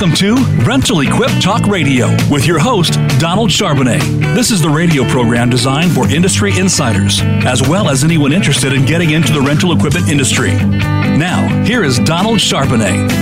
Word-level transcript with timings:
Welcome 0.00 0.16
to 0.16 0.34
Rental 0.64 1.00
Equip 1.00 1.30
Talk 1.42 1.66
Radio 1.66 2.08
with 2.30 2.46
your 2.46 2.58
host, 2.58 2.94
Donald 3.18 3.50
Charbonnet. 3.50 4.00
This 4.34 4.50
is 4.50 4.62
the 4.62 4.68
radio 4.70 5.04
program 5.04 5.50
designed 5.50 5.92
for 5.92 6.08
industry 6.08 6.58
insiders, 6.58 7.20
as 7.44 7.60
well 7.68 7.90
as 7.90 8.02
anyone 8.02 8.32
interested 8.32 8.72
in 8.72 8.86
getting 8.86 9.10
into 9.10 9.30
the 9.30 9.42
rental 9.42 9.76
equipment 9.76 10.08
industry. 10.08 10.52
Now, 10.54 11.46
here 11.64 11.84
is 11.84 11.98
Donald 11.98 12.38
Charbonnet. 12.38 13.12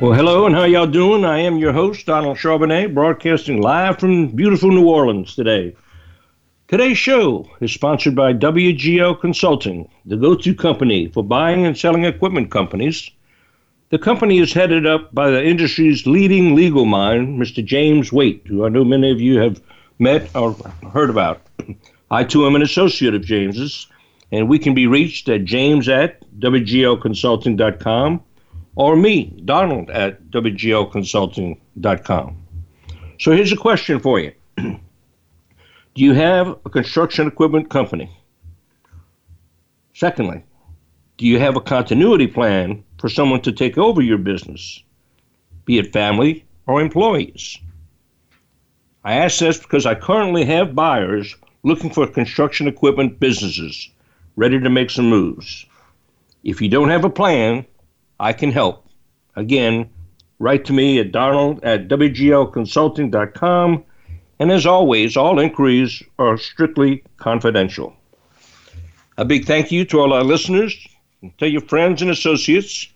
Well, 0.00 0.12
hello, 0.12 0.46
and 0.46 0.54
how 0.54 0.62
y'all 0.62 0.86
doing? 0.86 1.24
I 1.24 1.40
am 1.40 1.58
your 1.58 1.72
host, 1.72 2.06
Donald 2.06 2.36
Charbonnet, 2.36 2.94
broadcasting 2.94 3.60
live 3.60 3.98
from 3.98 4.28
beautiful 4.28 4.70
New 4.70 4.88
Orleans 4.88 5.34
today. 5.34 5.74
Today's 6.68 6.98
show 6.98 7.50
is 7.60 7.72
sponsored 7.72 8.14
by 8.14 8.32
WGO 8.32 9.20
Consulting, 9.20 9.90
the 10.06 10.16
go 10.16 10.36
to 10.36 10.54
company 10.54 11.08
for 11.08 11.24
buying 11.24 11.66
and 11.66 11.76
selling 11.76 12.04
equipment 12.04 12.52
companies. 12.52 13.10
The 13.90 13.98
company 13.98 14.38
is 14.38 14.52
headed 14.52 14.86
up 14.86 15.14
by 15.14 15.30
the 15.30 15.42
industry's 15.42 16.06
leading 16.06 16.54
legal 16.54 16.84
mind, 16.84 17.40
Mr. 17.40 17.64
James 17.64 18.12
Waite, 18.12 18.46
who 18.46 18.66
I 18.66 18.68
know 18.68 18.84
many 18.84 19.10
of 19.10 19.18
you 19.18 19.38
have 19.38 19.62
met 19.98 20.28
or 20.36 20.54
heard 20.92 21.08
about. 21.08 21.40
I 22.10 22.24
too 22.24 22.46
am 22.46 22.54
an 22.54 22.60
associate 22.60 23.14
of 23.14 23.24
James's, 23.24 23.86
and 24.30 24.46
we 24.46 24.58
can 24.58 24.74
be 24.74 24.86
reached 24.86 25.30
at 25.30 25.46
james 25.46 25.88
at 25.88 26.22
WGLconsulting.com 26.38 28.22
or 28.76 28.94
me, 28.94 29.40
Donald, 29.46 29.88
at 29.88 30.22
WGLconsulting.com. 30.30 32.36
So 33.18 33.32
here's 33.32 33.52
a 33.52 33.56
question 33.56 34.00
for 34.00 34.20
you 34.20 34.32
Do 34.56 34.78
you 35.94 36.12
have 36.12 36.58
a 36.66 36.70
construction 36.70 37.26
equipment 37.26 37.70
company? 37.70 38.14
Secondly, 39.94 40.44
do 41.16 41.26
you 41.26 41.38
have 41.38 41.56
a 41.56 41.60
continuity 41.60 42.26
plan 42.26 42.84
for 42.98 43.08
someone 43.08 43.40
to 43.42 43.52
take 43.52 43.78
over 43.78 44.02
your 44.02 44.18
business, 44.18 44.82
be 45.64 45.78
it 45.78 45.92
family 45.92 46.44
or 46.66 46.80
employees? 46.80 47.58
I 49.04 49.14
ask 49.14 49.38
this 49.38 49.58
because 49.58 49.86
I 49.86 49.94
currently 49.94 50.44
have 50.44 50.74
buyers 50.74 51.36
looking 51.62 51.90
for 51.90 52.06
construction 52.06 52.68
equipment 52.68 53.20
businesses 53.20 53.90
ready 54.36 54.60
to 54.60 54.70
make 54.70 54.90
some 54.90 55.08
moves. 55.08 55.66
If 56.44 56.60
you 56.62 56.68
don't 56.68 56.90
have 56.90 57.04
a 57.04 57.10
plan, 57.10 57.66
I 58.20 58.32
can 58.32 58.52
help. 58.52 58.86
Again, 59.36 59.90
write 60.38 60.64
to 60.66 60.72
me 60.72 60.98
at 60.98 61.12
donald 61.12 61.62
at 61.64 61.88
wglconsulting.com. 61.88 63.84
And 64.40 64.52
as 64.52 64.66
always, 64.66 65.16
all 65.16 65.40
inquiries 65.40 66.02
are 66.18 66.38
strictly 66.38 67.02
confidential. 67.16 67.96
A 69.16 69.24
big 69.24 69.46
thank 69.46 69.72
you 69.72 69.84
to 69.86 69.98
all 69.98 70.12
our 70.12 70.22
listeners. 70.22 70.86
Tell 71.38 71.48
your 71.48 71.62
friends 71.62 72.00
and 72.00 72.12
associates. 72.12 72.86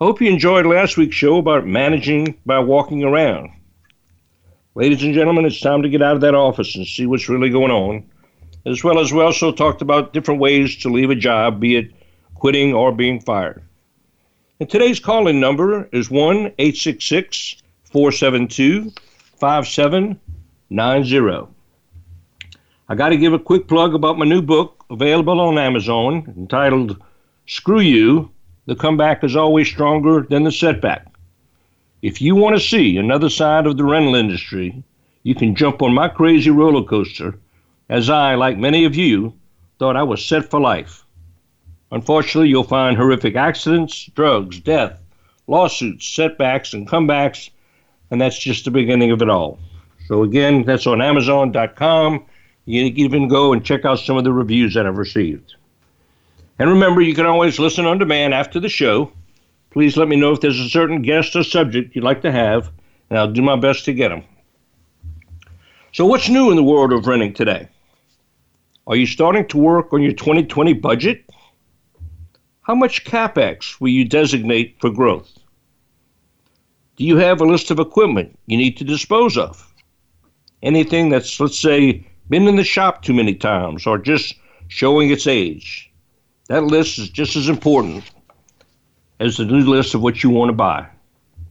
I 0.00 0.04
hope 0.04 0.22
you 0.22 0.30
enjoyed 0.30 0.64
last 0.64 0.96
week's 0.96 1.14
show 1.14 1.36
about 1.36 1.66
managing 1.66 2.38
by 2.46 2.58
walking 2.58 3.04
around. 3.04 3.50
Ladies 4.74 5.02
and 5.02 5.12
gentlemen, 5.12 5.44
it's 5.44 5.60
time 5.60 5.82
to 5.82 5.90
get 5.90 6.00
out 6.00 6.14
of 6.14 6.22
that 6.22 6.34
office 6.34 6.74
and 6.74 6.86
see 6.86 7.04
what's 7.04 7.28
really 7.28 7.50
going 7.50 7.70
on. 7.70 8.02
As 8.64 8.82
well 8.82 8.98
as 8.98 9.12
we 9.12 9.20
also 9.20 9.52
talked 9.52 9.82
about 9.82 10.14
different 10.14 10.40
ways 10.40 10.74
to 10.78 10.88
leave 10.88 11.10
a 11.10 11.14
job, 11.14 11.60
be 11.60 11.76
it 11.76 11.92
quitting 12.34 12.72
or 12.72 12.92
being 12.92 13.20
fired. 13.20 13.62
And 14.58 14.70
today's 14.70 14.98
call-in 14.98 15.38
number 15.38 15.86
is 15.92 16.10
1 16.10 16.54
866 16.58 17.56
472 17.84 18.90
5790. 19.38 21.52
I 22.88 22.94
got 22.94 23.10
to 23.10 23.18
give 23.18 23.34
a 23.34 23.38
quick 23.38 23.68
plug 23.68 23.94
about 23.94 24.16
my 24.16 24.24
new 24.24 24.40
book 24.40 24.82
available 24.88 25.40
on 25.40 25.58
Amazon 25.58 26.32
entitled 26.38 27.02
Screw 27.48 27.80
You, 27.80 28.30
the 28.66 28.74
comeback 28.74 29.22
is 29.22 29.36
always 29.36 29.68
stronger 29.68 30.26
than 30.28 30.42
the 30.42 30.50
setback. 30.50 31.06
If 32.02 32.20
you 32.20 32.34
want 32.34 32.56
to 32.56 32.60
see 32.60 32.96
another 32.96 33.30
side 33.30 33.66
of 33.66 33.76
the 33.76 33.84
rental 33.84 34.16
industry, 34.16 34.82
you 35.22 35.34
can 35.34 35.54
jump 35.54 35.80
on 35.80 35.94
my 35.94 36.08
crazy 36.08 36.50
roller 36.50 36.82
coaster, 36.82 37.38
as 37.88 38.10
I, 38.10 38.34
like 38.34 38.58
many 38.58 38.84
of 38.84 38.96
you, 38.96 39.32
thought 39.78 39.96
I 39.96 40.02
was 40.02 40.24
set 40.24 40.50
for 40.50 40.60
life. 40.60 41.04
Unfortunately, 41.92 42.48
you'll 42.48 42.64
find 42.64 42.96
horrific 42.96 43.36
accidents, 43.36 44.06
drugs, 44.06 44.58
death, 44.58 45.00
lawsuits, 45.46 46.08
setbacks, 46.08 46.74
and 46.74 46.88
comebacks, 46.88 47.50
and 48.10 48.20
that's 48.20 48.38
just 48.38 48.64
the 48.64 48.70
beginning 48.72 49.12
of 49.12 49.22
it 49.22 49.30
all. 49.30 49.60
So, 50.08 50.24
again, 50.24 50.64
that's 50.64 50.86
on 50.86 51.00
Amazon.com. 51.00 52.26
You 52.64 52.90
can 52.90 52.98
even 52.98 53.28
go 53.28 53.52
and 53.52 53.64
check 53.64 53.84
out 53.84 54.00
some 54.00 54.16
of 54.16 54.24
the 54.24 54.32
reviews 54.32 54.74
that 54.74 54.86
I've 54.86 54.98
received. 54.98 55.55
And 56.58 56.70
remember, 56.70 57.00
you 57.02 57.14
can 57.14 57.26
always 57.26 57.58
listen 57.58 57.84
on 57.84 57.98
demand 57.98 58.32
after 58.32 58.58
the 58.58 58.68
show. 58.68 59.12
Please 59.70 59.96
let 59.96 60.08
me 60.08 60.16
know 60.16 60.32
if 60.32 60.40
there's 60.40 60.58
a 60.58 60.70
certain 60.70 61.02
guest 61.02 61.36
or 61.36 61.42
subject 61.42 61.94
you'd 61.94 62.04
like 62.04 62.22
to 62.22 62.32
have, 62.32 62.70
and 63.10 63.18
I'll 63.18 63.30
do 63.30 63.42
my 63.42 63.56
best 63.56 63.84
to 63.84 63.92
get 63.92 64.08
them. 64.08 64.22
So, 65.92 66.06
what's 66.06 66.28
new 66.28 66.50
in 66.50 66.56
the 66.56 66.62
world 66.62 66.92
of 66.92 67.06
renting 67.06 67.34
today? 67.34 67.68
Are 68.86 68.96
you 68.96 69.06
starting 69.06 69.46
to 69.48 69.58
work 69.58 69.92
on 69.92 70.02
your 70.02 70.12
2020 70.12 70.72
budget? 70.74 71.24
How 72.62 72.74
much 72.74 73.04
capex 73.04 73.80
will 73.80 73.88
you 73.88 74.04
designate 74.04 74.76
for 74.80 74.90
growth? 74.90 75.38
Do 76.96 77.04
you 77.04 77.16
have 77.16 77.40
a 77.40 77.44
list 77.44 77.70
of 77.70 77.78
equipment 77.78 78.38
you 78.46 78.56
need 78.56 78.76
to 78.78 78.84
dispose 78.84 79.36
of? 79.36 79.72
Anything 80.62 81.10
that's, 81.10 81.38
let's 81.38 81.58
say, 81.58 82.06
been 82.28 82.48
in 82.48 82.56
the 82.56 82.64
shop 82.64 83.02
too 83.02 83.12
many 83.12 83.34
times 83.34 83.86
or 83.86 83.98
just 83.98 84.34
showing 84.68 85.10
its 85.10 85.26
age? 85.26 85.85
That 86.48 86.64
list 86.64 86.98
is 86.98 87.08
just 87.08 87.34
as 87.34 87.48
important 87.48 88.04
as 89.18 89.36
the 89.36 89.44
new 89.44 89.68
list 89.68 89.94
of 89.94 90.02
what 90.02 90.22
you 90.22 90.30
want 90.30 90.50
to 90.50 90.54
buy. 90.54 90.86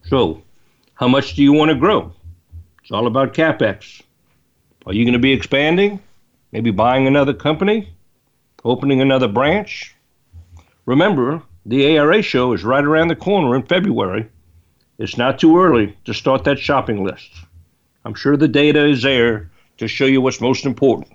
So, 0.05 0.41
how 0.93 1.07
much 1.07 1.35
do 1.35 1.43
you 1.43 1.51
want 1.51 1.69
to 1.69 1.75
grow? 1.75 2.13
It's 2.81 2.91
all 2.91 3.07
about 3.07 3.33
capex. 3.33 4.01
Are 4.85 4.93
you 4.93 5.03
going 5.03 5.13
to 5.13 5.19
be 5.19 5.33
expanding? 5.33 5.99
Maybe 6.51 6.71
buying 6.71 7.07
another 7.07 7.33
company? 7.33 7.89
Opening 8.63 9.01
another 9.01 9.27
branch? 9.27 9.93
Remember, 10.85 11.41
the 11.65 11.97
ARA 11.97 12.21
show 12.21 12.53
is 12.53 12.63
right 12.63 12.83
around 12.83 13.09
the 13.09 13.15
corner 13.15 13.55
in 13.55 13.63
February. 13.63 14.29
It's 14.97 15.17
not 15.17 15.39
too 15.39 15.59
early 15.59 15.97
to 16.05 16.13
start 16.13 16.45
that 16.45 16.59
shopping 16.59 17.03
list. 17.03 17.31
I'm 18.05 18.13
sure 18.13 18.37
the 18.37 18.47
data 18.47 18.85
is 18.85 19.01
there 19.01 19.49
to 19.77 19.87
show 19.87 20.05
you 20.05 20.21
what's 20.21 20.39
most 20.39 20.65
important. 20.65 21.11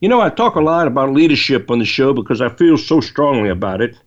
You 0.00 0.08
know, 0.08 0.22
I 0.22 0.30
talk 0.30 0.54
a 0.54 0.60
lot 0.62 0.86
about 0.86 1.12
leadership 1.12 1.70
on 1.70 1.78
the 1.78 1.84
show 1.84 2.14
because 2.14 2.40
I 2.40 2.48
feel 2.48 2.78
so 2.78 3.00
strongly 3.02 3.50
about 3.50 3.82
it. 3.82 3.98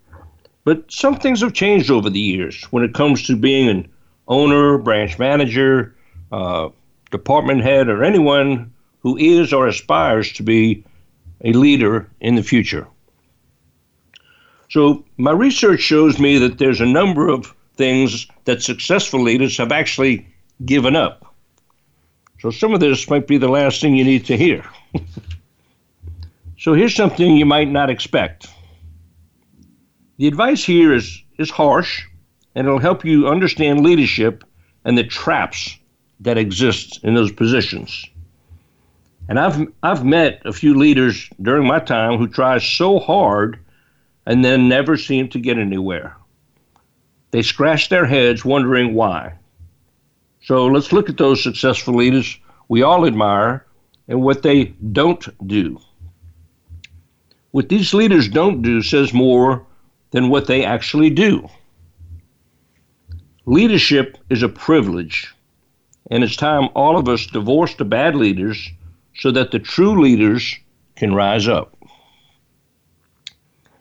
But 0.63 0.91
some 0.91 1.19
things 1.19 1.41
have 1.41 1.53
changed 1.53 1.91
over 1.91 2.09
the 2.09 2.19
years 2.19 2.63
when 2.71 2.83
it 2.83 2.95
comes 2.95 3.27
to 3.27 3.35
being 3.35 3.69
an 3.69 3.91
owner, 4.27 4.79
branch 4.79 5.19
manager, 5.19 5.95
uh, 6.31 6.69
department 7.11 7.61
head, 7.61 7.89
or 7.89 8.03
anyone 8.03 8.73
who 9.01 9.17
is 9.17 9.53
or 9.53 9.67
aspires 9.67 10.33
to 10.33 10.43
be 10.43 10.83
a 11.41 11.53
leader 11.53 12.09
in 12.21 12.35
the 12.35 12.43
future. 12.43 12.87
So, 14.69 15.05
my 15.17 15.31
research 15.31 15.81
shows 15.81 16.17
me 16.17 16.39
that 16.39 16.57
there's 16.57 16.81
a 16.81 16.85
number 16.85 17.27
of 17.27 17.53
things 17.75 18.25
that 18.45 18.63
successful 18.63 19.21
leaders 19.21 19.57
have 19.57 19.71
actually 19.71 20.25
given 20.65 20.95
up. 20.95 21.35
So, 22.39 22.49
some 22.49 22.73
of 22.73 22.79
this 22.79 23.07
might 23.09 23.27
be 23.27 23.37
the 23.37 23.49
last 23.49 23.81
thing 23.81 23.95
you 23.95 24.05
need 24.05 24.25
to 24.25 24.37
hear. 24.37 24.65
So 26.58 26.74
here's 26.74 26.96
something 26.96 27.36
you 27.36 27.46
might 27.46 27.69
not 27.69 27.90
expect. 27.90 28.47
The 30.18 30.28
advice 30.28 30.64
here 30.64 30.94
is, 30.94 31.22
is 31.38 31.50
harsh, 31.50 32.03
and 32.56 32.68
it'll 32.68 32.80
help 32.80 33.03
you 33.03 33.28
understand 33.28 33.84
leadership 33.84 34.44
and 34.86 34.97
the 34.97 35.03
traps 35.03 35.78
that 36.19 36.38
exist 36.38 37.03
in 37.03 37.16
those 37.16 37.31
positions. 37.31 38.06
And 39.28 39.40
I've, 39.40 39.68
I've 39.81 40.06
met 40.06 40.41
a 40.46 40.53
few 40.53 40.75
leaders 40.75 41.30
during 41.41 41.68
my 41.68 41.80
time 41.80 42.18
who 42.18 42.28
try 42.28 42.59
so 42.59 43.00
hard 43.00 43.59
and 44.26 44.44
then 44.44 44.70
never 44.70 44.97
seem 44.97 45.29
to 45.29 45.40
get 45.40 45.58
anywhere. 45.58 46.16
They 47.32 47.41
scratch 47.41 47.90
their 47.90 48.06
heads 48.06 48.46
wondering 48.46 48.94
why. 48.94 49.34
So 50.44 50.67
let's 50.67 50.91
look 50.91 51.09
at 51.09 51.17
those 51.17 51.41
successful 51.41 51.96
leaders 51.96 52.38
we 52.67 52.84
all 52.84 53.06
admire 53.06 53.66
and 54.08 54.22
what 54.22 54.44
they 54.44 54.66
don't 54.91 55.26
do. 55.47 55.79
What 57.53 57.70
these 57.70 57.94
leaders 57.94 58.28
don't 58.28 58.64
do 58.64 58.82
says 58.82 59.14
more 59.14 59.64
than 60.09 60.29
what 60.29 60.47
they 60.47 60.66
actually 60.66 61.11
do. 61.11 61.47
Leadership 63.46 64.17
is 64.32 64.41
a 64.41 64.50
privilege, 64.50 65.32
and 66.09 66.23
it's 66.23 66.35
time 66.35 66.70
all 66.73 66.97
of 66.97 67.08
us 67.08 67.28
divorce 67.28 67.76
the 67.76 67.85
bad 67.85 68.16
leaders 68.16 68.72
so 69.16 69.29
that 69.29 69.52
the 69.52 69.59
true 69.59 70.02
leaders 70.02 70.55
can 70.96 71.14
rise 71.14 71.47
up. 71.47 71.78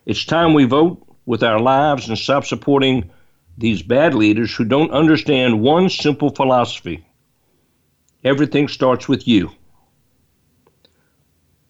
It's 0.05 0.27
time 0.27 0.53
we 0.53 0.65
vote 0.65 1.03
with 1.25 1.43
our 1.43 1.59
lives 1.59 2.11
and 2.11 2.19
stop 2.19 2.45
supporting 2.45 3.11
these 3.57 3.81
bad 3.81 4.15
leaders 4.15 4.55
who 4.55 4.67
don't 4.67 4.91
understand 4.91 5.63
one 5.63 5.89
simple 5.89 6.29
philosophy 6.29 7.07
everything 8.23 8.69
starts 8.69 9.09
with 9.09 9.27
you. 9.27 9.51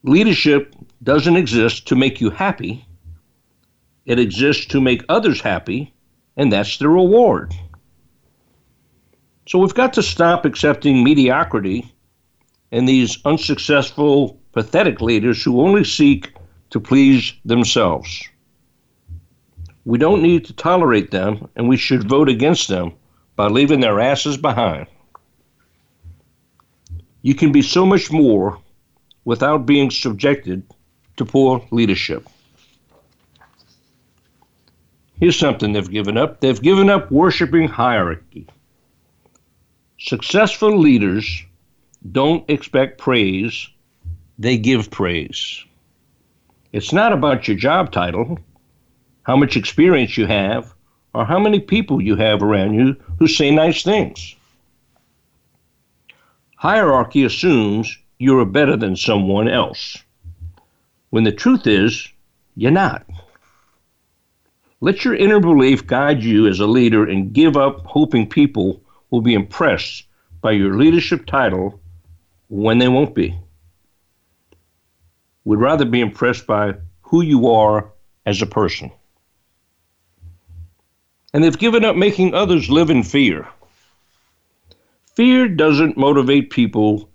Leadership 0.03 0.75
doesn't 1.03 1.35
exist 1.35 1.87
to 1.87 1.95
make 1.95 2.21
you 2.21 2.29
happy, 2.29 2.85
it 4.05 4.19
exists 4.19 4.65
to 4.67 4.81
make 4.81 5.03
others 5.09 5.41
happy 5.41 5.93
and 6.35 6.51
that's 6.51 6.77
the 6.77 6.89
reward. 6.89 7.53
So 9.47 9.59
we've 9.59 9.73
got 9.73 9.93
to 9.93 10.03
stop 10.03 10.45
accepting 10.45 11.03
mediocrity 11.03 11.93
and 12.71 12.87
these 12.87 13.17
unsuccessful, 13.25 14.39
pathetic 14.51 15.01
leaders 15.01 15.43
who 15.43 15.61
only 15.61 15.83
seek 15.83 16.33
to 16.71 16.79
please 16.79 17.33
themselves. 17.45 18.27
We 19.85 19.97
don't 19.97 20.23
need 20.23 20.45
to 20.45 20.53
tolerate 20.53 21.11
them, 21.11 21.49
and 21.55 21.67
we 21.67 21.75
should 21.75 22.09
vote 22.09 22.29
against 22.29 22.69
them 22.69 22.93
by 23.35 23.47
leaving 23.47 23.81
their 23.81 23.99
asses 23.99 24.37
behind. 24.37 24.87
You 27.21 27.35
can 27.35 27.51
be 27.51 27.61
so 27.61 27.85
much 27.85 28.11
more 28.11 28.59
without 29.25 29.65
being 29.65 29.91
subjected 29.91 30.63
to 31.17 31.25
poor 31.25 31.65
leadership. 31.71 32.27
Here's 35.19 35.37
something 35.37 35.73
they've 35.73 35.89
given 35.89 36.17
up 36.17 36.41
they've 36.41 36.61
given 36.61 36.89
up 36.89 37.11
worshiping 37.11 37.67
hierarchy. 37.67 38.47
Successful 39.99 40.77
leaders 40.77 41.43
don't 42.11 42.49
expect 42.49 42.99
praise, 42.99 43.69
they 44.37 44.57
give 44.57 44.91
praise. 44.91 45.63
It's 46.73 46.91
not 46.91 47.13
about 47.13 47.47
your 47.47 47.55
job 47.55 47.91
title, 47.91 48.39
how 49.21 49.37
much 49.37 49.55
experience 49.55 50.17
you 50.17 50.25
have, 50.25 50.73
or 51.13 51.25
how 51.25 51.39
many 51.39 51.59
people 51.59 52.01
you 52.01 52.15
have 52.15 52.41
around 52.41 52.73
you 52.73 52.95
who 53.19 53.27
say 53.27 53.51
nice 53.51 53.83
things. 53.83 54.35
Hierarchy 56.57 57.23
assumes 57.23 57.97
you're 58.17 58.45
better 58.45 58.75
than 58.75 58.95
someone 58.95 59.47
else, 59.47 59.97
when 61.13 61.23
the 61.23 61.31
truth 61.31 61.67
is, 61.67 62.11
you're 62.55 62.71
not. 62.71 63.05
Let 64.81 65.05
your 65.05 65.13
inner 65.13 65.39
belief 65.39 65.85
guide 65.85 66.23
you 66.23 66.47
as 66.47 66.59
a 66.59 66.65
leader 66.65 67.07
and 67.07 67.31
give 67.31 67.55
up 67.55 67.85
hoping 67.85 68.27
people 68.27 68.81
will 69.11 69.21
be 69.21 69.35
impressed 69.35 70.05
by 70.41 70.53
your 70.53 70.75
leadership 70.75 71.27
title 71.27 71.79
when 72.49 72.79
they 72.79 72.87
won't 72.87 73.13
be. 73.13 73.39
We'd 75.45 75.59
rather 75.59 75.85
be 75.85 76.01
impressed 76.01 76.47
by 76.47 76.77
who 77.03 77.21
you 77.21 77.51
are 77.51 77.91
as 78.25 78.41
a 78.41 78.47
person. 78.47 78.91
And 81.31 81.43
they've 81.43 81.55
given 81.55 81.85
up 81.85 81.95
making 81.95 82.33
others 82.33 82.71
live 82.71 82.89
in 82.89 83.03
fear. 83.03 83.47
Fear 85.15 85.49
doesn't 85.49 85.95
motivate 85.95 86.49
people 86.49 87.07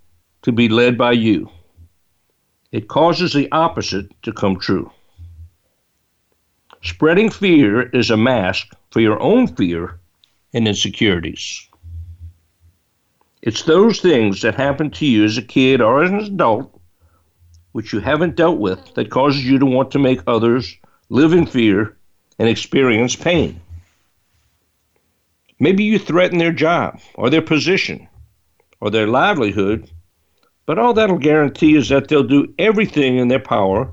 to 0.43 0.53
be 0.53 0.69
led 0.69 0.97
by 0.97 1.11
you. 1.11 1.51
It 2.71 2.89
causes 2.89 3.33
the 3.33 3.51
opposite 3.51 4.11
to 4.23 4.33
come 4.33 4.57
true. 4.57 4.91
Spreading 6.83 7.31
fear 7.31 7.89
is 7.89 8.11
a 8.11 8.17
mask 8.17 8.75
for 8.91 9.01
your 9.01 9.21
own 9.21 9.47
fear 9.47 9.99
and 10.53 10.69
insecurities. 10.69 11.69
It's 13.43 13.63
those 13.63 14.01
things 14.01 14.43
that 14.43 14.55
happen 14.55 14.91
to 14.93 15.07
you 15.07 15.25
as 15.25 15.39
a 15.39 15.43
kid 15.43 15.81
or 15.81 16.03
as 16.03 16.11
an 16.11 16.19
adult, 16.19 16.81
which 17.73 17.93
you 17.93 18.01
haven't 18.01 18.37
dealt 18.37 18.59
with, 18.59 18.95
that 18.95 19.11
causes 19.11 19.45
you 19.45 19.59
to 19.59 19.67
want 19.67 19.91
to 19.93 19.99
make 19.99 20.21
others 20.27 20.77
live 21.09 21.33
in 21.33 21.47
fear 21.47 21.97
and 22.39 22.49
experience 22.49 23.17
pain. 23.17 23.61
Maybe 25.61 25.85
you 25.85 25.99
threaten 25.99 26.39
their 26.39 26.53
job 26.53 27.01
or 27.15 27.31
their 27.31 27.43
position 27.43 28.09
or 28.81 28.91
their 28.91 29.07
livelihood, 29.07 29.91
but 30.69 30.79
all 30.79 30.93
that'll 30.93 31.17
guarantee 31.17 31.77
is 31.77 31.89
that 31.89 32.09
they'll 32.09 32.23
do 32.23 32.53
everything 32.59 33.17
in 33.17 33.29
their 33.29 33.39
power 33.39 33.91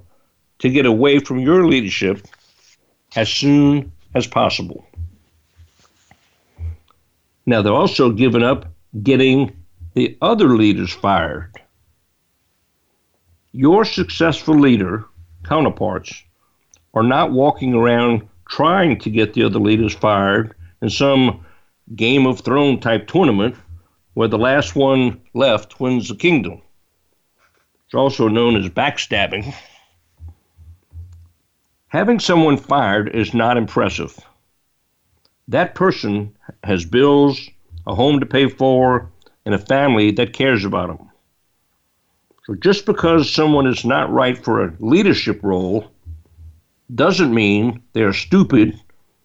to 0.59 0.69
get 0.69 0.85
away 0.85 1.19
from 1.19 1.39
your 1.39 1.65
leadership 1.65 2.27
as 3.15 3.29
soon 3.29 3.93
as 4.13 4.27
possible. 4.27 4.85
Now, 7.45 7.61
they're 7.61 7.71
also 7.71 8.11
given 8.11 8.43
up 8.43 8.65
getting 9.01 9.55
the 9.93 10.17
other 10.21 10.49
leaders 10.49 10.91
fired. 10.91 11.49
Your 13.53 13.85
successful 13.85 14.59
leader 14.59 15.05
counterparts 15.45 16.25
are 16.93 17.03
not 17.03 17.31
walking 17.31 17.73
around 17.73 18.27
trying 18.49 18.99
to 18.99 19.09
get 19.09 19.33
the 19.33 19.43
other 19.43 19.59
leaders 19.59 19.95
fired 19.95 20.53
in 20.81 20.89
some 20.89 21.45
Game 21.95 22.27
of 22.27 22.41
Thrones 22.41 22.81
type 22.81 23.07
tournament 23.07 23.55
where 24.15 24.27
the 24.27 24.37
last 24.37 24.75
one 24.75 25.21
left 25.33 25.79
wins 25.79 26.09
the 26.09 26.15
kingdom. 26.15 26.61
It's 27.95 27.99
also 28.01 28.27
known 28.27 28.57
as 28.57 28.67
backstabbing. 28.67 29.55
Having 31.87 32.19
someone 32.19 32.57
fired 32.57 33.15
is 33.15 33.33
not 33.33 33.55
impressive. 33.55 34.19
That 35.47 35.75
person 35.75 36.35
has 36.61 36.83
bills, 36.83 37.49
a 37.87 37.95
home 37.95 38.19
to 38.19 38.25
pay 38.25 38.49
for, 38.49 39.09
and 39.45 39.55
a 39.55 39.57
family 39.57 40.11
that 40.11 40.33
cares 40.33 40.65
about 40.65 40.87
them. 40.87 41.09
So 42.43 42.55
just 42.55 42.85
because 42.85 43.31
someone 43.31 43.65
is 43.65 43.85
not 43.85 44.11
right 44.11 44.37
for 44.37 44.65
a 44.65 44.75
leadership 44.79 45.39
role 45.41 45.89
doesn't 46.93 47.33
mean 47.33 47.81
they 47.93 48.01
are 48.01 48.11
stupid 48.11 48.77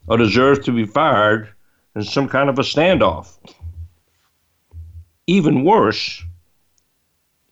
or 0.06 0.16
deserve 0.16 0.62
to 0.66 0.70
be 0.70 0.86
fired 0.86 1.48
in 1.96 2.04
some 2.04 2.28
kind 2.28 2.48
of 2.48 2.60
a 2.60 2.62
standoff. 2.62 3.36
Even 5.26 5.64
worse 5.64 6.22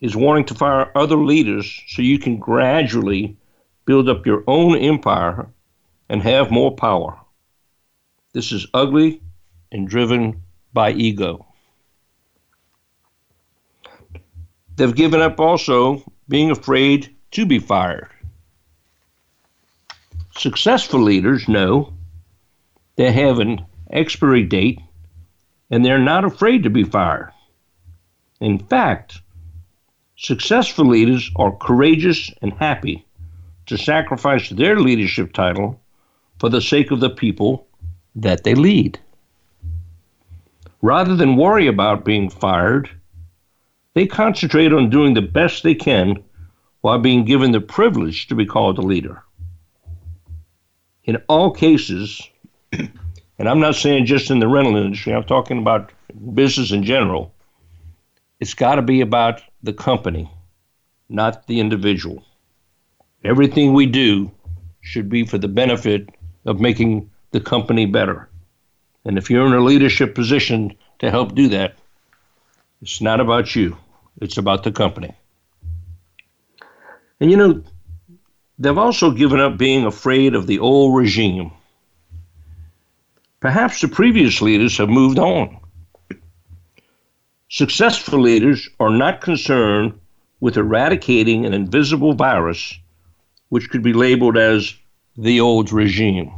is 0.00 0.16
wanting 0.16 0.44
to 0.46 0.54
fire 0.54 0.90
other 0.96 1.16
leaders 1.16 1.82
so 1.88 2.02
you 2.02 2.18
can 2.18 2.38
gradually 2.38 3.36
build 3.84 4.08
up 4.08 4.26
your 4.26 4.44
own 4.46 4.76
empire 4.76 5.48
and 6.08 6.22
have 6.22 6.50
more 6.50 6.74
power. 6.74 7.18
This 8.32 8.52
is 8.52 8.66
ugly 8.74 9.20
and 9.72 9.88
driven 9.88 10.42
by 10.72 10.92
ego. 10.92 11.46
They've 14.76 14.94
given 14.94 15.20
up 15.20 15.40
also 15.40 16.04
being 16.28 16.50
afraid 16.50 17.14
to 17.32 17.46
be 17.46 17.58
fired. 17.58 18.08
Successful 20.36 21.00
leaders 21.00 21.48
know 21.48 21.92
they 22.94 23.10
have 23.10 23.40
an 23.40 23.64
expiry 23.90 24.44
date 24.44 24.80
and 25.70 25.84
they're 25.84 25.98
not 25.98 26.24
afraid 26.24 26.62
to 26.62 26.70
be 26.70 26.84
fired. 26.84 27.32
In 28.40 28.58
fact, 28.58 29.20
successful 30.18 30.84
leaders 30.84 31.30
are 31.36 31.52
courageous 31.56 32.30
and 32.42 32.52
happy 32.54 33.06
to 33.66 33.78
sacrifice 33.78 34.48
their 34.50 34.80
leadership 34.80 35.32
title 35.32 35.80
for 36.40 36.48
the 36.48 36.60
sake 36.60 36.90
of 36.90 37.00
the 37.00 37.10
people 37.10 37.66
that 38.16 38.42
they 38.42 38.54
lead. 38.54 38.98
Rather 40.82 41.14
than 41.14 41.36
worry 41.36 41.68
about 41.68 42.04
being 42.04 42.28
fired, 42.28 42.90
they 43.94 44.06
concentrate 44.06 44.72
on 44.72 44.90
doing 44.90 45.14
the 45.14 45.22
best 45.22 45.62
they 45.62 45.74
can 45.74 46.22
while 46.80 46.98
being 46.98 47.24
given 47.24 47.52
the 47.52 47.60
privilege 47.60 48.26
to 48.26 48.34
be 48.34 48.46
called 48.46 48.78
a 48.78 48.82
leader. 48.82 49.22
In 51.04 51.16
all 51.28 51.52
cases, 51.52 52.28
and 52.72 53.48
I'm 53.48 53.60
not 53.60 53.76
saying 53.76 54.06
just 54.06 54.30
in 54.30 54.40
the 54.40 54.48
rental 54.48 54.76
industry, 54.76 55.14
I'm 55.14 55.24
talking 55.24 55.58
about 55.58 55.92
business 56.34 56.72
in 56.72 56.82
general, 56.82 57.32
it's 58.40 58.54
got 58.54 58.76
to 58.76 58.82
be 58.82 59.00
about 59.00 59.40
the 59.62 59.72
company, 59.72 60.30
not 61.08 61.46
the 61.46 61.60
individual. 61.60 62.24
Everything 63.24 63.72
we 63.72 63.86
do 63.86 64.30
should 64.80 65.08
be 65.08 65.24
for 65.24 65.38
the 65.38 65.48
benefit 65.48 66.08
of 66.44 66.60
making 66.60 67.10
the 67.32 67.40
company 67.40 67.86
better. 67.86 68.28
And 69.04 69.18
if 69.18 69.30
you're 69.30 69.46
in 69.46 69.52
a 69.52 69.60
leadership 69.60 70.14
position 70.14 70.76
to 71.00 71.10
help 71.10 71.34
do 71.34 71.48
that, 71.48 71.74
it's 72.80 73.00
not 73.00 73.20
about 73.20 73.56
you, 73.56 73.76
it's 74.20 74.38
about 74.38 74.62
the 74.62 74.72
company. 74.72 75.14
And 77.20 77.30
you 77.30 77.36
know, 77.36 77.62
they've 78.58 78.78
also 78.78 79.10
given 79.10 79.40
up 79.40 79.58
being 79.58 79.84
afraid 79.84 80.34
of 80.34 80.46
the 80.46 80.60
old 80.60 80.96
regime. 80.96 81.50
Perhaps 83.40 83.80
the 83.80 83.88
previous 83.88 84.40
leaders 84.40 84.78
have 84.78 84.88
moved 84.88 85.18
on. 85.18 85.57
Successful 87.50 88.20
leaders 88.20 88.68
are 88.78 88.90
not 88.90 89.22
concerned 89.22 89.98
with 90.38 90.58
eradicating 90.58 91.46
an 91.46 91.54
invisible 91.54 92.12
virus 92.12 92.78
which 93.48 93.70
could 93.70 93.82
be 93.82 93.94
labeled 93.94 94.36
as 94.36 94.74
the 95.16 95.40
old 95.40 95.72
regime. 95.72 96.30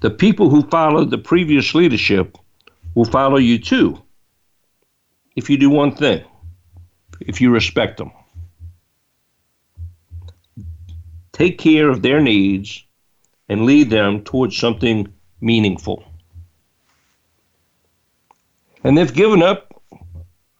The 0.00 0.10
people 0.10 0.50
who 0.50 0.62
followed 0.62 1.10
the 1.10 1.18
previous 1.18 1.74
leadership 1.74 2.38
will 2.94 3.04
follow 3.04 3.38
you 3.38 3.58
too 3.58 4.00
if 5.34 5.50
you 5.50 5.56
do 5.56 5.70
one 5.70 5.94
thing, 5.96 6.24
if 7.20 7.40
you 7.40 7.50
respect 7.50 7.98
them. 7.98 8.12
Take 11.32 11.58
care 11.58 11.88
of 11.88 12.02
their 12.02 12.20
needs 12.20 12.84
and 13.48 13.64
lead 13.64 13.90
them 13.90 14.22
towards 14.22 14.56
something 14.56 15.12
meaningful. 15.40 16.04
And 18.84 18.96
they've 18.96 19.12
given 19.12 19.42
up 19.42 19.72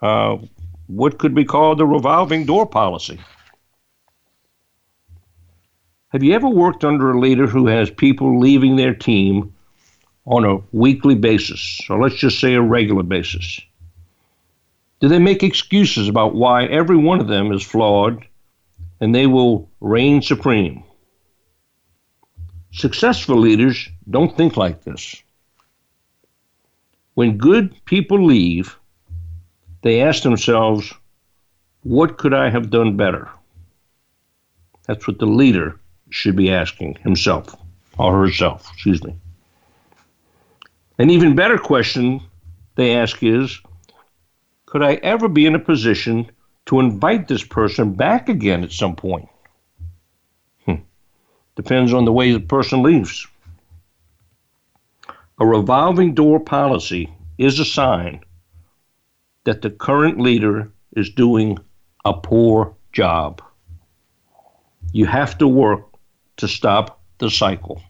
uh, 0.01 0.39
what 0.87 1.19
could 1.19 1.35
be 1.35 1.45
called 1.45 1.79
the 1.79 1.87
revolving 1.87 2.47
door 2.47 2.67
policy. 2.67 3.19
Have 6.11 6.23
you 6.23 6.35
ever 6.35 6.49
worked 6.49 6.85
under 6.85 7.11
a 7.11 7.19
leader 7.19 7.47
who 7.47 7.67
has 7.67 7.91
people 7.91 8.39
leaving 8.39 8.77
their 8.77 8.95
team 8.95 9.55
on 10.27 10.45
a 10.45 10.59
weekly 10.73 11.15
basis, 11.15 11.81
or 11.89 12.01
let's 12.01 12.17
just 12.17 12.39
say 12.39 12.55
a 12.55 12.61
regular 12.61 13.03
basis? 13.03 13.61
Do 15.01 15.09
they 15.09 15.19
make 15.19 15.43
excuses 15.43 16.09
about 16.09 16.35
why 16.35 16.67
every 16.67 16.97
one 16.97 17.21
of 17.21 17.29
them 17.29 17.51
is 17.51 17.63
flawed 17.63 18.25
and 19.01 19.15
they 19.15 19.27
will 19.27 19.69
reign 19.81 20.23
supreme? 20.23 20.85
Successful 22.73 23.37
leaders 23.37 23.89
don't 24.09 24.37
think 24.37 24.57
like 24.57 24.85
this. 24.85 25.23
When 27.15 27.37
good 27.37 27.75
people 27.85 28.25
leave, 28.25 28.79
they 29.83 30.01
ask 30.01 30.23
themselves, 30.23 30.93
What 31.83 32.17
could 32.17 32.33
I 32.33 32.51
have 32.51 32.71
done 32.71 32.97
better? 32.97 33.29
That's 34.87 35.07
what 35.07 35.19
the 35.19 35.27
leader 35.27 35.79
should 36.11 36.37
be 36.37 36.51
asking 36.51 36.97
himself 37.03 37.55
or 37.99 38.19
herself, 38.19 38.69
excuse 38.73 39.03
me. 39.05 39.17
An 40.99 41.11
even 41.11 41.35
better 41.35 41.59
question 41.59 42.21
they 42.77 42.97
ask 42.97 43.23
is 43.23 43.61
Could 44.67 44.83
I 44.83 44.95
ever 44.95 45.29
be 45.29 45.47
in 45.47 45.55
a 45.55 45.59
position 45.59 46.31
to 46.67 46.81
invite 46.81 47.29
this 47.29 47.45
person 47.45 47.93
back 47.93 48.29
again 48.29 48.65
at 48.65 48.73
some 48.73 48.97
point? 48.97 49.29
Hmm. 50.65 50.77
Depends 51.57 51.93
on 51.93 52.05
the 52.05 52.13
way 52.13 52.33
the 52.33 52.41
person 52.41 52.83
leaves. 52.83 53.27
A 55.39 55.47
revolving 55.47 56.15
door 56.15 56.41
policy 56.41 57.13
is 57.39 57.59
a 57.59 57.65
sign 57.65 58.21
that 59.45 59.63
the 59.63 59.71
current 59.71 60.21
leader 60.21 60.71
is 60.95 61.11
doing 61.11 61.59
a 62.05 62.13
poor 62.13 62.75
job. 62.93 63.43
You 64.93 65.07
have 65.07 65.39
to 65.39 65.49
work 65.49 65.87
to 66.37 66.49
stop 66.49 67.01
the 67.19 67.31
cycle. 67.31 67.83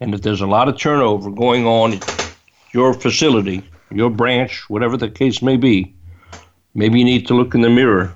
And 0.00 0.14
if 0.14 0.22
there's 0.22 0.40
a 0.40 0.46
lot 0.46 0.68
of 0.68 0.78
turnover 0.78 1.30
going 1.30 1.66
on 1.66 1.94
at 1.94 2.34
your 2.72 2.94
facility, 2.94 3.62
your 3.90 4.10
branch, 4.10 4.68
whatever 4.68 4.96
the 4.96 5.08
case 5.08 5.42
may 5.42 5.56
be, 5.56 5.94
maybe 6.74 6.98
you 6.98 7.04
need 7.04 7.26
to 7.28 7.34
look 7.34 7.54
in 7.54 7.60
the 7.60 7.70
mirror 7.70 8.14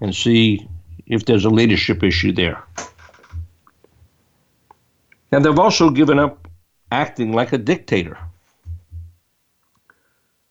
and 0.00 0.14
see 0.14 0.68
if 1.06 1.24
there's 1.24 1.44
a 1.44 1.50
leadership 1.50 2.02
issue 2.02 2.32
there. 2.32 2.62
Now, 5.30 5.40
they've 5.40 5.58
also 5.58 5.90
given 5.90 6.18
up 6.18 6.47
acting 6.90 7.32
like 7.32 7.52
a 7.52 7.58
dictator. 7.58 8.18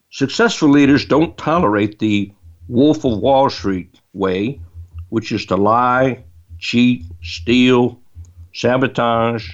Successful 0.10 0.70
leaders 0.70 1.06
don't 1.06 1.38
tolerate 1.38 2.00
the 2.00 2.32
Wolf 2.68 3.06
of 3.06 3.20
Wall 3.20 3.50
Street 3.50 4.00
way, 4.14 4.60
which 5.10 5.32
is 5.32 5.46
to 5.48 5.56
lie, 5.56 6.24
cheat, 6.60 7.06
steal, 7.22 8.00
sabotage, 8.54 9.50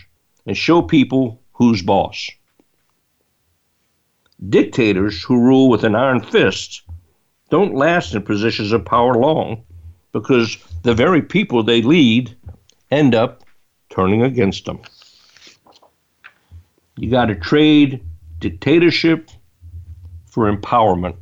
and 0.46 0.58
show 0.58 0.82
people 0.82 1.40
who's 1.54 1.82
boss. 1.82 2.30
Dictators 4.50 5.24
who 5.24 5.40
rule 5.40 5.70
with 5.70 5.84
an 5.84 5.96
iron 5.96 6.22
fist 6.22 6.82
don't 7.50 7.76
last 7.76 8.14
in 8.14 8.22
positions 8.24 8.72
of 8.72 8.84
power 8.86 9.16
long 9.16 9.64
because 10.12 10.58
the 10.84 10.94
very 10.94 11.22
people 11.22 11.64
they 11.64 11.82
lead 11.82 12.36
end 12.90 13.16
up 13.16 13.44
turning 13.90 14.24
against 14.24 14.66
them. 14.66 14.80
You 16.98 17.10
got 17.10 17.26
to 17.26 17.36
trade 17.36 18.04
dictatorship 18.40 19.32
for 20.26 20.52
empowerment. 20.52 21.18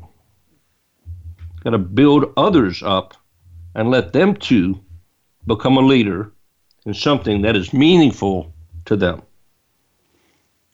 Got 1.64 1.72
to 1.72 1.78
build 1.78 2.34
others 2.36 2.82
up 2.84 3.14
and 3.76 3.90
let 3.90 4.14
them 4.14 4.36
too 4.36 4.84
become 5.48 5.78
a 5.78 5.82
leader 5.82 6.32
in 6.86 6.94
something 6.94 7.42
that 7.44 7.56
is 7.56 7.74
meaningful 7.74 8.54
to 8.86 8.96
them. 8.96 9.22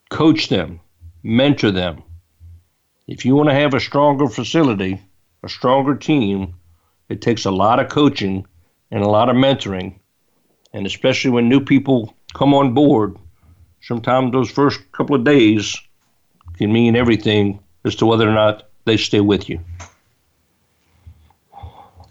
Coach 0.09 0.49
them, 0.49 0.79
mentor 1.21 1.71
them. 1.71 2.03
If 3.07 3.25
you 3.25 3.35
want 3.35 3.49
to 3.49 3.55
have 3.55 3.73
a 3.73 3.79
stronger 3.79 4.27
facility, 4.27 5.01
a 5.43 5.49
stronger 5.49 5.95
team, 5.95 6.55
it 7.09 7.21
takes 7.21 7.45
a 7.45 7.51
lot 7.51 7.79
of 7.79 7.89
coaching 7.89 8.45
and 8.91 9.03
a 9.03 9.07
lot 9.07 9.29
of 9.29 9.35
mentoring. 9.35 9.99
And 10.73 10.85
especially 10.85 11.31
when 11.31 11.49
new 11.49 11.63
people 11.63 12.15
come 12.33 12.53
on 12.53 12.73
board, 12.73 13.17
sometimes 13.81 14.31
those 14.31 14.49
first 14.49 14.91
couple 14.91 15.15
of 15.15 15.23
days 15.23 15.79
can 16.57 16.71
mean 16.71 16.95
everything 16.95 17.59
as 17.85 17.95
to 17.95 18.05
whether 18.05 18.27
or 18.27 18.33
not 18.33 18.69
they 18.85 18.97
stay 18.97 19.21
with 19.21 19.49
you. 19.49 19.59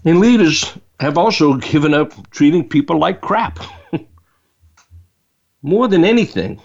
And 0.05 0.21
leaders 0.21 0.73
have 1.01 1.19
also 1.19 1.55
given 1.55 1.93
up 1.95 2.31
treating 2.31 2.69
people 2.69 2.99
like 2.99 3.21
crap. 3.21 3.59
More 5.63 5.89
than 5.89 6.05
anything, 6.05 6.61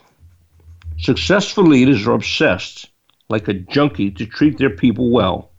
successful 0.98 1.63
leaders 1.63 2.05
are 2.05 2.13
obsessed 2.13 2.89
like 3.29 3.48
a 3.48 3.53
junkie 3.53 4.12
to 4.12 4.25
treat 4.25 4.58
their 4.58 4.70
people 4.70 5.10
well 5.10 5.50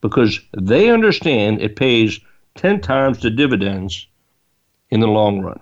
because 0.00 0.40
they 0.56 0.90
understand 0.90 1.60
it 1.60 1.74
pays 1.74 2.20
10 2.54 2.80
times 2.80 3.20
the 3.20 3.30
dividends 3.30 4.06
in 4.90 5.00
the 5.00 5.08
long 5.08 5.40
run. 5.40 5.60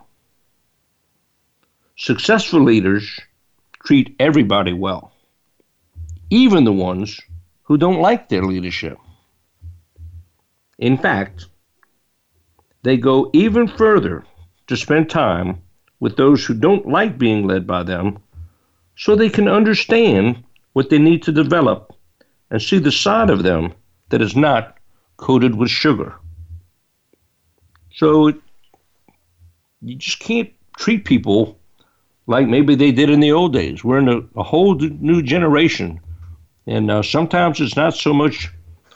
Successful 1.97 2.61
leaders 2.61 3.21
treat 3.85 4.17
everybody 4.19 4.73
well, 4.73 5.13
even 6.29 6.65
the 6.65 6.73
ones 6.73 7.21
who 7.63 7.79
don't 7.79 8.01
like 8.01 8.29
their 8.29 8.43
leadership. 8.43 8.99
In 10.79 10.99
fact, 10.99 11.47
they 12.83 12.97
go 12.97 13.31
even 13.33 13.69
further 13.69 14.25
to 14.67 14.77
spend 14.77 15.09
time 15.09 15.63
with 16.01 16.17
those 16.17 16.45
who 16.45 16.55
don't 16.55 16.89
like 16.89 17.17
being 17.17 17.47
led 17.47 17.65
by 17.67 17.85
them 17.85 18.19
so 18.97 19.15
they 19.15 19.31
can 19.31 19.47
understand 19.47 20.43
what 20.73 20.91
they 20.91 20.99
need 20.99 21.23
to 21.23 21.33
develop 21.33 21.95
and 22.51 22.61
see 22.61 22.79
the 22.79 22.91
side 22.91 23.31
of 23.31 23.45
them 23.45 23.73
that 24.09 24.21
is 24.21 24.35
not 24.35 24.79
coated 25.17 25.55
with 25.55 25.71
sugar. 25.71 26.17
So 27.93 28.33
you 29.81 29.95
just 29.95 30.19
can't 30.19 30.51
treat 30.77 31.05
people 31.05 31.59
like 32.26 32.47
maybe 32.49 32.75
they 32.75 32.93
did 32.93 33.11
in 33.11 33.21
the 33.21 33.33
old 33.33 33.52
days. 33.52 33.85
We're 33.85 33.99
in 33.99 34.09
a, 34.09 34.21
a 34.37 34.43
whole 34.43 34.75
new 34.76 35.23
generation. 35.23 36.00
And 36.66 36.90
uh, 36.90 37.02
sometimes 37.02 37.61
it's 37.61 37.76
not 37.76 37.95
so 37.95 38.14
much 38.14 38.50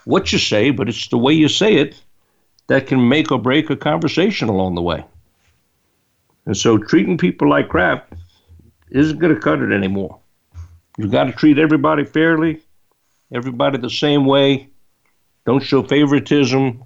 what 0.05 0.33
you 0.33 0.39
say, 0.39 0.71
but 0.71 0.89
it's 0.89 1.09
the 1.09 1.19
way 1.19 1.35
you 1.35 1.49
say 1.49 1.75
it 1.77 2.01
that 2.69 2.87
can 2.87 3.09
make 3.09 3.31
or 3.31 3.39
break 3.39 3.69
a 3.71 3.77
conversation 3.77 4.49
along 4.49 4.75
the 4.75 4.83
way. 4.83 5.05
And 6.47 6.57
so 6.57 6.79
treating 6.79 7.19
people 7.19 7.49
like 7.51 7.69
crap 7.69 8.15
isn't 8.91 9.19
going 9.19 9.35
to 9.35 9.41
cut 9.41 9.61
it 9.61 9.73
anymore. 9.73 10.19
You've 10.97 11.13
got 11.13 11.25
to 11.25 11.33
treat 11.33 11.59
everybody 11.59 12.05
fairly, 12.05 12.63
everybody 13.33 13.77
the 13.79 13.91
same 13.91 14.25
way. 14.25 14.71
Don't 15.45 15.63
show 15.63 15.83
favoritism, 15.83 16.83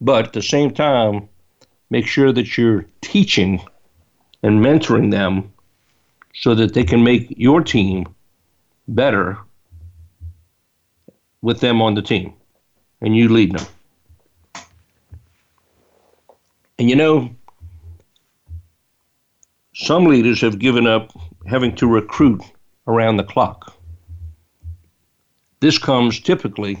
but 0.00 0.26
at 0.26 0.32
the 0.32 0.42
same 0.42 0.72
time, 0.72 1.28
make 1.90 2.06
sure 2.06 2.32
that 2.32 2.56
you're 2.56 2.86
teaching 3.02 3.60
and 4.42 4.64
mentoring 4.64 5.10
them 5.10 5.52
so 6.36 6.54
that 6.54 6.74
they 6.74 6.84
can 6.84 7.02
make 7.02 7.32
your 7.36 7.62
team 7.62 8.06
better 8.88 9.38
with 11.40 11.60
them 11.60 11.80
on 11.80 11.94
the 11.94 12.02
team 12.02 12.34
and 13.00 13.16
you 13.16 13.28
lead 13.28 13.52
them. 13.52 13.66
And 16.78 16.90
you 16.90 16.96
know, 16.96 17.30
some 19.74 20.04
leaders 20.04 20.40
have 20.42 20.58
given 20.58 20.86
up 20.86 21.10
having 21.46 21.74
to 21.76 21.86
recruit 21.86 22.42
around 22.86 23.16
the 23.16 23.24
clock. 23.24 23.74
This 25.60 25.78
comes 25.78 26.20
typically 26.20 26.78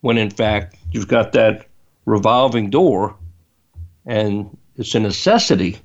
when, 0.00 0.18
in 0.18 0.30
fact, 0.30 0.76
you've 0.90 1.08
got 1.08 1.32
that 1.32 1.66
revolving 2.04 2.70
door 2.70 3.16
and 4.06 4.56
it's 4.76 4.94
a 4.94 5.00
necessity 5.00 5.78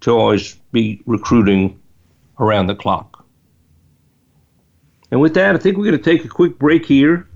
to 0.00 0.10
always 0.10 0.54
be 0.72 1.02
recruiting 1.06 1.78
around 2.38 2.66
the 2.66 2.74
clock. 2.74 3.24
And 5.10 5.20
with 5.20 5.34
that, 5.34 5.54
I 5.54 5.58
think 5.58 5.76
we're 5.76 5.84
going 5.84 6.02
to 6.02 6.10
take 6.10 6.24
a 6.24 6.28
quick 6.28 6.58
break 6.58 6.86
here. 6.86 7.28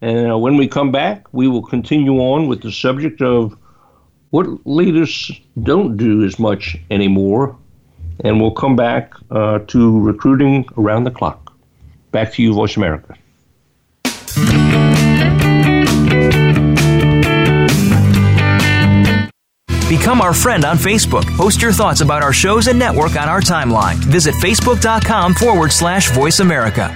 And 0.00 0.32
uh, 0.32 0.38
when 0.38 0.56
we 0.56 0.68
come 0.68 0.90
back, 0.92 1.26
we 1.32 1.48
will 1.48 1.62
continue 1.62 2.18
on 2.18 2.48
with 2.48 2.62
the 2.62 2.72
subject 2.72 3.20
of 3.20 3.56
what 4.30 4.46
leaders 4.66 5.30
don't 5.62 5.96
do 5.96 6.24
as 6.24 6.38
much 6.38 6.76
anymore. 6.90 7.56
And 8.24 8.40
we'll 8.40 8.52
come 8.52 8.76
back 8.76 9.12
uh, 9.30 9.58
to 9.58 10.00
recruiting 10.00 10.66
around 10.78 11.04
the 11.04 11.10
clock. 11.10 11.52
Back 12.12 12.32
to 12.34 12.42
you, 12.42 12.54
Voice 12.54 12.76
America. 12.76 13.16
Become 19.88 20.20
our 20.20 20.34
friend 20.34 20.64
on 20.64 20.76
Facebook. 20.76 21.24
Post 21.36 21.62
your 21.62 21.72
thoughts 21.72 22.00
about 22.00 22.20
our 22.20 22.32
shows 22.32 22.66
and 22.66 22.76
network 22.76 23.14
on 23.14 23.28
our 23.28 23.40
timeline. 23.40 23.94
Visit 23.96 24.34
facebook.com 24.34 25.34
forward 25.34 25.70
slash 25.70 26.10
voice 26.10 26.40
America. 26.40 26.92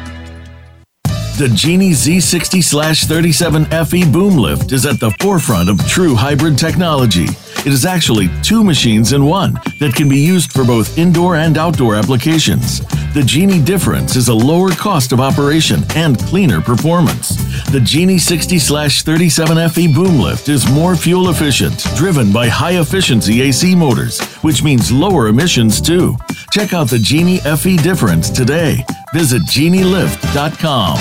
The 1.38 1.48
Genie 1.54 1.92
Z60 1.92 2.60
37FE 3.06 4.12
boom 4.12 4.36
lift 4.36 4.72
is 4.72 4.86
at 4.86 4.98
the 4.98 5.10
forefront 5.20 5.70
of 5.70 5.78
true 5.86 6.16
hybrid 6.16 6.58
technology 6.58 7.28
It 7.60 7.74
is 7.74 7.84
actually 7.84 8.30
two 8.42 8.64
machines 8.64 9.12
in 9.12 9.26
one 9.26 9.52
that 9.80 9.94
can 9.94 10.08
be 10.08 10.18
used 10.18 10.50
for 10.50 10.64
both 10.64 10.96
indoor 10.96 11.36
and 11.36 11.58
outdoor 11.58 11.94
applications. 11.94 12.80
The 13.12 13.22
Genie 13.22 13.62
difference 13.62 14.16
is 14.16 14.28
a 14.28 14.34
lower 14.34 14.70
cost 14.70 15.12
of 15.12 15.20
operation 15.20 15.82
and 15.94 16.18
cleaner 16.20 16.62
performance. 16.62 17.36
The 17.70 17.80
Genie 17.80 18.18
60 18.18 18.56
37FE 18.56 19.94
boom 19.94 20.18
lift 20.18 20.48
is 20.48 20.70
more 20.72 20.96
fuel 20.96 21.28
efficient, 21.28 21.84
driven 21.96 22.32
by 22.32 22.48
high 22.48 22.80
efficiency 22.80 23.42
AC 23.42 23.74
motors, 23.74 24.18
which 24.42 24.62
means 24.62 24.90
lower 24.90 25.28
emissions 25.28 25.82
too. 25.82 26.16
Check 26.52 26.72
out 26.72 26.88
the 26.88 26.98
Genie 26.98 27.40
FE 27.40 27.76
difference 27.76 28.30
today. 28.30 28.86
Visit 29.12 29.42
genielift.com. 29.42 30.96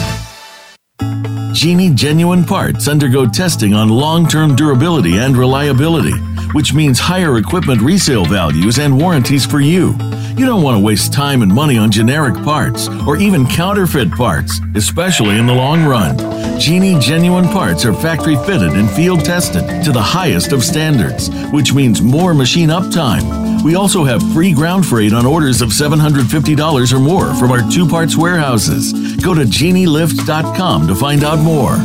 Genie 1.52 1.90
genuine 1.90 2.46
parts 2.46 2.88
undergo 2.88 3.26
testing 3.26 3.74
on 3.74 3.90
long 3.90 4.28
term 4.28 4.56
durability 4.56 5.18
and 5.18 5.36
reliability, 5.36 6.14
which 6.54 6.74
means 6.74 7.00
higher 7.00 7.38
equipment 7.38 7.82
resale 7.82 8.26
values 8.26 8.78
and 8.78 8.96
warranties 8.96 9.46
for 9.46 9.60
you. 9.60 9.96
You 10.38 10.46
don't 10.46 10.62
want 10.62 10.78
to 10.78 10.84
waste 10.84 11.12
time 11.12 11.42
and 11.42 11.54
money 11.54 11.78
on 11.78 11.92
generic 11.92 12.36
parts 12.44 12.88
or 13.08 13.18
even 13.18 13.48
counterfeit 13.48 14.12
parts, 14.12 14.62
especially 14.76 15.38
in 15.38 15.48
the 15.48 15.54
long 15.54 15.86
run. 15.86 16.18
Genie 16.60 17.00
genuine 17.00 17.46
parts 17.46 17.84
are 17.84 17.94
factory 17.94 18.36
fitted 18.46 18.74
and 18.74 18.90
field 18.92 19.26
tested 19.26 19.84
to 19.84 19.92
the 19.92 20.02
highest 20.02 20.52
of 20.52 20.64
standards, 20.64 21.30
which 21.52 21.74
means 21.74 22.02
more 22.02 22.34
machine 22.34 22.70
uptime. 22.70 23.49
We 23.64 23.76
also 23.76 24.04
have 24.04 24.22
free 24.34 24.54
ground 24.54 24.86
freight 24.86 25.14
on 25.14 25.26
orders 25.26 25.62
of 25.62 25.70
$750 25.70 26.94
or 26.94 27.00
more 27.00 27.34
from 27.36 27.52
our 27.52 27.70
two 27.70 27.88
parts 27.88 28.16
warehouses. 28.16 28.94
Go 29.18 29.34
to 29.34 29.42
genielift.com 29.42 30.88
to 30.88 30.96
find 30.96 31.24
out 31.24 31.40
more. 31.40 31.78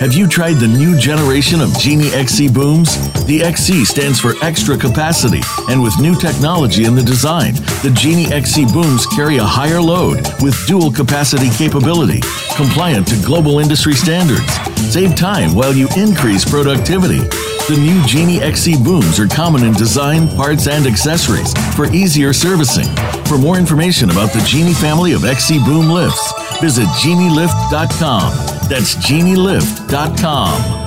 Have 0.00 0.12
you 0.12 0.28
tried 0.28 0.54
the 0.60 0.68
new 0.68 0.98
generation 0.98 1.62
of 1.62 1.72
Genie 1.78 2.10
XC 2.10 2.50
booms? 2.50 2.94
The 3.24 3.42
XC 3.42 3.86
stands 3.86 4.20
for 4.20 4.34
extra 4.42 4.76
capacity, 4.76 5.40
and 5.70 5.82
with 5.82 5.98
new 5.98 6.14
technology 6.14 6.84
in 6.84 6.94
the 6.94 7.02
design, 7.02 7.54
the 7.82 7.90
Genie 7.96 8.30
XC 8.30 8.66
booms 8.74 9.06
carry 9.06 9.38
a 9.38 9.44
higher 9.44 9.80
load 9.80 10.18
with 10.42 10.54
dual 10.66 10.92
capacity 10.92 11.48
capability, 11.48 12.20
compliant 12.56 13.08
to 13.08 13.16
global 13.24 13.58
industry 13.58 13.94
standards. 13.94 14.52
Save 14.92 15.16
time 15.16 15.54
while 15.54 15.72
you 15.72 15.88
increase 15.96 16.44
productivity. 16.44 17.20
The 17.66 17.80
new 17.80 18.04
Genie 18.04 18.42
XC 18.42 18.84
booms 18.84 19.18
are 19.18 19.26
common 19.26 19.64
in 19.64 19.72
design, 19.72 20.28
parts, 20.36 20.68
and 20.68 20.86
accessories 20.86 21.54
for 21.74 21.86
easier 21.86 22.34
servicing. 22.34 22.86
For 23.24 23.38
more 23.38 23.56
information 23.56 24.10
about 24.10 24.34
the 24.34 24.44
Genie 24.46 24.74
family 24.74 25.12
of 25.12 25.24
XC 25.24 25.64
boom 25.64 25.88
lifts, 25.88 26.60
visit 26.60 26.86
genielift.com. 27.00 28.45
That's 28.68 28.96
genielift.com. 28.96 30.85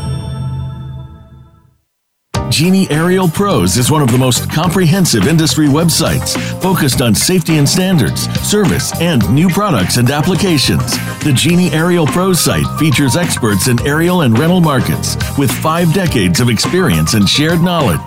Genie 2.49 2.89
Aerial 2.89 3.27
Pros 3.27 3.77
is 3.77 3.91
one 3.91 4.01
of 4.01 4.11
the 4.11 4.17
most 4.17 4.49
comprehensive 4.49 5.27
industry 5.27 5.67
websites 5.67 6.35
focused 6.61 6.99
on 6.99 7.13
safety 7.13 7.57
and 7.57 7.69
standards, 7.69 8.23
service, 8.41 8.91
and 8.99 9.27
new 9.33 9.47
products 9.49 9.97
and 9.97 10.09
applications. 10.09 10.91
The 11.23 11.31
Genie 11.33 11.71
Aerial 11.71 12.07
Pros 12.07 12.39
site 12.39 12.65
features 12.79 13.15
experts 13.15 13.67
in 13.67 13.79
aerial 13.85 14.21
and 14.21 14.37
rental 14.37 14.61
markets 14.61 15.15
with 15.37 15.51
five 15.51 15.93
decades 15.93 16.39
of 16.39 16.49
experience 16.49 17.13
and 17.13 17.29
shared 17.29 17.61
knowledge. 17.61 17.99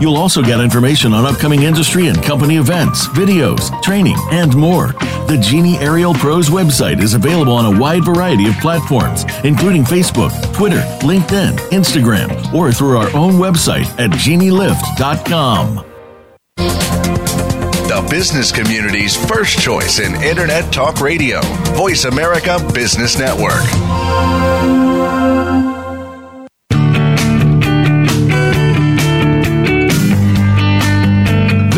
You'll 0.00 0.16
also 0.16 0.40
get 0.40 0.60
information 0.60 1.12
on 1.12 1.26
upcoming 1.26 1.62
industry 1.62 2.06
and 2.06 2.22
company 2.22 2.56
events, 2.56 3.06
videos, 3.08 3.70
training, 3.82 4.16
and 4.30 4.56
more. 4.56 4.94
The 5.28 5.38
Genie 5.38 5.76
Aerial 5.78 6.14
Pros 6.14 6.48
website 6.48 7.02
is 7.02 7.14
available 7.14 7.52
on 7.52 7.74
a 7.74 7.78
wide 7.78 8.04
variety 8.04 8.48
of 8.48 8.54
platforms, 8.54 9.24
including 9.44 9.84
Facebook, 9.84 10.32
Twitter, 10.54 10.80
LinkedIn, 11.00 11.56
Instagram, 11.70 12.52
or 12.54 12.72
through 12.72 12.96
our 12.96 13.14
own 13.14 13.34
website 13.34 13.89
at 13.98 14.10
genielift.com. 14.10 15.86
The 16.56 18.06
business 18.08 18.52
community's 18.52 19.16
first 19.26 19.58
choice 19.58 19.98
in 19.98 20.14
Internet 20.22 20.72
Talk 20.72 21.00
Radio, 21.00 21.40
Voice 21.74 22.04
America 22.04 22.58
Business 22.72 23.18
Network. 23.18 24.99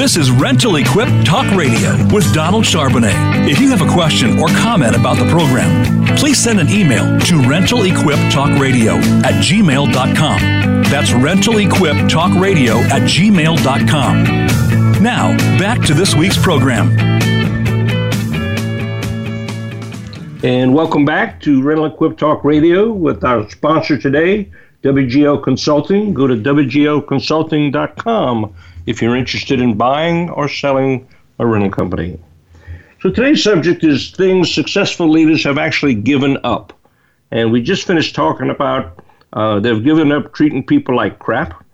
This 0.03 0.17
is 0.17 0.33
Rental 0.33 0.75
Equip 0.75 1.07
Talk 1.25 1.49
Radio 1.55 1.93
with 2.13 2.35
Donald 2.35 2.65
Charbonnet. 2.65 3.49
If 3.49 3.61
you 3.61 3.71
have 3.71 3.83
a 3.83 3.93
question 3.93 4.41
or 4.41 4.49
comment 4.49 4.97
about 4.97 5.17
the 5.17 5.31
program, 5.31 6.05
please 6.17 6.43
send 6.43 6.59
an 6.59 6.69
email 6.71 7.21
to 7.21 7.35
rentalequiptalkradio 7.35 9.01
at 9.23 9.35
gmail.com. 9.35 10.41
That's 10.91 11.11
rentalequiptalkradio 11.11 12.83
at 12.91 13.03
gmail.com. 13.03 14.25
Now, 15.01 15.37
back 15.61 15.87
to 15.87 15.95
this 15.95 16.17
week's 16.17 16.37
program. 16.37 16.91
And 20.43 20.75
welcome 20.75 21.05
back 21.05 21.41
to 21.43 21.63
Rental 21.63 21.87
Equip 21.87 22.19
Talk 22.19 22.43
Radio 22.43 22.91
with 22.91 23.23
our 23.23 23.49
sponsor 23.49 23.97
today, 23.97 24.51
WGO 24.83 25.41
Consulting. 25.41 26.13
Go 26.13 26.27
to 26.27 26.35
WGOconsulting.com 26.35 28.53
if 28.87 29.01
you're 29.01 29.17
interested 29.17 29.61
in 29.61 29.77
buying 29.77 30.31
or 30.31 30.49
selling 30.49 31.07
a 31.39 31.47
rental 31.47 31.71
company. 31.71 32.19
So 33.01 33.11
today's 33.11 33.43
subject 33.43 33.83
is 33.83 34.11
things 34.11 34.53
successful 34.53 35.11
leaders 35.11 35.43
have 35.45 35.59
actually 35.59 35.95
given 35.95 36.39
up. 36.45 36.73
And 37.31 37.51
we 37.51 37.63
just 37.63 37.87
finished 37.87 38.15
talking 38.15 38.51
about 38.51 39.05
uh, 39.33 39.61
they've 39.61 39.83
given 39.83 40.13
up 40.13 40.33
treating 40.33 40.65
people 40.65 40.95
like 40.95 41.19
crap. 41.19 41.65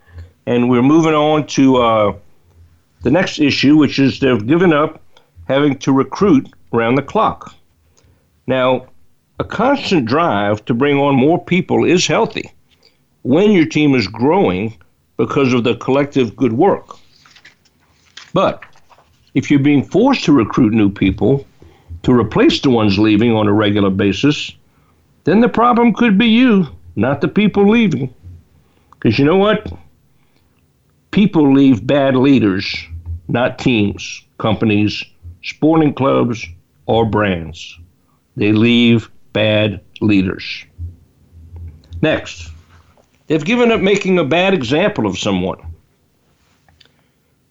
And 0.46 0.70
we're 0.70 0.82
moving 0.82 1.14
on 1.14 1.46
to 1.48 1.76
uh, 1.76 2.16
the 3.02 3.10
next 3.10 3.38
issue, 3.38 3.76
which 3.76 3.98
is 3.98 4.20
they've 4.20 4.46
given 4.46 4.72
up 4.72 5.02
having 5.46 5.78
to 5.80 5.92
recruit 5.92 6.48
around 6.72 6.94
the 6.94 7.02
clock. 7.02 7.54
Now, 8.46 8.86
a 9.38 9.44
constant 9.44 10.06
drive 10.06 10.64
to 10.64 10.74
bring 10.74 10.96
on 10.96 11.14
more 11.14 11.42
people 11.44 11.84
is 11.84 12.06
healthy 12.06 12.52
when 13.22 13.52
your 13.52 13.66
team 13.66 13.94
is 13.94 14.08
growing 14.08 14.76
because 15.16 15.52
of 15.52 15.64
the 15.64 15.76
collective 15.76 16.34
good 16.36 16.52
work. 16.52 16.96
But 18.38 18.62
if 19.34 19.50
you're 19.50 19.58
being 19.58 19.82
forced 19.82 20.22
to 20.26 20.32
recruit 20.32 20.72
new 20.72 20.90
people 20.90 21.44
to 22.04 22.12
replace 22.12 22.60
the 22.60 22.70
ones 22.70 22.96
leaving 22.96 23.32
on 23.32 23.48
a 23.48 23.52
regular 23.52 23.90
basis, 23.90 24.52
then 25.24 25.40
the 25.40 25.48
problem 25.48 25.92
could 25.92 26.16
be 26.16 26.28
you, 26.28 26.68
not 26.94 27.20
the 27.20 27.26
people 27.26 27.68
leaving. 27.68 28.14
Because 28.92 29.18
you 29.18 29.24
know 29.24 29.38
what? 29.38 29.72
People 31.10 31.52
leave 31.52 31.84
bad 31.84 32.14
leaders, 32.14 32.72
not 33.26 33.58
teams, 33.58 34.22
companies, 34.38 35.02
sporting 35.42 35.92
clubs, 35.92 36.46
or 36.86 37.04
brands. 37.04 37.76
They 38.36 38.52
leave 38.52 39.10
bad 39.32 39.80
leaders. 40.00 40.64
Next, 42.02 42.52
they've 43.26 43.44
given 43.44 43.72
up 43.72 43.80
making 43.80 44.20
a 44.20 44.24
bad 44.24 44.54
example 44.54 45.06
of 45.06 45.18
someone. 45.18 45.67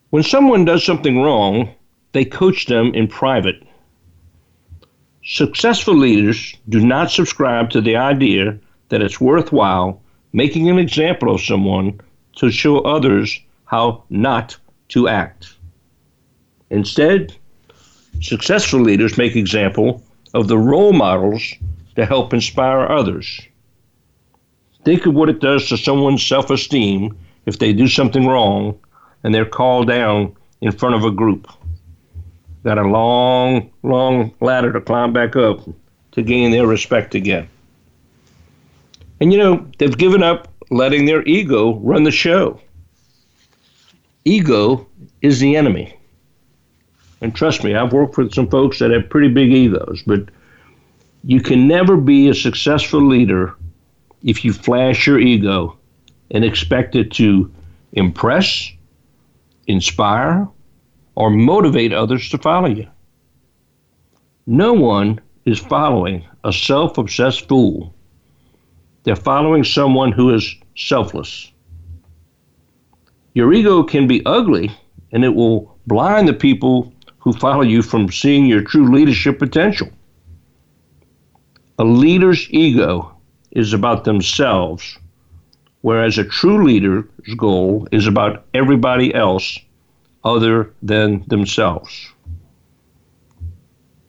When 0.10 0.24
someone 0.24 0.64
does 0.64 0.86
something 0.86 1.22
wrong, 1.22 1.70
they 2.14 2.24
coach 2.24 2.68
them 2.68 2.94
in 2.94 3.08
private. 3.08 3.62
Successful 5.26 5.96
leaders 5.96 6.56
do 6.70 6.80
not 6.80 7.12
subscribe 7.12 7.70
to 7.72 7.82
the 7.82 7.98
idea 7.98 8.58
that 8.88 9.02
it's 9.02 9.20
worthwhile 9.20 10.02
making 10.32 10.70
an 10.70 10.80
example 10.80 11.34
of 11.34 11.42
someone 11.42 12.00
to 12.38 12.50
show 12.52 12.80
others 12.80 13.38
how 13.66 14.04
not 14.10 14.56
to 14.90 15.10
act. 15.10 15.56
Instead, 16.70 17.36
successful 18.22 18.80
leaders 18.80 19.18
make 19.18 19.36
example 19.36 20.02
of 20.34 20.48
the 20.48 20.58
role 20.58 20.94
models 20.94 21.54
to 21.96 22.06
help 22.06 22.34
inspire 22.34 22.86
others. 22.88 23.42
Think 24.86 25.06
of 25.06 25.14
what 25.14 25.30
it 25.30 25.42
does 25.42 25.68
to 25.68 25.78
someone's 25.78 26.26
self-esteem 26.26 27.18
if 27.46 27.60
they 27.60 27.74
do 27.74 27.88
something 27.90 28.26
wrong 28.26 28.80
and 29.28 29.36
they're 29.36 29.44
called 29.44 29.90
down 29.90 30.34
in 30.62 30.72
front 30.72 30.96
of 30.96 31.04
a 31.04 31.12
group. 31.12 31.52
Got 32.64 32.78
a 32.78 32.88
long, 32.88 33.70
long 33.84 34.34
ladder 34.40 34.72
to 34.72 34.80
climb 34.80 35.12
back 35.12 35.36
up 35.36 35.60
to 36.14 36.22
gain 36.22 36.52
their 36.52 36.66
respect 36.66 37.14
again. 37.14 37.50
And 39.20 39.34
you 39.34 39.38
know, 39.38 39.68
they've 39.80 39.98
given 39.98 40.24
up 40.24 40.48
letting 40.70 41.08
their 41.08 41.24
ego 41.24 41.76
run 41.80 42.04
the 42.04 42.12
show. 42.12 42.62
Ego 44.24 44.88
is 45.22 45.42
the 45.42 45.58
enemy. 45.58 45.94
And 47.20 47.36
trust 47.36 47.66
me, 47.66 47.76
I've 47.76 47.92
worked 47.92 48.18
with 48.18 48.34
some 48.34 48.48
folks 48.48 48.80
that 48.80 48.92
have 48.92 49.10
pretty 49.10 49.28
big 49.28 49.52
egos, 49.52 50.04
but 50.08 50.30
you 51.26 51.42
can 51.42 51.68
never 51.68 51.98
be 51.98 52.30
a 52.30 52.34
successful 52.34 53.06
leader 53.06 53.56
if 54.24 54.46
you 54.46 54.54
flash 54.54 55.06
your 55.06 55.20
ego 55.20 55.78
and 56.32 56.46
expect 56.46 56.96
it 56.96 57.12
to 57.16 57.52
impress 57.92 58.72
inspire, 59.68 60.48
or 61.16 61.30
motivate 61.30 61.94
others 61.94 62.30
to 62.30 62.38
follow 62.38 62.70
you. 62.70 62.88
No 64.46 64.74
one 64.74 65.20
is 65.46 65.60
following 65.60 66.26
a 66.44 66.54
self 66.54 66.98
obsessed 66.98 67.48
fool. 67.48 67.94
They're 69.04 69.16
following 69.16 69.64
someone 69.64 70.12
who 70.12 70.34
is 70.34 70.56
selfless. 70.76 71.52
Your 73.34 73.54
ego 73.54 73.84
can 73.84 74.08
be 74.08 74.26
ugly 74.26 74.72
and 75.12 75.24
it 75.24 75.34
will 75.36 75.78
blind 75.88 76.28
the 76.28 76.34
people 76.34 76.94
who 77.20 77.34
follow 77.34 77.62
you 77.62 77.82
from 77.82 78.12
seeing 78.12 78.46
your 78.46 78.62
true 78.62 78.94
leadership 78.94 79.40
potential. 79.40 79.90
A 81.80 81.84
leader's 81.84 82.48
ego 82.50 83.16
is 83.52 83.74
about 83.74 84.04
themselves, 84.04 84.98
whereas 85.88 86.18
a 86.18 86.24
true 86.26 86.66
leader's 86.66 87.06
goal 87.38 87.88
is 87.94 88.08
about 88.08 88.44
everybody 88.54 89.16
else 89.16 89.58
other 90.22 90.74
than 90.84 91.24
themselves. 91.28 92.12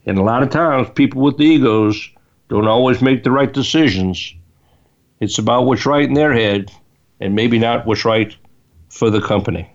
And 0.04 0.18
a 0.18 0.22
lot 0.24 0.42
of 0.42 0.50
times, 0.50 0.88
people 0.96 1.22
with 1.22 1.40
egos 1.40 2.10
don't 2.48 2.66
always 2.66 3.00
make 3.00 3.22
the 3.22 3.30
right 3.30 3.52
decisions. 3.52 4.34
It's 5.20 5.38
about 5.38 5.66
what's 5.66 5.86
right 5.86 6.02
in 6.02 6.14
their 6.14 6.32
head 6.32 6.68
and 7.20 7.36
maybe 7.36 7.60
not 7.60 7.86
what's 7.86 8.04
right 8.04 8.36
for 8.88 9.08
the 9.08 9.20
company. 9.20 9.70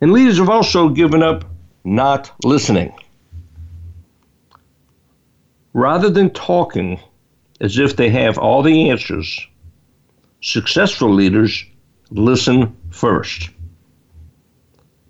And 0.00 0.12
leaders 0.12 0.38
have 0.38 0.50
also 0.50 0.88
given 0.88 1.22
up 1.22 1.44
not 1.84 2.32
listening. 2.42 2.92
Rather 5.72 6.10
than 6.10 6.30
talking 6.30 6.98
as 7.60 7.78
if 7.78 7.94
they 7.94 8.10
have 8.10 8.38
all 8.38 8.64
the 8.64 8.90
answers, 8.90 9.46
successful 10.42 11.08
leaders 11.08 11.64
listen 12.10 12.76
first. 12.90 13.48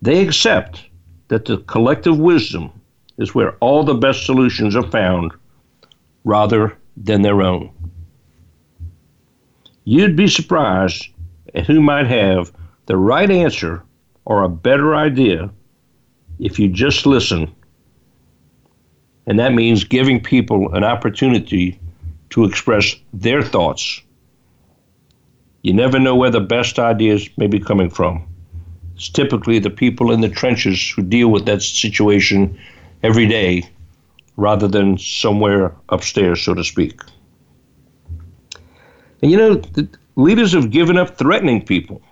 They 0.02 0.22
accept 0.22 0.84
that 1.28 1.46
the 1.46 1.58
collective 1.58 2.18
wisdom 2.18 2.70
is 3.18 3.34
where 3.34 3.56
all 3.56 3.82
the 3.82 3.94
best 3.94 4.26
solutions 4.26 4.76
are 4.76 4.88
found 4.90 5.32
rather 6.24 6.76
than 6.96 7.22
their 7.22 7.40
own. 7.40 7.70
You'd 9.84 10.16
be 10.16 10.28
surprised 10.28 11.08
at 11.54 11.66
who 11.66 11.80
might 11.80 12.06
have 12.06 12.52
the 12.86 12.96
right 12.96 13.30
answer 13.30 13.82
or 14.24 14.42
a 14.42 14.48
better 14.48 14.94
idea 14.94 15.50
if 16.38 16.58
you 16.58 16.68
just 16.68 17.06
listen. 17.06 17.52
And 19.26 19.38
that 19.38 19.54
means 19.54 19.84
giving 19.84 20.22
people 20.22 20.74
an 20.74 20.84
opportunity 20.84 21.80
to 22.30 22.44
express 22.44 22.96
their 23.12 23.42
thoughts. 23.42 24.02
You 25.62 25.72
never 25.72 25.98
know 25.98 26.16
where 26.16 26.30
the 26.30 26.40
best 26.40 26.78
ideas 26.78 27.28
may 27.36 27.46
be 27.46 27.60
coming 27.60 27.88
from. 27.88 28.26
It's 28.96 29.08
typically 29.08 29.60
the 29.60 29.70
people 29.70 30.10
in 30.10 30.20
the 30.20 30.28
trenches 30.28 30.90
who 30.90 31.02
deal 31.02 31.28
with 31.28 31.46
that 31.46 31.62
situation 31.62 32.58
every 33.02 33.26
day 33.26 33.68
rather 34.36 34.66
than 34.66 34.98
somewhere 34.98 35.74
upstairs, 35.88 36.42
so 36.42 36.54
to 36.54 36.64
speak. 36.64 37.00
And 39.22 39.30
you 39.30 39.36
know, 39.36 39.62
leaders 40.16 40.52
have 40.52 40.70
given 40.70 40.98
up 40.98 41.16
threatening 41.16 41.64
people. 41.64 42.02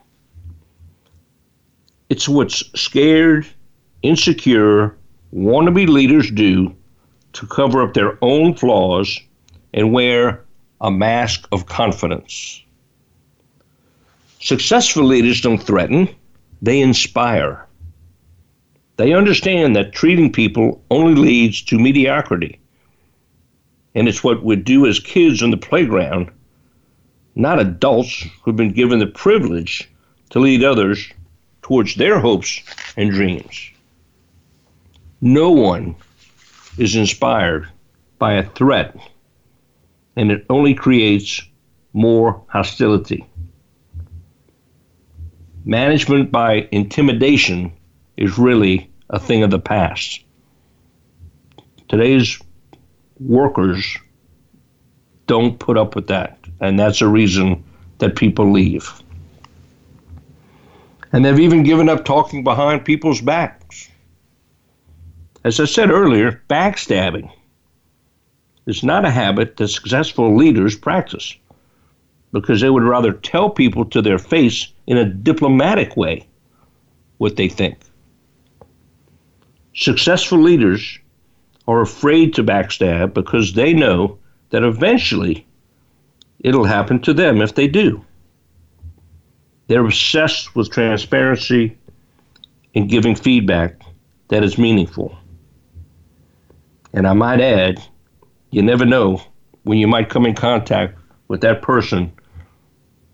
It's 2.08 2.28
what 2.28 2.52
scared, 2.52 3.46
insecure, 4.02 4.96
wannabe 5.34 5.88
leaders 5.88 6.30
do 6.30 6.74
to 7.32 7.46
cover 7.46 7.82
up 7.82 7.94
their 7.94 8.18
own 8.22 8.54
flaws 8.54 9.18
and 9.74 9.92
wear 9.92 10.44
a 10.80 10.90
mask 10.90 11.48
of 11.52 11.66
confidence. 11.66 12.62
Successful 14.42 15.05
leaders 15.05 15.42
don't 15.42 15.62
threaten, 15.62 16.09
they 16.62 16.81
inspire. 16.81 17.66
They 18.96 19.12
understand 19.12 19.76
that 19.76 19.92
treating 19.92 20.33
people 20.33 20.83
only 20.90 21.14
leads 21.14 21.61
to 21.62 21.79
mediocrity. 21.79 22.59
And 23.94 24.09
it's 24.09 24.24
what 24.24 24.42
we 24.42 24.57
do 24.57 24.87
as 24.87 24.98
kids 24.98 25.42
on 25.42 25.50
the 25.50 25.59
playground, 25.59 26.31
not 27.35 27.61
adults 27.61 28.24
who've 28.42 28.57
been 28.57 28.72
given 28.72 28.98
the 28.98 29.07
privilege 29.07 29.90
to 30.31 30.38
lead 30.38 30.64
others 30.64 31.07
towards 31.61 31.94
their 31.96 32.18
hopes 32.18 32.62
and 32.96 33.11
dreams. 33.11 33.70
No 35.20 35.50
one 35.50 35.96
is 36.79 36.96
inspired 36.96 37.68
by 38.18 38.35
a 38.35 38.48
threat, 38.48 38.96
and 40.16 40.33
it 40.33 40.46
only 40.48 40.72
creates 40.72 41.42
more 41.92 42.42
hostility. 42.48 43.26
Management 45.64 46.33
by 46.33 46.68
intimidation 46.73 47.73
is 48.16 48.38
really 48.38 48.90
a 49.11 49.20
thing 49.20 49.42
of 49.42 49.51
the 49.51 49.59
past. 49.59 50.25
Today's 51.88 52.40
workers 53.18 53.99
don't 55.27 55.59
put 55.59 55.77
up 55.77 55.94
with 55.94 56.07
that, 56.07 56.38
and 56.61 56.79
that's 56.79 57.03
a 57.03 57.09
reason 57.09 57.62
that 57.99 58.16
people 58.16 58.51
leave. 58.51 58.90
And 61.12 61.25
they've 61.25 61.40
even 61.40 61.62
given 61.62 61.88
up 61.88 62.05
talking 62.05 62.42
behind 62.42 62.85
people's 62.85 63.20
backs. 63.20 63.90
As 65.44 65.61
I 65.61 65.66
said 65.66 65.90
earlier, 65.90 66.42
backstabbing 66.49 67.31
is 68.66 68.83
not 68.83 69.05
a 69.05 69.11
habit 69.11 69.57
that 69.57 69.68
successful 69.68 70.37
leaders 70.37 70.77
practice 70.77 71.35
because 72.33 72.61
they 72.61 72.71
would 72.71 72.83
rather 72.83 73.12
tell 73.12 73.51
people 73.51 73.85
to 73.87 74.03
their 74.03 74.19
face 74.19 74.69
in 74.87 74.97
a 74.97 75.05
diplomatic 75.05 75.97
way 75.97 76.27
what 77.19 77.37
they 77.37 77.49
think. 77.49 77.79
Successful 79.75 80.38
leaders 80.38 80.99
are 81.66 81.81
afraid 81.81 82.35
to 82.35 82.45
backstab 82.45 83.14
because 83.14 83.53
they 83.53 83.73
know 83.73 84.19
that 84.51 84.64
eventually 84.64 85.47
it'll 86.40 86.64
happen 86.64 87.01
to 87.01 87.12
them 87.12 87.40
if 87.40 87.55
they 87.55 87.69
do. 87.69 88.05
They're 89.69 89.85
obsessed 89.85 90.57
with 90.57 90.71
transparency 90.71 91.77
and 92.75 92.88
giving 92.88 93.14
feedback 93.14 93.83
that 94.29 94.43
is 94.43 94.59
meaningful. 94.59 95.16
And 96.93 97.07
I 97.07 97.12
might 97.12 97.40
add, 97.40 97.81
you 98.51 98.62
never 98.62 98.85
know 98.85 99.23
when 99.62 99.79
you 99.79 99.87
might 99.87 100.09
come 100.09 100.27
in 100.27 100.35
contact 100.35 100.99
with 101.29 101.43
that 101.43 101.62
person 101.62 102.12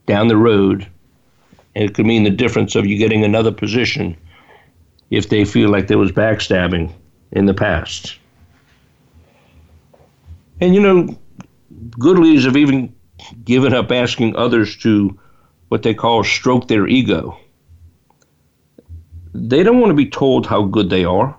down 0.06 0.28
the 0.28 0.36
road, 0.36 0.86
and 1.74 1.84
it 1.84 1.94
could 1.94 2.06
mean 2.06 2.22
the 2.22 2.30
difference 2.30 2.74
of 2.74 2.86
you 2.86 2.96
getting 2.96 3.24
another 3.24 3.52
position 3.52 4.16
if 5.10 5.28
they 5.28 5.44
feel 5.44 5.70
like 5.70 5.86
there 5.88 5.98
was 5.98 6.12
backstabbing 6.12 6.92
in 7.32 7.46
the 7.46 7.54
past. 7.54 8.16
And 10.60 10.74
you 10.74 10.80
know, 10.80 11.18
good 11.98 12.18
leaders 12.18 12.44
have 12.44 12.56
even 12.56 12.94
given 13.44 13.74
up 13.74 13.90
asking 13.90 14.36
others 14.36 14.76
to 14.78 15.18
what 15.68 15.82
they 15.82 15.94
call 15.94 16.22
stroke 16.22 16.68
their 16.68 16.86
ego. 16.86 17.38
They 19.34 19.62
don't 19.62 19.80
want 19.80 19.90
to 19.90 19.96
be 19.96 20.08
told 20.08 20.46
how 20.46 20.62
good 20.62 20.88
they 20.88 21.04
are, 21.04 21.36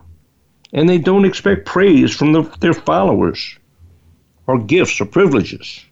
and 0.74 0.88
they 0.88 0.98
don't 0.98 1.26
expect 1.26 1.66
praise 1.66 2.16
from 2.16 2.34
the, 2.34 2.44
their 2.60 2.74
followers 2.74 3.58
or 4.46 4.60
gifts 4.60 5.02
or 5.02 5.06
privileges. 5.06 5.84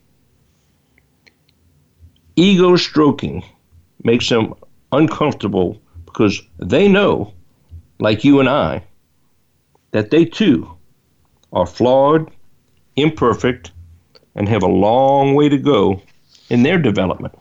Ego 2.36 2.76
stroking 2.76 3.44
makes 4.04 4.28
them 4.30 4.54
uncomfortable 4.92 5.82
because 6.06 6.42
they 6.60 6.88
know 6.88 7.34
like 8.00 8.24
you 8.24 8.40
and 8.40 8.50
I, 8.50 8.84
that 9.92 10.12
they 10.12 10.26
too 10.26 10.70
are 11.54 11.66
flawed, 11.66 12.30
imperfect, 12.98 13.72
and 14.36 14.50
have 14.50 14.64
a 14.64 14.68
long 14.68 15.34
way 15.36 15.48
to 15.48 15.58
go 15.58 16.02
in 16.50 16.64
their 16.64 16.78
development. 16.78 17.34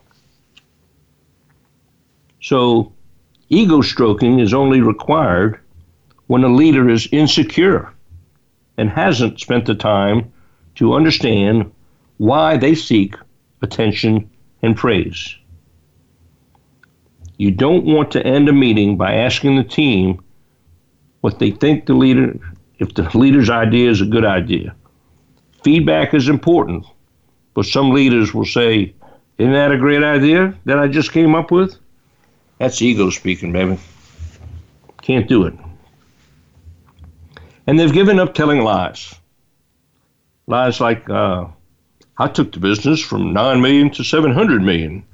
So, 2.40 2.92
ego 3.48 3.80
stroking 3.80 4.38
is 4.38 4.54
only 4.54 4.80
required 4.80 5.58
when 6.28 6.44
a 6.44 6.54
leader 6.54 6.88
is 6.88 7.08
insecure 7.10 7.92
and 8.76 8.90
hasn't 8.90 9.40
spent 9.40 9.66
the 9.66 9.74
time 9.74 10.32
to 10.76 10.94
understand 10.94 11.72
why 12.18 12.56
they 12.56 12.74
seek 12.74 13.16
attention 13.62 14.30
and 14.64 14.76
praise. 14.76 15.36
You 17.36 17.50
don't 17.50 17.84
want 17.84 18.12
to 18.12 18.26
end 18.26 18.48
a 18.48 18.52
meeting 18.52 18.96
by 18.96 19.14
asking 19.16 19.56
the 19.56 19.64
team 19.64 20.24
what 21.20 21.38
they 21.38 21.50
think 21.50 21.84
the 21.84 21.92
leader, 21.94 22.38
if 22.78 22.94
the 22.94 23.10
leader's 23.16 23.50
idea 23.50 23.90
is 23.90 24.00
a 24.00 24.06
good 24.06 24.24
idea. 24.24 24.74
Feedback 25.62 26.14
is 26.14 26.28
important, 26.28 26.86
but 27.52 27.66
some 27.66 27.90
leaders 27.90 28.32
will 28.32 28.46
say, 28.46 28.94
Isn't 29.36 29.52
that 29.52 29.72
a 29.72 29.78
great 29.78 30.02
idea 30.02 30.54
that 30.64 30.78
I 30.78 30.88
just 30.88 31.12
came 31.12 31.34
up 31.34 31.50
with? 31.50 31.76
That's 32.58 32.80
ego 32.80 33.10
speaking, 33.10 33.52
baby. 33.52 33.78
Can't 35.02 35.28
do 35.28 35.44
it. 35.44 35.54
And 37.66 37.78
they've 37.78 37.92
given 37.92 38.18
up 38.18 38.32
telling 38.32 38.60
lies. 38.60 39.14
Lies 40.46 40.80
like, 40.80 41.08
uh, 41.10 41.46
I 42.18 42.28
took 42.28 42.52
the 42.52 42.60
business 42.60 43.00
from 43.00 43.32
9 43.32 43.60
million 43.60 43.90
to 43.90 44.04
700 44.04 44.62
million. 44.62 45.04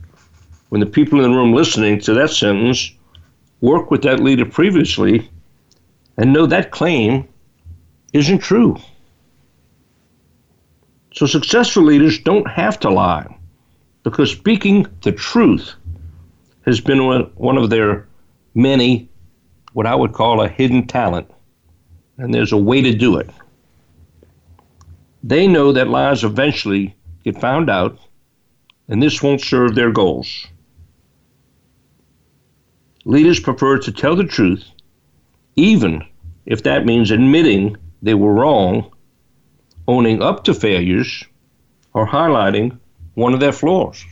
When 0.69 0.81
the 0.81 0.87
people 0.87 1.25
in 1.25 1.31
the 1.31 1.37
room 1.37 1.53
listening 1.53 2.01
to 2.01 2.15
that 2.15 2.31
sentence 2.31 2.93
worked 3.61 3.91
with 3.91 4.03
that 4.03 4.21
leader 4.21 4.45
previously 4.47 5.31
and 6.17 6.33
know 6.33 6.47
that 6.47 6.71
claim 6.71 7.27
isn't 8.13 8.39
true. 8.39 8.77
So 11.15 11.27
successful 11.27 11.83
leaders 11.83 12.19
don't 12.21 12.49
have 12.49 12.79
to 12.81 12.91
lie. 12.91 13.27
because 14.03 14.31
speaking 14.31 14.87
the 15.03 15.13
truth 15.13 15.75
has 16.63 16.81
been 16.81 17.01
one 17.35 17.57
of 17.57 17.71
their 17.71 18.07
many, 18.55 19.09
what 19.73 19.87
I 19.87 19.95
would 19.95 20.13
call 20.13 20.41
a 20.41 20.49
hidden 20.49 20.87
talent. 20.87 21.31
And 22.19 22.33
there's 22.35 22.53
a 22.53 22.57
way 22.57 22.83
to 22.83 22.95
do 22.95 23.17
it. 23.17 23.31
They 25.23 25.47
know 25.47 25.73
that 25.73 25.89
lies 25.89 26.25
eventually 26.25 26.97
get 27.25 27.41
found 27.41 27.69
out, 27.69 27.99
and 28.89 29.03
this 29.03 29.23
won't 29.23 29.43
serve 29.43 29.75
their 29.75 29.91
goals. 29.91 30.47
Leaders 33.05 33.41
prefer 33.41 33.79
to 33.79 33.93
tell 33.93 34.17
the 34.17 34.25
truth, 34.25 34.65
even 35.57 36.03
if 36.47 36.63
that 36.63 36.87
means 36.87 37.11
admitting 37.11 37.77
they 38.03 38.15
were 38.15 38.33
wrong, 38.33 38.91
owning 39.87 40.23
up 40.23 40.45
to 40.45 40.55
failures, 40.55 41.25
or 41.93 42.07
highlighting 42.07 42.79
one 43.15 43.35
of 43.35 43.41
their 43.41 43.53
flaws. 43.53 44.05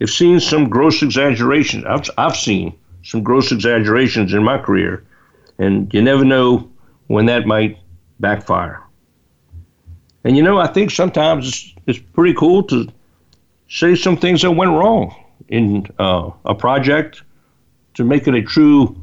I've 0.00 0.10
seen 0.10 0.40
some 0.40 0.68
gross 0.68 1.02
exaggerations. 1.02 1.84
I've, 1.86 2.10
I've 2.18 2.36
seen 2.36 2.76
some 3.02 3.22
gross 3.22 3.52
exaggerations 3.52 4.34
in 4.34 4.42
my 4.42 4.58
career, 4.58 5.06
and 5.58 5.92
you 5.94 6.02
never 6.02 6.24
know 6.24 6.70
when 7.06 7.26
that 7.26 7.46
might 7.46 7.78
backfire. 8.20 8.82
And 10.24 10.36
you 10.36 10.42
know, 10.42 10.58
I 10.58 10.66
think 10.66 10.90
sometimes 10.90 11.48
it's, 11.48 11.74
it's 11.86 11.98
pretty 11.98 12.34
cool 12.34 12.62
to 12.64 12.88
say 13.68 13.94
some 13.94 14.16
things 14.16 14.42
that 14.42 14.52
went 14.52 14.70
wrong 14.70 15.14
in 15.48 15.86
uh, 15.98 16.30
a 16.44 16.54
project 16.54 17.22
to 17.94 18.04
make 18.04 18.26
it 18.26 18.34
a 18.34 18.42
true, 18.42 18.96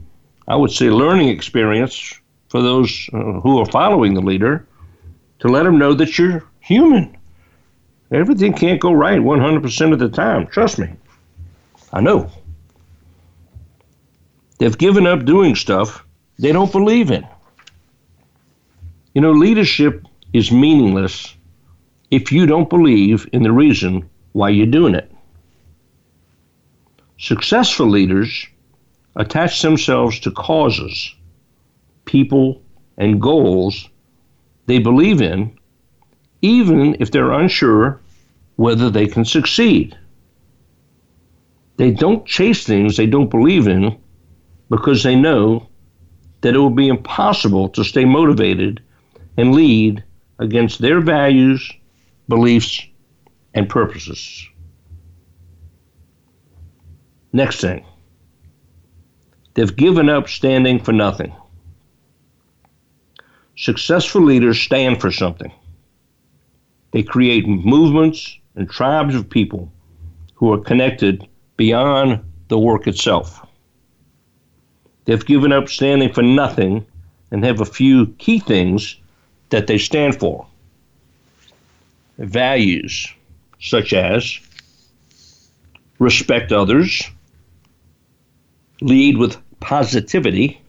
I 0.48 0.56
would 0.56 0.72
say, 0.72 0.90
learning 0.90 1.30
experience 1.30 2.20
for 2.50 2.62
those 2.62 3.10
uh, 3.14 3.40
who 3.42 3.60
are 3.60 3.66
following 3.66 4.14
the 4.14 4.22
leader 4.22 4.66
to 5.40 5.48
let 5.48 5.64
them 5.64 5.78
know 5.78 5.94
that 5.94 6.18
you're 6.18 6.44
human. 6.60 7.18
Everything 8.12 8.54
can't 8.54 8.80
go 8.80 8.92
right 8.92 9.20
100% 9.20 9.94
of 9.94 10.00
the 10.00 10.10
time. 10.10 10.48
Trust 10.48 10.80
me. 10.80 10.90
I 11.94 12.02
know. 12.02 12.30
They've 14.58 14.78
given 14.78 15.08
up 15.08 15.26
doing 15.26 15.56
stuff 15.56 16.06
they 16.38 16.52
don't 16.52 16.72
believe 16.72 17.12
in. 17.12 17.26
You 19.14 19.20
know, 19.22 19.32
leadership 19.34 20.06
is 20.32 20.54
meaningless 20.54 21.36
if 22.12 22.32
you 22.32 22.46
don't 22.46 22.70
believe 22.70 23.28
in 23.34 23.44
the 23.44 23.52
reason 23.52 24.10
why 24.32 24.50
you're 24.50 24.66
doing 24.66 24.96
it. 24.96 25.12
Successful 27.18 27.88
leaders 27.88 28.48
attach 29.18 29.62
themselves 29.62 30.20
to 30.22 30.32
causes, 30.32 31.14
people, 32.06 32.62
and 32.98 33.22
goals 33.22 33.90
they 34.68 34.80
believe 34.80 35.22
in, 35.22 35.60
even 36.42 36.96
if 37.02 37.12
they're 37.12 37.34
unsure 37.34 38.00
whether 38.56 38.90
they 38.90 39.08
can 39.08 39.26
succeed. 39.26 39.98
They 41.76 41.92
don't 41.92 42.26
chase 42.26 42.64
things 42.64 42.96
they 42.96 43.08
don't 43.08 43.30
believe 43.30 43.68
in 43.68 43.98
because 44.70 45.04
they 45.04 45.16
know 45.16 45.68
that 46.42 46.56
it 46.56 46.60
will 46.60 46.70
be 46.70 46.88
impossible 46.88 47.68
to 47.70 47.84
stay 47.84 48.06
motivated 48.06 48.82
and 49.38 49.56
lead 49.56 50.04
against 50.40 50.80
their 50.80 51.02
values, 51.02 51.72
beliefs, 52.28 52.86
and 53.54 53.70
purposes. 53.70 54.48
Next 57.34 57.62
thing, 57.62 57.86
they've 59.54 59.76
given 59.76 60.10
up 60.10 60.28
standing 60.28 60.80
for 60.80 60.92
nothing. 60.92 61.34
Successful 63.56 64.22
leaders 64.22 64.60
stand 64.60 65.00
for 65.00 65.12
something. 65.12 65.52
They 66.92 67.04
create 67.04 67.48
movements 67.48 68.38
and 68.56 68.70
tribes 68.70 69.16
of 69.16 69.30
people 69.30 69.72
who 70.34 70.52
are 70.52 70.60
connected 70.60 71.28
beyond 71.56 72.22
the 72.48 72.60
work 72.60 72.88
itself. 72.88 73.48
They've 75.06 75.26
given 75.26 75.52
up 75.52 75.70
standing 75.70 76.12
for 76.12 76.22
nothing 76.22 76.86
and 77.32 77.46
have 77.46 77.62
a 77.62 77.66
few 77.66 78.08
key 78.18 78.40
things 78.40 78.98
that 79.52 79.68
they 79.68 79.78
stand 79.78 80.20
for. 80.20 80.46
Values 82.18 83.08
such 83.62 83.94
as 83.94 84.40
respect 86.00 86.52
others, 86.52 87.04
lead 88.82 89.18
with 89.18 89.38
positivity, 89.60 90.60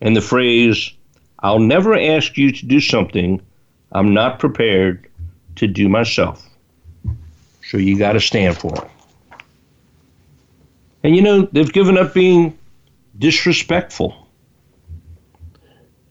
and 0.00 0.16
the 0.16 0.20
phrase, 0.20 0.92
I'll 1.40 1.60
never 1.60 1.96
ask 1.96 2.36
you 2.36 2.50
to 2.52 2.66
do 2.66 2.80
something 2.80 3.40
I'm 3.92 4.12
not 4.12 4.38
prepared 4.38 5.08
to 5.56 5.66
do 5.66 5.88
myself. 5.88 6.44
So 7.64 7.78
you 7.78 7.98
got 7.98 8.12
to 8.12 8.20
stand 8.20 8.56
for 8.56 8.74
it. 8.74 8.90
And 11.04 11.14
you 11.14 11.22
know, 11.22 11.42
they've 11.52 11.72
given 11.72 11.96
up 11.96 12.12
being 12.14 12.58
disrespectful. 13.18 14.27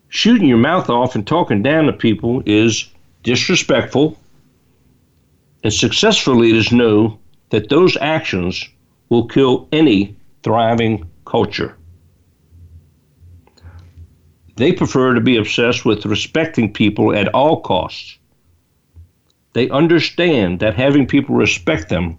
Shooting 0.10 0.48
your 0.48 0.58
mouth 0.58 0.90
off 0.90 1.16
and 1.16 1.28
talking 1.28 1.62
down 1.62 1.86
to 1.86 1.94
people 1.94 2.42
is 2.46 2.90
disrespectful, 3.24 4.18
and 5.64 5.74
successful 5.74 6.36
leaders 6.36 6.72
know 6.72 7.20
that 7.50 7.70
those 7.70 7.98
actions 7.98 8.68
will 9.10 9.28
kill 9.28 9.68
any 9.72 10.16
thriving 10.44 11.10
culture. 11.26 11.76
They 14.56 14.72
prefer 14.72 15.14
to 15.14 15.22
be 15.22 15.38
obsessed 15.38 15.86
with 15.86 16.06
respecting 16.06 16.74
people 16.74 17.14
at 17.14 17.28
all 17.34 17.62
costs. 17.62 18.18
They 19.54 19.70
understand 19.70 20.60
that 20.60 20.76
having 20.76 21.06
people 21.06 21.36
respect 21.36 21.90
them 21.90 22.18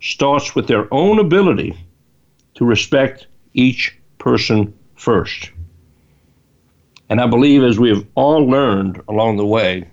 starts 0.00 0.54
with 0.54 0.66
their 0.66 0.92
own 0.92 1.18
ability 1.18 1.76
to 2.54 2.64
respect 2.64 3.26
each 3.54 3.96
person 4.18 4.74
first. 4.96 5.50
And 7.10 7.20
I 7.20 7.26
believe, 7.26 7.62
as 7.62 7.78
we 7.78 7.88
have 7.88 8.04
all 8.14 8.46
learned 8.46 9.00
along 9.08 9.36
the 9.36 9.46
way, 9.46 9.88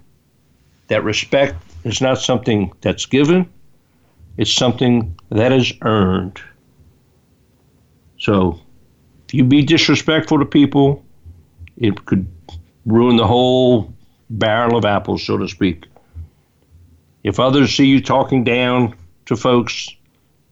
that 0.88 1.04
respect 1.04 1.56
is 1.84 2.02
not 2.02 2.20
something 2.20 2.72
that's 2.82 3.06
given, 3.06 3.50
it's 4.38 4.54
something 4.54 5.18
that 5.30 5.52
is 5.52 5.72
earned. 5.82 6.42
So, 8.20 8.60
if 9.28 9.34
you 9.34 9.44
be 9.44 9.62
disrespectful 9.62 10.40
to 10.40 10.46
people, 10.46 11.04
it 11.78 12.06
could 12.06 12.28
ruin 12.86 13.18
the 13.18 13.28
whole 13.28 13.94
barrel 14.30 14.78
of 14.78 14.86
apples, 14.86 15.24
so 15.24 15.38
to 15.38 15.48
speak. 15.48 15.86
If 17.24 17.40
others 17.40 17.76
see 17.76 17.86
you 17.86 18.02
talking 18.02 18.44
down 18.44 18.96
to 19.26 19.36
folks, 19.36 19.90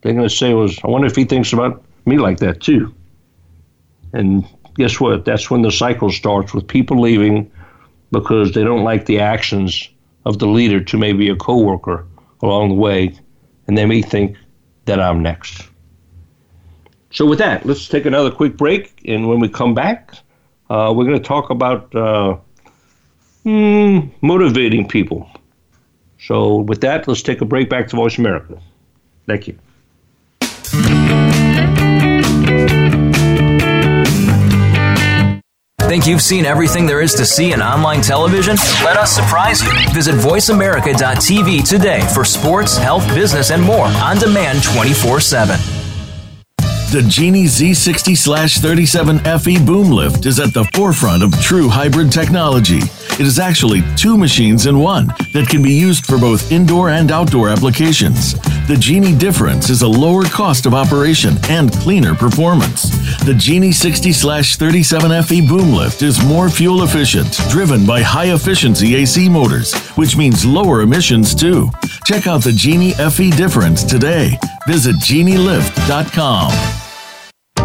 they're 0.01 0.13
going 0.13 0.27
to 0.27 0.35
say, 0.35 0.53
"Was 0.53 0.79
I 0.83 0.87
wonder 0.87 1.07
if 1.07 1.15
he 1.15 1.25
thinks 1.25 1.53
about 1.53 1.83
me 2.05 2.17
like 2.17 2.39
that 2.39 2.61
too?" 2.61 2.93
And 4.13 4.45
guess 4.75 4.99
what? 4.99 5.25
That's 5.25 5.49
when 5.49 5.61
the 5.61 5.71
cycle 5.71 6.11
starts 6.11 6.53
with 6.53 6.67
people 6.67 6.99
leaving 6.99 7.51
because 8.11 8.53
they 8.53 8.63
don't 8.63 8.83
like 8.83 9.05
the 9.05 9.19
actions 9.19 9.89
of 10.25 10.39
the 10.39 10.47
leader 10.47 10.81
to 10.83 10.97
maybe 10.97 11.29
a 11.29 11.35
coworker 11.35 12.05
along 12.41 12.69
the 12.69 12.75
way, 12.75 13.13
and 13.67 13.77
they 13.77 13.85
may 13.85 14.01
think 14.01 14.37
that 14.85 14.99
I'm 14.99 15.21
next. 15.21 15.67
So, 17.11 17.25
with 17.25 17.39
that, 17.39 17.65
let's 17.65 17.87
take 17.87 18.05
another 18.05 18.31
quick 18.31 18.57
break, 18.57 19.01
and 19.05 19.27
when 19.27 19.39
we 19.39 19.47
come 19.47 19.73
back, 19.73 20.13
uh, 20.69 20.93
we're 20.95 21.05
going 21.05 21.17
to 21.17 21.23
talk 21.23 21.49
about 21.49 21.93
uh, 21.95 22.37
mm, 23.45 24.11
motivating 24.21 24.87
people. 24.87 25.29
So, 26.19 26.57
with 26.57 26.81
that, 26.81 27.07
let's 27.07 27.21
take 27.21 27.41
a 27.41 27.45
break 27.45 27.69
back 27.69 27.87
to 27.89 27.95
Voice 27.95 28.17
America. 28.17 28.59
Thank 29.27 29.47
you. 29.47 31.02
Think 35.93 36.07
you've 36.07 36.23
seen 36.23 36.47
everything 36.47 36.87
there 36.87 37.01
is 37.01 37.13
to 37.13 37.23
see 37.23 37.53
in 37.53 37.61
online 37.61 38.01
television? 38.01 38.55
Let 38.83 38.97
us 38.97 39.11
surprise 39.11 39.61
you. 39.61 39.69
Visit 39.93 40.15
VoiceAmerica.tv 40.15 41.69
today 41.69 42.01
for 42.15 42.25
sports, 42.25 42.75
health, 42.75 43.07
business, 43.09 43.51
and 43.51 43.61
more 43.61 43.85
on 43.85 44.17
demand 44.17 44.63
24 44.63 45.19
7. 45.19 45.55
The 46.57 47.05
Genie 47.07 47.45
Z60 47.45 48.59
37 48.59 49.19
FE 49.39 49.65
boom 49.65 49.91
lift 49.91 50.25
is 50.25 50.39
at 50.39 50.51
the 50.55 50.63
forefront 50.73 51.21
of 51.21 51.31
true 51.39 51.69
hybrid 51.69 52.11
technology. 52.11 52.79
It 53.19 53.27
is 53.27 53.37
actually 53.37 53.83
two 53.95 54.17
machines 54.17 54.65
in 54.65 54.79
one 54.79 55.07
that 55.33 55.47
can 55.47 55.61
be 55.61 55.71
used 55.71 56.07
for 56.07 56.17
both 56.17 56.51
indoor 56.51 56.89
and 56.89 57.11
outdoor 57.11 57.49
applications. 57.49 58.33
The 58.67 58.75
Genie 58.79 59.15
difference 59.15 59.69
is 59.69 59.83
a 59.83 59.87
lower 59.87 60.23
cost 60.23 60.65
of 60.65 60.73
operation 60.73 61.35
and 61.47 61.71
cleaner 61.71 62.15
performance. 62.15 62.89
The 63.23 63.35
Genie 63.35 63.71
60 63.71 64.11
37 64.13 65.23
FE 65.23 65.47
boom 65.47 65.73
lift 65.73 66.01
is 66.01 66.25
more 66.25 66.49
fuel 66.49 66.83
efficient, 66.83 67.39
driven 67.49 67.85
by 67.85 68.01
high 68.01 68.33
efficiency 68.33 68.95
AC 68.95 69.29
motors, 69.29 69.75
which 69.95 70.17
means 70.17 70.43
lower 70.43 70.81
emissions 70.81 71.35
too. 71.35 71.69
Check 72.05 72.25
out 72.25 72.43
the 72.43 72.51
Genie 72.51 72.93
FE 72.93 73.29
difference 73.31 73.83
today. 73.83 74.39
Visit 74.67 74.95
genielift.com. 74.95 76.82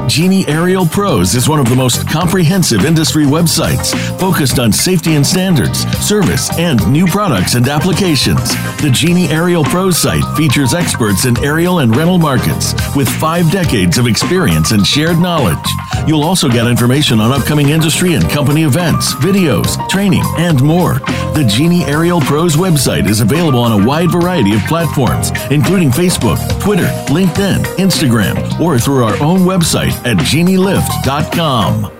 Genie 0.09 0.49
Aerial 0.49 0.87
Pros 0.87 1.35
is 1.35 1.51
one 1.51 1.61
of 1.61 1.69
the 1.69 1.77
most 1.77 2.09
comprehensive 2.09 2.87
industry 2.87 3.25
websites 3.25 3.95
focused 4.19 4.59
on 4.59 4.73
safety 4.73 5.17
and 5.17 5.27
standards, 5.27 5.81
service, 5.99 6.51
and 6.59 6.81
new 6.91 7.07
products 7.07 7.55
and 7.55 7.69
applications. 7.69 8.49
The 8.81 8.91
Genie 8.91 9.29
Aerial 9.29 9.65
Pros 9.65 9.99
site 9.99 10.25
features 10.35 10.73
experts 10.73 11.27
in 11.27 11.37
aerial 11.45 11.81
and 11.81 11.95
rental 11.95 12.17
markets 12.17 12.73
with 12.97 13.07
five 13.07 13.51
decades 13.51 13.99
of 13.99 14.07
experience 14.07 14.71
and 14.73 14.87
shared 14.87 15.19
knowledge. 15.19 15.59
You'll 16.07 16.25
also 16.25 16.49
get 16.49 16.67
information 16.67 17.21
on 17.21 17.31
upcoming 17.31 17.69
industry 17.69 18.15
and 18.15 18.29
company 18.31 18.63
events, 18.63 19.13
videos, 19.15 19.77
training, 19.91 20.25
and 20.39 20.63
more. 20.63 21.01
The 21.35 21.45
Genie 21.47 21.85
Aerial 21.85 22.21
Pros 22.21 22.57
website 22.57 23.07
is 23.09 23.21
available 23.21 23.61
on 23.61 23.83
a 23.83 23.87
wide 23.87 24.11
variety 24.11 24.55
of 24.55 24.63
platforms, 24.63 25.31
including 25.51 25.91
Facebook, 25.91 26.39
Twitter, 26.61 26.87
LinkedIn, 27.09 27.63
Instagram, 27.77 28.59
or 28.59 28.79
through 28.79 29.05
our 29.05 29.23
own 29.23 29.41
website 29.41 29.98
at 30.05 30.17
genielift.com. 30.19 31.95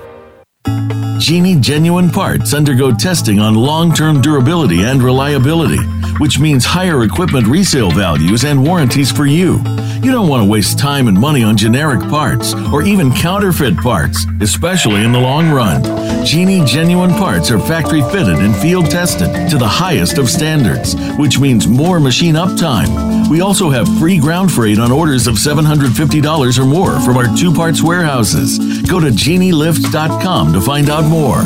Genie 1.19 1.57
genuine 1.61 2.11
parts 2.11 2.55
undergo 2.55 2.93
testing 2.93 3.41
on 3.41 3.55
long 3.55 3.93
term 3.93 4.21
durability 4.21 4.85
and 4.85 5.03
reliability, 5.03 5.83
which 6.19 6.39
means 6.39 6.65
higher 6.65 7.03
equipment 7.03 7.47
resale 7.47 7.91
values 7.91 8.45
and 8.45 8.65
warranties 8.65 9.11
for 9.11 9.27
you. 9.27 9.59
You 10.03 10.13
don't 10.13 10.29
want 10.29 10.45
to 10.45 10.51
waste 10.51 10.79
time 10.79 11.09
and 11.09 11.19
money 11.19 11.43
on 11.43 11.57
generic 11.57 12.01
parts 12.09 12.55
or 12.73 12.83
even 12.83 13.13
counterfeit 13.13 13.77
parts, 13.77 14.27
especially 14.41 15.03
in 15.03 15.13
the 15.13 15.19
long 15.19 15.51
run. 15.51 15.83
Genie 16.25 16.65
genuine 16.65 17.11
parts 17.11 17.51
are 17.51 17.59
factory 17.59 18.03
fitted 18.03 18.39
and 18.39 18.55
field 18.57 18.91
tested 18.91 19.51
to 19.51 19.59
the 19.59 19.67
highest 19.67 20.19
of 20.19 20.29
standards, 20.29 20.95
which 21.19 21.39
means 21.41 21.67
more 21.67 21.99
machine 21.99 22.37
uptime. 22.37 23.29
We 23.29 23.41
also 23.41 23.71
have 23.71 23.89
free 23.99 24.19
ground 24.19 24.53
freight 24.53 24.79
on 24.79 24.93
orders 24.93 25.27
of 25.27 25.35
$750 25.35 26.59
or 26.59 26.65
more 26.65 27.01
from 27.01 27.17
our 27.17 27.37
two 27.37 27.53
parts 27.53 27.83
warehouses. 27.83 28.59
Go 28.89 29.01
to 29.01 29.09
genielift.com 29.09 30.53
to 30.53 30.61
find 30.61 30.91
out 30.91 31.05
more. 31.05 31.43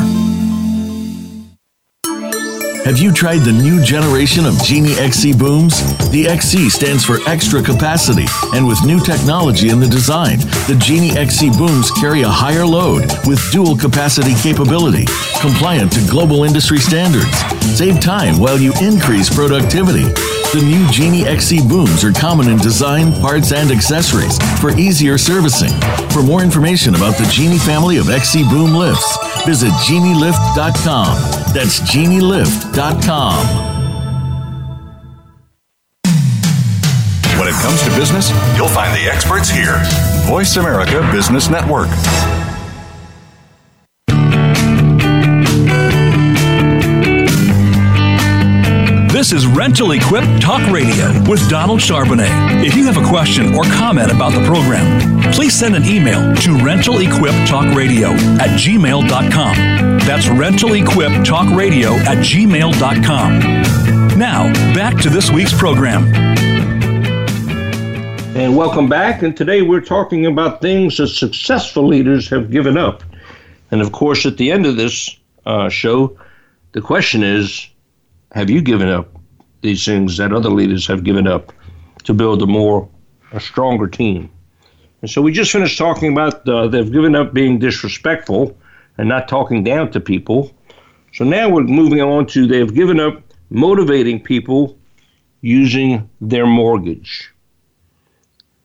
Have 2.85 2.99
you 2.99 3.13
tried 3.13 3.39
the 3.39 3.51
new 3.53 3.81
generation 3.81 4.45
of 4.45 4.61
Genie 4.61 4.95
XC 4.99 5.35
booms? 5.35 5.79
The 6.09 6.27
XC 6.27 6.69
stands 6.69 7.05
for 7.05 7.17
extra 7.29 7.63
capacity, 7.63 8.25
and 8.53 8.67
with 8.67 8.85
new 8.85 8.99
technology 8.99 9.69
in 9.69 9.79
the 9.79 9.87
design, 9.87 10.39
the 10.67 10.75
Genie 10.77 11.17
XC 11.17 11.51
booms 11.51 11.91
carry 11.91 12.23
a 12.23 12.29
higher 12.29 12.65
load 12.65 13.07
with 13.25 13.39
dual 13.53 13.77
capacity 13.77 14.35
capability, 14.35 15.05
compliant 15.39 15.93
to 15.93 16.11
global 16.11 16.43
industry 16.43 16.77
standards. 16.77 17.31
Save 17.71 18.01
time 18.01 18.37
while 18.37 18.59
you 18.59 18.73
increase 18.81 19.33
productivity. 19.33 20.03
The 20.51 20.61
new 20.61 20.85
Genie 20.91 21.25
XC 21.25 21.65
booms 21.69 22.03
are 22.03 22.11
common 22.11 22.49
in 22.49 22.57
design, 22.57 23.13
parts, 23.13 23.53
and 23.53 23.71
accessories 23.71 24.37
for 24.59 24.71
easier 24.77 25.17
servicing. 25.17 25.71
For 26.11 26.21
more 26.21 26.43
information 26.43 26.95
about 26.95 27.17
the 27.17 27.25
Genie 27.31 27.57
family 27.57 27.95
of 27.95 28.09
XC 28.09 28.43
boom 28.49 28.75
lifts, 28.75 29.17
visit 29.45 29.71
genielift.com. 29.87 31.15
That's 31.53 31.79
genielift.com. 31.81 33.73
When 37.39 37.47
it 37.47 37.55
comes 37.61 37.81
to 37.83 37.89
business, 37.95 38.29
you'll 38.55 38.67
find 38.67 38.93
the 38.95 39.09
experts 39.09 39.49
here. 39.49 39.81
Voice 40.25 40.55
America 40.55 41.07
Business 41.11 41.49
Network. 41.49 41.89
This 49.23 49.31
is 49.31 49.47
Rental 49.47 49.93
Equip 49.93 50.25
Talk 50.41 50.69
Radio 50.69 51.07
with 51.29 51.49
Donald 51.49 51.79
Charbonnet. 51.79 52.65
If 52.65 52.75
you 52.75 52.83
have 52.87 52.97
a 52.97 53.07
question 53.07 53.55
or 53.55 53.63
comment 53.63 54.11
about 54.11 54.33
the 54.33 54.45
program, 54.45 55.31
please 55.31 55.53
send 55.53 55.77
an 55.77 55.85
email 55.85 56.35
to 56.35 56.49
rentalequiptalkradio 56.57 58.17
at 58.39 58.49
gmail.com. 58.59 59.55
That's 59.99 60.25
rentalequiptalkradio 60.25 61.99
at 61.99 62.17
gmail.com. 62.17 63.39
Now, 64.19 64.51
back 64.75 65.01
to 65.03 65.09
this 65.09 65.31
week's 65.31 65.57
program. 65.57 66.13
And 68.35 68.57
welcome 68.57 68.89
back. 68.89 69.21
And 69.21 69.37
today 69.37 69.61
we're 69.61 69.79
talking 69.79 70.25
about 70.25 70.59
things 70.59 70.97
that 70.97 71.07
successful 71.07 71.87
leaders 71.87 72.27
have 72.27 72.51
given 72.51 72.77
up. 72.77 73.03
And 73.71 73.81
of 73.81 73.93
course, 73.93 74.25
at 74.25 74.35
the 74.35 74.51
end 74.51 74.65
of 74.65 74.75
this 74.75 75.17
uh, 75.45 75.69
show, 75.69 76.19
the 76.73 76.81
question 76.81 77.23
is 77.23 77.69
have 78.33 78.49
you 78.49 78.61
given 78.61 78.89
up 78.89 79.15
these 79.61 79.85
things 79.85 80.17
that 80.17 80.33
other 80.33 80.49
leaders 80.49 80.87
have 80.87 81.03
given 81.03 81.27
up 81.27 81.53
to 82.03 82.13
build 82.13 82.41
a 82.41 82.47
more, 82.47 82.89
a 83.31 83.39
stronger 83.39 83.87
team? 83.87 84.29
And 85.01 85.09
so 85.09 85.21
we 85.21 85.31
just 85.31 85.51
finished 85.51 85.77
talking 85.77 86.11
about 86.11 86.47
uh, 86.47 86.67
they've 86.67 86.91
given 86.91 87.15
up 87.15 87.33
being 87.33 87.59
disrespectful 87.59 88.57
and 88.97 89.07
not 89.07 89.27
talking 89.27 89.63
down 89.63 89.91
to 89.91 89.99
people. 89.99 90.51
So 91.13 91.23
now 91.23 91.49
we're 91.49 91.63
moving 91.63 92.01
on 92.01 92.25
to 92.27 92.47
they've 92.47 92.73
given 92.73 92.99
up 92.99 93.21
motivating 93.49 94.19
people 94.19 94.77
using 95.41 96.09
their 96.19 96.47
mortgage. 96.47 97.31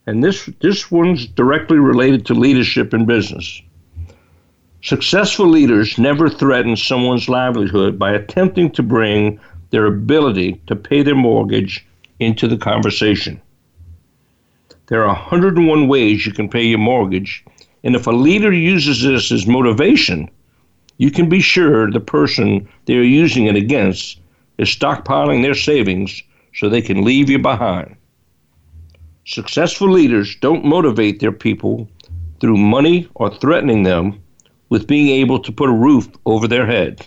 And 0.06 0.24
this, 0.24 0.48
this 0.60 0.90
one's 0.90 1.26
directly 1.26 1.78
related 1.78 2.24
to 2.26 2.34
leadership 2.34 2.94
in 2.94 3.04
business. 3.04 3.60
Successful 4.82 5.46
leaders 5.46 5.98
never 5.98 6.30
threaten 6.30 6.76
someone's 6.76 7.28
livelihood 7.28 7.98
by 7.98 8.12
attempting 8.12 8.70
to 8.70 8.82
bring 8.82 9.40
their 9.70 9.86
ability 9.86 10.60
to 10.66 10.76
pay 10.76 11.02
their 11.02 11.14
mortgage 11.14 11.86
into 12.20 12.48
the 12.48 12.56
conversation. 12.56 13.40
There 14.86 15.02
are 15.02 15.08
101 15.08 15.88
ways 15.88 16.24
you 16.24 16.32
can 16.32 16.48
pay 16.48 16.64
your 16.64 16.78
mortgage, 16.78 17.44
and 17.84 17.94
if 17.94 18.06
a 18.06 18.10
leader 18.10 18.52
uses 18.52 19.02
this 19.02 19.30
as 19.30 19.46
motivation, 19.46 20.30
you 20.96 21.10
can 21.10 21.28
be 21.28 21.40
sure 21.40 21.90
the 21.90 22.00
person 22.00 22.68
they 22.86 22.96
are 22.96 23.02
using 23.02 23.46
it 23.46 23.56
against 23.56 24.18
is 24.56 24.68
stockpiling 24.68 25.42
their 25.42 25.54
savings 25.54 26.22
so 26.54 26.68
they 26.68 26.82
can 26.82 27.04
leave 27.04 27.30
you 27.30 27.38
behind. 27.38 27.94
Successful 29.26 29.90
leaders 29.90 30.36
don't 30.36 30.64
motivate 30.64 31.20
their 31.20 31.32
people 31.32 31.86
through 32.40 32.56
money 32.56 33.08
or 33.14 33.32
threatening 33.34 33.82
them 33.82 34.20
with 34.70 34.86
being 34.86 35.08
able 35.08 35.38
to 35.38 35.52
put 35.52 35.68
a 35.68 35.72
roof 35.72 36.08
over 36.24 36.48
their 36.48 36.66
head. 36.66 37.06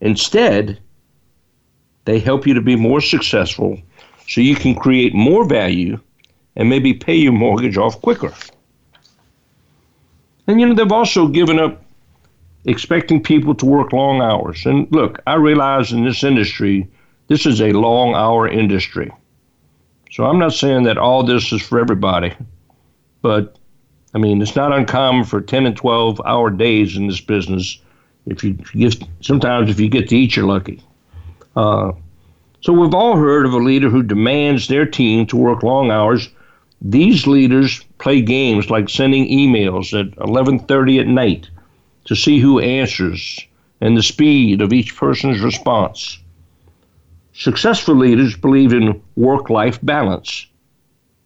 Instead, 0.00 0.78
they 2.06 2.18
help 2.18 2.46
you 2.46 2.54
to 2.54 2.62
be 2.62 2.76
more 2.76 3.00
successful 3.00 3.78
so 4.26 4.40
you 4.40 4.56
can 4.56 4.74
create 4.74 5.14
more 5.14 5.44
value 5.44 6.00
and 6.56 6.68
maybe 6.70 6.94
pay 6.94 7.14
your 7.14 7.32
mortgage 7.32 7.76
off 7.76 8.00
quicker. 8.00 8.32
And 10.46 10.60
you 10.60 10.66
know, 10.66 10.74
they've 10.74 10.90
also 10.90 11.28
given 11.28 11.58
up 11.58 11.82
expecting 12.64 13.22
people 13.22 13.54
to 13.56 13.66
work 13.66 13.92
long 13.92 14.22
hours. 14.22 14.64
And 14.64 14.90
look, 14.90 15.20
I 15.26 15.34
realize 15.34 15.92
in 15.92 16.04
this 16.04 16.24
industry, 16.24 16.88
this 17.28 17.44
is 17.44 17.60
a 17.60 17.72
long 17.72 18.14
hour 18.14 18.48
industry. 18.48 19.12
So 20.12 20.24
I'm 20.24 20.38
not 20.38 20.52
saying 20.52 20.84
that 20.84 20.98
all 20.98 21.24
this 21.24 21.52
is 21.52 21.60
for 21.60 21.78
everybody, 21.78 22.34
but 23.20 23.58
I 24.14 24.18
mean, 24.18 24.40
it's 24.40 24.56
not 24.56 24.72
uncommon 24.72 25.24
for 25.24 25.40
10 25.40 25.66
and 25.66 25.76
12 25.76 26.20
hour 26.24 26.50
days 26.50 26.96
in 26.96 27.08
this 27.08 27.20
business. 27.20 27.78
If 28.26 28.42
you, 28.42 28.56
if 28.60 28.74
you 28.74 28.88
get, 28.88 29.08
sometimes 29.20 29.70
if 29.70 29.78
you 29.78 29.88
get 29.88 30.08
to 30.08 30.16
eat, 30.16 30.36
you're 30.36 30.46
lucky. 30.46 30.82
Uh, 31.56 31.92
so 32.60 32.72
we've 32.72 32.94
all 32.94 33.16
heard 33.16 33.46
of 33.46 33.52
a 33.52 33.58
leader 33.58 33.88
who 33.88 34.02
demands 34.02 34.68
their 34.68 34.86
team 34.86 35.26
to 35.26 35.36
work 35.36 35.62
long 35.62 35.90
hours. 35.90 36.28
These 36.82 37.26
leaders 37.26 37.82
play 37.98 38.20
games 38.20 38.70
like 38.70 38.88
sending 38.88 39.26
emails 39.28 39.98
at 39.98 40.14
11:30 40.18 41.00
at 41.00 41.06
night 41.06 41.48
to 42.04 42.14
see 42.14 42.38
who 42.38 42.60
answers 42.60 43.40
and 43.80 43.96
the 43.96 44.02
speed 44.02 44.60
of 44.60 44.72
each 44.72 44.96
person's 44.96 45.40
response. 45.40 46.18
Successful 47.32 47.94
leaders 47.94 48.36
believe 48.36 48.72
in 48.72 49.00
work-life 49.16 49.78
balance 49.82 50.46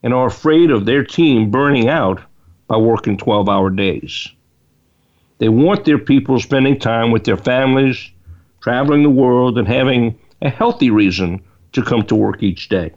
and 0.02 0.12
are 0.12 0.26
afraid 0.26 0.70
of 0.70 0.84
their 0.84 1.04
team 1.04 1.50
burning 1.50 1.88
out 1.88 2.20
by 2.66 2.76
working 2.76 3.16
12-hour 3.16 3.70
days. 3.70 4.28
They 5.38 5.48
want 5.48 5.84
their 5.84 5.98
people 5.98 6.38
spending 6.38 6.78
time 6.78 7.10
with 7.10 7.24
their 7.24 7.36
families, 7.36 8.10
traveling 8.61 9.02
the 9.02 9.11
world, 9.11 9.58
and 9.58 9.66
having 9.66 10.18
a 10.42 10.50
healthy 10.50 10.90
reason 10.90 11.42
to 11.72 11.82
come 11.82 12.04
to 12.06 12.14
work 12.14 12.42
each 12.42 12.68
day. 12.68 12.92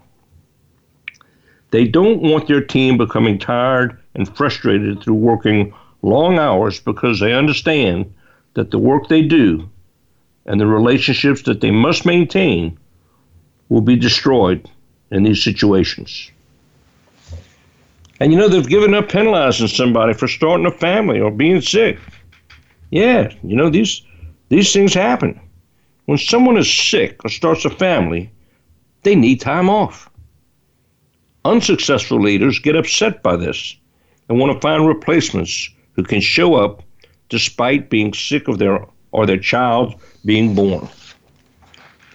They 1.71 1.85
don't 1.85 2.21
want 2.21 2.47
their 2.47 2.61
team 2.61 2.97
becoming 2.97 3.39
tired 3.39 3.97
and 4.15 4.33
frustrated 4.35 5.01
through 5.01 5.15
working 5.15 5.73
long 6.01 6.37
hours 6.37 6.79
because 6.79 7.19
they 7.19 7.33
understand 7.33 8.13
that 8.53 8.71
the 8.71 8.77
work 8.77 9.07
they 9.07 9.23
do 9.23 9.69
and 10.45 10.59
the 10.59 10.67
relationships 10.67 11.41
that 11.43 11.61
they 11.61 11.71
must 11.71 12.05
maintain 12.05 12.77
will 13.69 13.81
be 13.81 13.95
destroyed 13.95 14.69
in 15.09 15.23
these 15.23 15.43
situations. 15.43 16.29
And 18.19 18.31
you 18.31 18.37
know, 18.37 18.47
they've 18.47 18.67
given 18.67 18.93
up 18.93 19.09
penalizing 19.09 19.67
somebody 19.67 20.13
for 20.13 20.27
starting 20.27 20.65
a 20.65 20.71
family 20.71 21.19
or 21.19 21.31
being 21.31 21.61
sick. 21.61 21.97
Yeah, 22.91 23.33
you 23.43 23.55
know, 23.55 23.69
these, 23.69 24.03
these 24.49 24.71
things 24.71 24.93
happen. 24.93 25.39
When 26.05 26.17
someone 26.17 26.57
is 26.57 26.71
sick 26.71 27.23
or 27.23 27.29
starts 27.29 27.65
a 27.65 27.69
family, 27.69 28.29
they 29.03 29.15
need 29.15 29.39
time 29.39 29.69
off. 29.69 30.09
Unsuccessful 31.45 32.21
leaders 32.21 32.59
get 32.59 32.75
upset 32.75 33.23
by 33.23 33.35
this 33.35 33.75
and 34.27 34.39
want 34.39 34.53
to 34.53 34.59
find 34.59 34.87
replacements 34.87 35.69
who 35.93 36.03
can 36.03 36.21
show 36.21 36.55
up 36.55 36.83
despite 37.29 37.89
being 37.89 38.13
sick 38.13 38.47
of 38.47 38.59
their 38.59 38.85
or 39.11 39.25
their 39.25 39.37
child 39.37 39.95
being 40.25 40.55
born. 40.55 40.89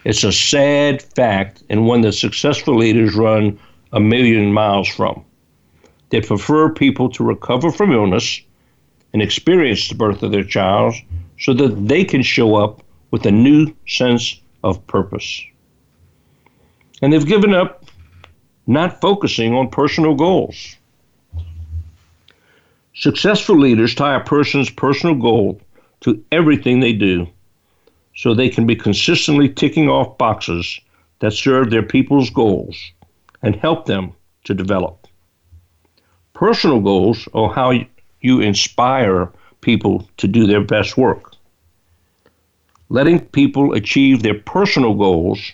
It's 0.04 0.24
a 0.24 0.32
sad 0.32 1.02
fact 1.02 1.62
and 1.68 1.86
one 1.86 2.02
that 2.02 2.12
successful 2.12 2.76
leaders 2.76 3.14
run 3.14 3.58
a 3.92 4.00
million 4.00 4.52
miles 4.52 4.88
from. 4.88 5.24
They 6.10 6.20
prefer 6.20 6.72
people 6.72 7.08
to 7.10 7.24
recover 7.24 7.70
from 7.70 7.92
illness 7.92 8.40
and 9.12 9.22
experience 9.22 9.88
the 9.88 9.94
birth 9.94 10.22
of 10.22 10.32
their 10.32 10.44
child 10.44 10.94
so 11.38 11.52
that 11.54 11.88
they 11.88 12.04
can 12.04 12.22
show 12.22 12.56
up 12.56 12.82
with 13.10 13.26
a 13.26 13.30
new 13.30 13.74
sense 13.86 14.40
of 14.62 14.86
purpose. 14.86 15.42
And 17.00 17.12
they've 17.12 17.26
given 17.26 17.54
up 17.54 17.84
not 18.66 19.00
focusing 19.00 19.54
on 19.54 19.70
personal 19.70 20.14
goals. 20.14 20.76
Successful 22.94 23.58
leaders 23.58 23.94
tie 23.94 24.16
a 24.16 24.24
person's 24.24 24.70
personal 24.70 25.14
goal 25.14 25.60
to 26.00 26.22
everything 26.32 26.80
they 26.80 26.92
do 26.92 27.26
so 28.14 28.34
they 28.34 28.48
can 28.48 28.66
be 28.66 28.74
consistently 28.74 29.48
ticking 29.48 29.88
off 29.88 30.18
boxes 30.18 30.80
that 31.20 31.32
serve 31.32 31.70
their 31.70 31.82
people's 31.82 32.30
goals 32.30 32.76
and 33.42 33.54
help 33.56 33.86
them 33.86 34.12
to 34.44 34.54
develop. 34.54 35.06
Personal 36.34 36.80
goals 36.80 37.28
are 37.34 37.52
how 37.52 37.72
you 38.20 38.40
inspire 38.40 39.30
people 39.60 40.08
to 40.16 40.28
do 40.28 40.46
their 40.46 40.62
best 40.62 40.96
work. 40.96 41.32
Letting 42.90 43.20
people 43.20 43.74
achieve 43.74 44.22
their 44.22 44.38
personal 44.38 44.94
goals 44.94 45.52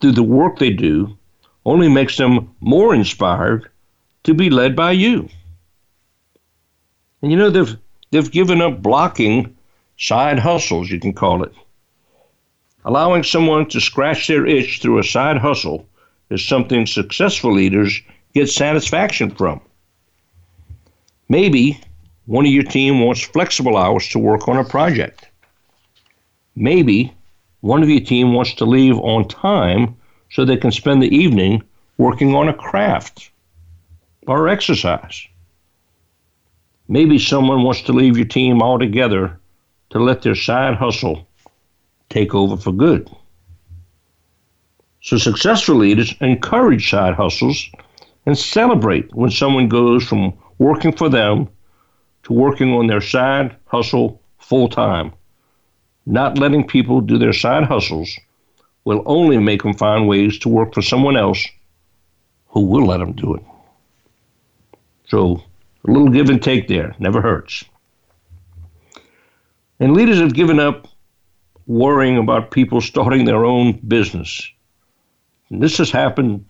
through 0.00 0.12
the 0.12 0.22
work 0.22 0.58
they 0.58 0.70
do 0.70 1.16
only 1.64 1.88
makes 1.88 2.16
them 2.16 2.54
more 2.60 2.94
inspired 2.94 3.68
to 4.24 4.34
be 4.34 4.48
led 4.50 4.76
by 4.76 4.92
you. 4.92 5.28
And 7.20 7.32
you 7.32 7.36
know 7.36 7.50
they've 7.50 7.76
they've 8.10 8.30
given 8.30 8.60
up 8.60 8.80
blocking 8.80 9.56
side 9.98 10.38
hustles, 10.38 10.88
you 10.90 11.00
can 11.00 11.12
call 11.12 11.42
it. 11.42 11.52
Allowing 12.84 13.24
someone 13.24 13.68
to 13.70 13.80
scratch 13.80 14.28
their 14.28 14.46
itch 14.46 14.80
through 14.80 14.98
a 14.98 15.04
side 15.04 15.38
hustle 15.38 15.86
is 16.30 16.44
something 16.44 16.86
successful 16.86 17.52
leaders 17.52 18.00
get 18.34 18.48
satisfaction 18.48 19.30
from. 19.30 19.60
Maybe 21.28 21.80
one 22.26 22.46
of 22.46 22.52
your 22.52 22.62
team 22.62 23.00
wants 23.00 23.22
flexible 23.22 23.76
hours 23.76 24.08
to 24.10 24.18
work 24.18 24.48
on 24.48 24.56
a 24.56 24.64
project. 24.64 25.27
Maybe 26.60 27.14
one 27.60 27.84
of 27.84 27.88
your 27.88 28.00
team 28.00 28.34
wants 28.34 28.54
to 28.54 28.64
leave 28.64 28.98
on 28.98 29.28
time 29.28 29.96
so 30.32 30.44
they 30.44 30.56
can 30.56 30.72
spend 30.72 31.00
the 31.00 31.16
evening 31.16 31.62
working 31.98 32.34
on 32.34 32.48
a 32.48 32.52
craft 32.52 33.30
or 34.26 34.48
exercise. 34.48 35.28
Maybe 36.88 37.18
someone 37.18 37.62
wants 37.62 37.82
to 37.82 37.92
leave 37.92 38.16
your 38.16 38.26
team 38.26 38.60
altogether 38.60 39.38
to 39.90 40.00
let 40.00 40.22
their 40.22 40.34
side 40.34 40.74
hustle 40.74 41.28
take 42.08 42.34
over 42.34 42.56
for 42.56 42.72
good. 42.72 43.08
So 45.00 45.16
successful 45.16 45.76
leaders 45.76 46.12
encourage 46.20 46.90
side 46.90 47.14
hustles 47.14 47.70
and 48.26 48.36
celebrate 48.36 49.14
when 49.14 49.30
someone 49.30 49.68
goes 49.68 50.08
from 50.08 50.34
working 50.58 50.92
for 50.92 51.08
them 51.08 51.48
to 52.24 52.32
working 52.32 52.72
on 52.72 52.88
their 52.88 53.00
side 53.00 53.54
hustle 53.66 54.20
full 54.38 54.68
time. 54.68 55.12
Not 56.08 56.38
letting 56.38 56.66
people 56.66 57.02
do 57.02 57.18
their 57.18 57.34
side 57.34 57.64
hustles 57.64 58.18
will 58.84 59.02
only 59.04 59.36
make 59.36 59.62
them 59.62 59.74
find 59.74 60.08
ways 60.08 60.38
to 60.38 60.48
work 60.48 60.72
for 60.72 60.80
someone 60.80 61.18
else 61.18 61.46
who 62.46 62.62
will 62.62 62.86
let 62.86 62.96
them 62.96 63.12
do 63.12 63.34
it. 63.34 63.42
So 65.08 65.42
a 65.86 65.90
little 65.90 66.08
give 66.08 66.30
and 66.30 66.42
take 66.42 66.66
there 66.66 66.96
never 66.98 67.20
hurts. 67.20 67.62
And 69.80 69.92
leaders 69.92 70.18
have 70.18 70.32
given 70.32 70.58
up 70.58 70.88
worrying 71.66 72.16
about 72.16 72.52
people 72.52 72.80
starting 72.80 73.26
their 73.26 73.44
own 73.44 73.72
business. 73.72 74.50
And 75.50 75.62
this 75.62 75.76
has 75.76 75.90
happened, 75.90 76.46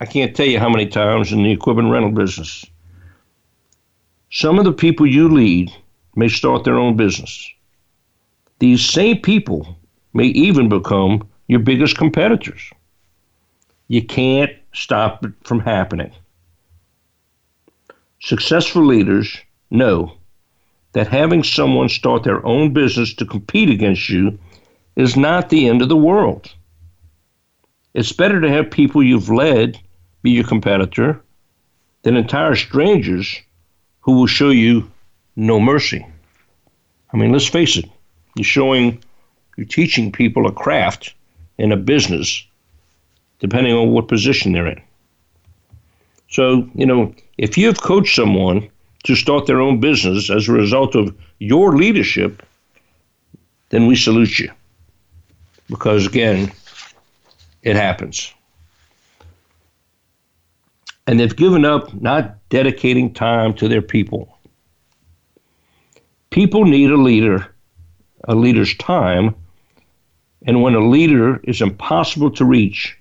I 0.00 0.06
can't 0.06 0.34
tell 0.34 0.46
you 0.46 0.58
how 0.58 0.70
many 0.70 0.86
times 0.86 1.32
in 1.32 1.42
the 1.42 1.52
equipment 1.52 1.90
rental 1.90 2.12
business. 2.12 2.64
Some 4.30 4.58
of 4.58 4.64
the 4.64 4.72
people 4.72 5.06
you 5.06 5.28
lead 5.28 5.70
may 6.16 6.28
start 6.28 6.64
their 6.64 6.78
own 6.78 6.96
business. 6.96 7.52
These 8.58 8.84
same 8.84 9.20
people 9.20 9.76
may 10.12 10.26
even 10.26 10.68
become 10.68 11.28
your 11.46 11.60
biggest 11.60 11.96
competitors. 11.96 12.70
You 13.86 14.02
can't 14.04 14.52
stop 14.72 15.24
it 15.24 15.32
from 15.44 15.60
happening. 15.60 16.12
Successful 18.20 18.84
leaders 18.84 19.38
know 19.70 20.14
that 20.92 21.08
having 21.08 21.44
someone 21.44 21.88
start 21.88 22.24
their 22.24 22.44
own 22.44 22.72
business 22.72 23.14
to 23.14 23.24
compete 23.24 23.70
against 23.70 24.08
you 24.08 24.38
is 24.96 25.16
not 25.16 25.48
the 25.48 25.68
end 25.68 25.82
of 25.82 25.88
the 25.88 25.96
world. 25.96 26.52
It's 27.94 28.12
better 28.12 28.40
to 28.40 28.50
have 28.50 28.70
people 28.70 29.02
you've 29.02 29.30
led 29.30 29.80
be 30.22 30.32
your 30.32 30.44
competitor 30.44 31.22
than 32.02 32.16
entire 32.16 32.56
strangers 32.56 33.40
who 34.00 34.12
will 34.12 34.26
show 34.26 34.50
you 34.50 34.90
no 35.36 35.60
mercy. 35.60 36.04
I 37.12 37.16
mean, 37.16 37.32
let's 37.32 37.46
face 37.46 37.76
it, 37.76 37.88
you're 38.38 38.44
showing, 38.44 39.02
you're 39.56 39.66
teaching 39.66 40.12
people 40.12 40.46
a 40.46 40.52
craft 40.52 41.14
in 41.58 41.72
a 41.72 41.76
business, 41.76 42.46
depending 43.40 43.74
on 43.74 43.90
what 43.90 44.08
position 44.08 44.52
they're 44.52 44.68
in. 44.68 44.80
So, 46.30 46.68
you 46.74 46.86
know, 46.86 47.14
if 47.38 47.56
you've 47.56 47.80
coached 47.80 48.14
someone 48.14 48.68
to 49.04 49.14
start 49.14 49.46
their 49.46 49.60
own 49.60 49.80
business 49.80 50.30
as 50.30 50.48
a 50.48 50.52
result 50.52 50.94
of 50.94 51.16
your 51.38 51.76
leadership, 51.76 52.42
then 53.70 53.86
we 53.86 53.96
salute 53.96 54.38
you. 54.38 54.50
Because 55.68 56.06
again, 56.06 56.52
it 57.62 57.76
happens. 57.76 58.32
And 61.06 61.18
they've 61.18 61.34
given 61.34 61.64
up 61.64 61.94
not 61.94 62.36
dedicating 62.50 63.14
time 63.14 63.54
to 63.54 63.68
their 63.68 63.82
people. 63.82 64.38
People 66.30 66.64
need 66.64 66.90
a 66.90 66.96
leader, 66.96 67.54
a 68.28 68.34
leader's 68.34 68.76
time, 68.76 69.34
and 70.46 70.62
when 70.62 70.74
a 70.74 70.86
leader 70.86 71.40
is 71.42 71.60
impossible 71.60 72.30
to 72.30 72.44
reach, 72.44 72.96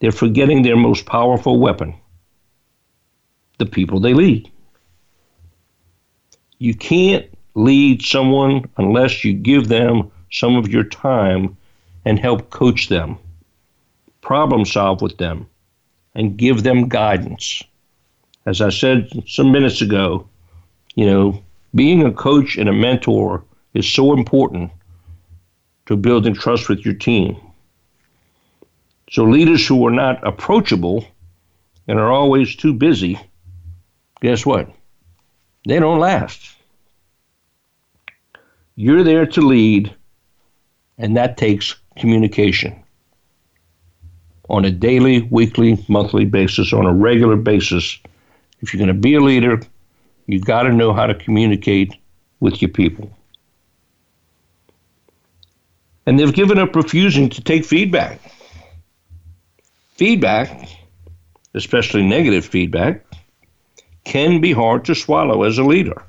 they're 0.00 0.10
forgetting 0.10 0.62
their 0.62 0.76
most 0.76 1.06
powerful 1.06 1.60
weapon 1.60 1.94
the 3.58 3.66
people 3.66 4.00
they 4.00 4.14
lead. 4.14 4.50
You 6.58 6.74
can't 6.74 7.26
lead 7.54 8.02
someone 8.02 8.64
unless 8.78 9.22
you 9.22 9.34
give 9.34 9.68
them 9.68 10.10
some 10.32 10.56
of 10.56 10.68
your 10.68 10.84
time 10.84 11.56
and 12.06 12.18
help 12.18 12.48
coach 12.48 12.88
them, 12.88 13.18
problem 14.22 14.64
solve 14.64 15.02
with 15.02 15.18
them, 15.18 15.46
and 16.14 16.38
give 16.38 16.62
them 16.62 16.88
guidance. 16.88 17.62
As 18.46 18.62
I 18.62 18.70
said 18.70 19.10
some 19.26 19.52
minutes 19.52 19.82
ago, 19.82 20.26
you 20.94 21.04
know, 21.04 21.42
being 21.74 22.02
a 22.02 22.12
coach 22.12 22.56
and 22.56 22.68
a 22.68 22.72
mentor 22.72 23.44
is 23.74 23.88
so 23.88 24.12
important 24.12 24.70
to 25.86 25.96
building 25.96 26.34
trust 26.34 26.68
with 26.68 26.84
your 26.84 26.94
team. 26.94 27.36
So, 29.10 29.24
leaders 29.24 29.66
who 29.66 29.86
are 29.86 29.90
not 29.90 30.24
approachable 30.26 31.04
and 31.88 31.98
are 31.98 32.12
always 32.12 32.54
too 32.54 32.72
busy, 32.72 33.18
guess 34.20 34.46
what? 34.46 34.70
They 35.66 35.78
don't 35.80 35.98
last. 35.98 36.54
You're 38.76 39.02
there 39.02 39.26
to 39.26 39.40
lead, 39.40 39.94
and 40.96 41.16
that 41.16 41.36
takes 41.36 41.74
communication 41.98 42.82
on 44.48 44.64
a 44.64 44.70
daily, 44.70 45.22
weekly, 45.22 45.84
monthly 45.88 46.24
basis, 46.24 46.72
on 46.72 46.86
a 46.86 46.92
regular 46.92 47.36
basis. 47.36 47.98
If 48.60 48.72
you're 48.72 48.78
going 48.78 48.94
to 48.94 49.00
be 49.00 49.14
a 49.14 49.20
leader, 49.20 49.60
you've 50.26 50.44
got 50.44 50.62
to 50.62 50.72
know 50.72 50.92
how 50.92 51.06
to 51.06 51.14
communicate 51.14 51.94
with 52.40 52.62
your 52.62 52.70
people. 52.70 53.10
And 56.06 56.18
they've 56.18 56.32
given 56.32 56.58
up 56.58 56.74
refusing 56.74 57.28
to 57.30 57.42
take 57.42 57.64
feedback. 57.64 58.20
Feedback, 59.92 60.68
especially 61.54 62.02
negative 62.02 62.44
feedback, 62.44 63.04
can 64.04 64.40
be 64.40 64.52
hard 64.52 64.84
to 64.86 64.94
swallow 64.94 65.42
as 65.42 65.58
a 65.58 65.64
leader. 65.64 66.02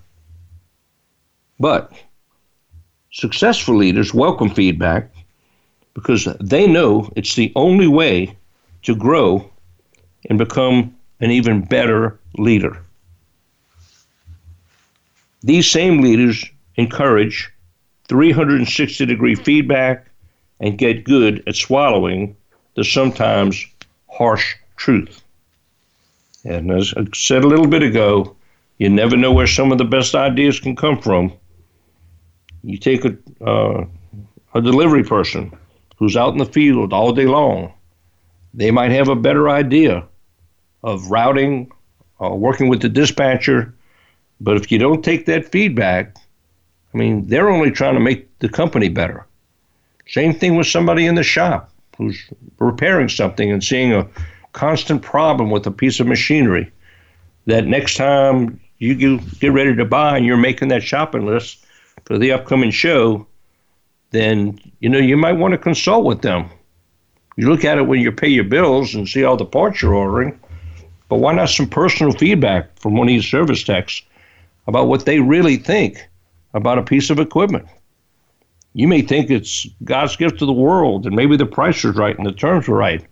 But 1.59 1.91
successful 3.11 3.75
leaders 3.75 4.13
welcome 4.13 4.49
feedback 4.49 5.11
because 5.93 6.27
they 6.39 6.67
know 6.67 7.11
it's 7.15 7.35
the 7.35 7.51
only 7.55 7.87
way 7.87 8.37
to 8.83 8.95
grow 8.95 9.51
and 10.29 10.37
become 10.37 10.95
an 11.19 11.31
even 11.31 11.61
better 11.61 12.19
leader. 12.37 12.81
These 15.43 15.69
same 15.69 16.01
leaders 16.01 16.45
encourage 16.75 17.51
360 18.12 19.05
degree 19.05 19.36
feedback 19.36 20.05
and 20.59 20.78
get 20.78 21.05
good 21.05 21.41
at 21.47 21.55
swallowing 21.55 22.36
the 22.76 22.84
sometimes 22.84 23.66
harsh 24.09 24.55
truth. 24.76 25.24
And 26.43 26.72
as 26.74 26.93
I 26.97 27.05
said 27.16 27.45
a 27.45 27.47
little 27.47 27.68
bit 27.68 27.84
ago, 27.84 28.36
you 28.80 28.89
never 28.89 29.16
know 29.16 29.32
where 29.32 29.47
some 29.47 29.72
of 29.72 29.78
the 29.78 29.86
best 29.86 30.14
ideas 30.14 30.59
can 30.59 30.76
come 30.76 31.01
from. 31.01 31.32
You 32.64 32.78
take 32.78 33.05
a, 33.05 33.16
uh, 33.41 33.86
a 34.53 34.62
delivery 34.62 35.05
person 35.05 35.57
who's 35.95 36.18
out 36.18 36.34
in 36.34 36.38
the 36.38 36.45
field 36.45 36.91
all 36.91 37.14
day 37.14 37.28
long, 37.28 37.72
they 38.53 38.72
might 38.72 38.91
have 38.91 39.07
a 39.07 39.16
better 39.16 39.49
idea 39.49 40.05
of 40.84 41.09
routing, 41.09 41.72
uh, 42.22 42.36
working 42.36 42.68
with 42.68 42.82
the 42.82 42.89
dispatcher. 42.89 43.74
But 44.41 44.57
if 44.57 44.70
you 44.70 44.80
don't 44.80 45.01
take 45.01 45.28
that 45.28 45.49
feedback, 45.49 46.18
I 46.93 46.97
mean, 46.97 47.27
they're 47.27 47.49
only 47.49 47.71
trying 47.71 47.93
to 47.93 47.99
make 47.99 48.37
the 48.39 48.49
company 48.49 48.89
better. 48.89 49.25
Same 50.07 50.33
thing 50.33 50.57
with 50.57 50.67
somebody 50.67 51.05
in 51.05 51.15
the 51.15 51.23
shop 51.23 51.71
who's 51.97 52.29
repairing 52.59 53.09
something 53.09 53.51
and 53.51 53.63
seeing 53.63 53.93
a 53.93 54.07
constant 54.53 55.01
problem 55.01 55.49
with 55.49 55.65
a 55.67 55.71
piece 55.71 55.99
of 55.99 56.07
machinery. 56.07 56.71
That 57.45 57.65
next 57.65 57.95
time 57.95 58.59
you 58.79 59.19
get 59.19 59.53
ready 59.53 59.75
to 59.75 59.85
buy 59.85 60.17
and 60.17 60.25
you're 60.25 60.37
making 60.37 60.67
that 60.69 60.83
shopping 60.83 61.25
list 61.25 61.65
for 62.05 62.17
the 62.17 62.31
upcoming 62.31 62.71
show, 62.71 63.25
then 64.09 64.59
you 64.79 64.89
know 64.89 64.97
you 64.97 65.15
might 65.15 65.33
want 65.33 65.53
to 65.53 65.57
consult 65.57 66.05
with 66.05 66.21
them. 66.21 66.49
You 67.37 67.49
look 67.49 67.63
at 67.63 67.77
it 67.77 67.87
when 67.87 68.01
you 68.01 68.11
pay 68.11 68.27
your 68.27 68.43
bills 68.43 68.93
and 68.93 69.07
see 69.07 69.23
all 69.23 69.37
the 69.37 69.45
parts 69.45 69.81
you're 69.81 69.93
ordering, 69.93 70.37
but 71.07 71.17
why 71.17 71.33
not 71.33 71.49
some 71.49 71.69
personal 71.69 72.11
feedback 72.11 72.77
from 72.77 72.95
one 72.95 73.07
of 73.07 73.13
these 73.13 73.25
service 73.25 73.63
techs 73.63 74.01
about 74.67 74.87
what 74.87 75.05
they 75.05 75.19
really 75.19 75.55
think 75.55 76.07
about 76.53 76.77
a 76.77 76.83
piece 76.83 77.09
of 77.09 77.19
equipment? 77.19 77.67
You 78.73 78.87
may 78.87 79.01
think 79.01 79.29
it's 79.29 79.67
God's 79.83 80.15
gift 80.15 80.39
to 80.39 80.45
the 80.45 80.53
world, 80.53 81.05
and 81.05 81.15
maybe 81.15 81.35
the 81.35 81.45
price 81.45 81.83
is 81.83 81.95
right 81.95 82.17
and 82.17 82.25
the 82.25 82.31
terms 82.31 82.67
are 82.67 82.75
right, 82.75 83.05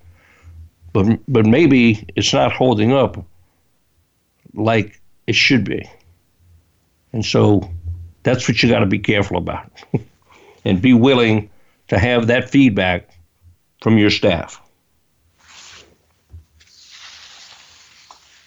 but 0.94 1.20
but 1.28 1.46
maybe 1.46 2.06
it's 2.16 2.34
not 2.34 2.52
holding 2.52 2.94
up 2.94 3.24
like 4.54 5.02
it 5.28 5.36
should 5.36 5.64
be. 5.64 5.88
And 7.12 7.26
so 7.26 7.70
that's 8.24 8.48
what 8.48 8.62
you 8.62 8.70
got 8.70 8.80
to 8.80 8.86
be 8.86 9.00
careful 9.00 9.38
about, 9.38 9.72
and 10.66 10.82
be 10.82 10.94
willing 10.94 11.50
to 11.90 12.00
have 12.00 12.28
that 12.28 12.50
feedback 12.50 13.10
from 13.82 13.98
your 13.98 14.10
staff. 14.10 14.62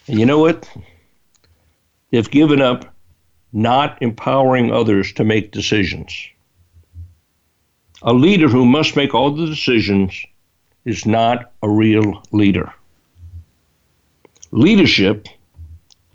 And 0.07 0.19
you 0.19 0.27
know 0.27 0.39
what? 0.39 0.69
They've 2.11 2.31
given 2.31 2.61
up 2.61 2.92
not 3.53 4.01
empowering 4.01 4.73
others 4.73 5.13
to 5.13 5.25
make 5.25 5.53
decisions. 5.53 6.29
A 8.03 8.13
leader 8.13 8.49
who 8.49 8.65
must 8.65 8.97
make 8.97 9.15
all 9.15 9.31
the 9.31 9.47
decisions 9.47 10.25
is 10.85 11.07
not 11.07 11.53
a 11.63 11.69
real 11.69 12.23
leader. 12.33 12.73
Leadership 14.51 15.29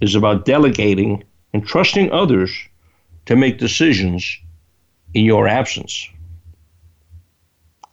is 0.02 0.16
about 0.16 0.46
delegating 0.46 1.24
and 1.54 1.66
trusting 1.66 2.12
others 2.12 2.52
to 3.26 3.36
make 3.36 3.58
decisions 3.58 4.38
in 5.14 5.24
your 5.24 5.48
absence. 5.48 6.10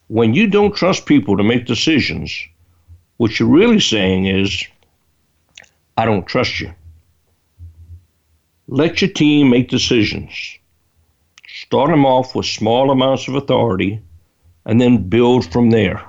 When 0.09 0.35
you 0.35 0.49
don't 0.49 0.75
trust 0.75 1.07
people 1.07 1.37
to 1.37 1.43
make 1.43 1.67
decisions, 1.67 2.37
what 3.17 3.39
you're 3.39 3.49
really 3.49 3.81
saying 3.81 4.27
is, 4.27 4.65
I 5.97 6.05
don't 6.05 6.27
trust 6.27 6.61
you. 6.61 6.75
Let 8.69 9.03
your 9.03 9.11
team 9.11 9.51
make 9.51 9.69
decisions. 9.69 10.59
Start 11.47 11.91
them 11.91 12.07
off 12.07 12.35
with 12.35 12.47
small 12.47 12.91
amounts 12.91 13.29
of 13.29 13.35
authority 13.35 14.01
and 14.65 14.81
then 14.81 15.09
build 15.09 15.53
from 15.53 15.69
there. 15.69 16.03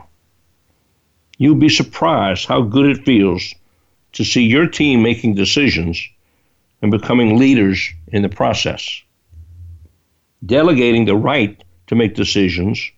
You'll 1.37 1.55
be 1.55 1.67
surprised 1.67 2.45
how 2.45 2.61
good 2.61 2.85
it 2.85 3.05
feels 3.05 3.53
to 4.13 4.23
see 4.23 4.43
your 4.43 4.67
team 4.67 5.03
making 5.03 5.35
decisions 5.35 6.01
and 6.81 6.91
becoming 6.91 7.37
leaders 7.37 7.89
in 8.07 8.21
the 8.21 8.29
process. 8.29 9.01
Delegating 10.45 11.03
the 11.03 11.15
right 11.17 11.61
to 11.87 11.95
make 11.95 12.15
decisions 12.15 12.89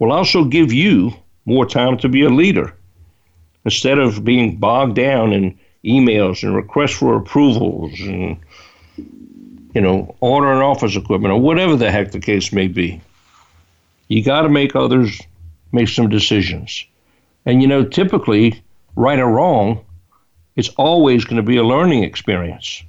will 0.00 0.10
also 0.10 0.44
give 0.44 0.72
you 0.72 1.12
more 1.44 1.66
time 1.66 1.98
to 1.98 2.08
be 2.08 2.22
a 2.22 2.28
leader 2.28 2.74
instead 3.64 4.00
of 4.00 4.24
being 4.24 4.56
bogged 4.56 4.96
down 4.96 5.32
in 5.32 5.56
emails 5.84 6.42
and 6.42 6.56
requests 6.56 6.96
for 6.96 7.16
approvals 7.16 7.92
and 8.00 8.38
you 8.96 9.80
know 9.80 10.14
ordering 10.20 10.60
office 10.60 10.96
equipment 10.96 11.32
or 11.32 11.40
whatever 11.40 11.76
the 11.76 11.90
heck 11.90 12.12
the 12.12 12.20
case 12.20 12.52
may 12.52 12.68
be. 12.68 13.00
You 14.08 14.22
got 14.22 14.42
to 14.42 14.48
make 14.48 14.76
others 14.76 15.20
make 15.72 15.88
some 15.88 16.08
decisions. 16.08 16.84
And 17.46 17.62
you 17.62 17.68
know 17.68 17.84
typically 17.84 18.62
right 18.96 19.18
or 19.18 19.28
wrong 19.28 19.84
it's 20.54 20.68
always 20.70 21.24
going 21.24 21.38
to 21.38 21.42
be 21.42 21.56
a 21.56 21.64
learning 21.64 22.04
experience. 22.04 22.82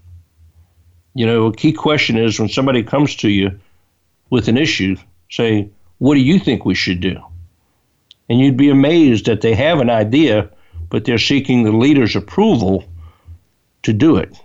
You 1.14 1.26
know 1.26 1.48
a 1.48 1.56
key 1.56 1.74
question 1.74 2.18
is 2.18 2.40
when 2.40 2.50
somebody 2.50 2.84
comes 2.84 3.16
to 3.18 3.30
you 3.30 3.60
with 4.30 4.48
an 4.48 4.58
issue 4.58 4.98
say 5.30 5.70
what 6.00 6.16
do 6.16 6.22
you 6.22 6.40
think 6.40 6.66
we 6.66 6.76
should 6.76 7.00
do? 7.00 7.22
And 8.30 8.40
you'd 8.40 8.58
be 8.58 8.70
amazed 8.70 9.26
that 9.28 9.42
they 9.42 9.56
have 9.56 9.80
an 9.80 9.90
idea 9.90 10.50
but 10.90 11.06
they're 11.06 11.18
seeking 11.18 11.64
the 11.64 11.72
leader's 11.72 12.16
approval 12.16 12.84
to 13.82 13.94
do 13.94 14.18
it. 14.18 14.38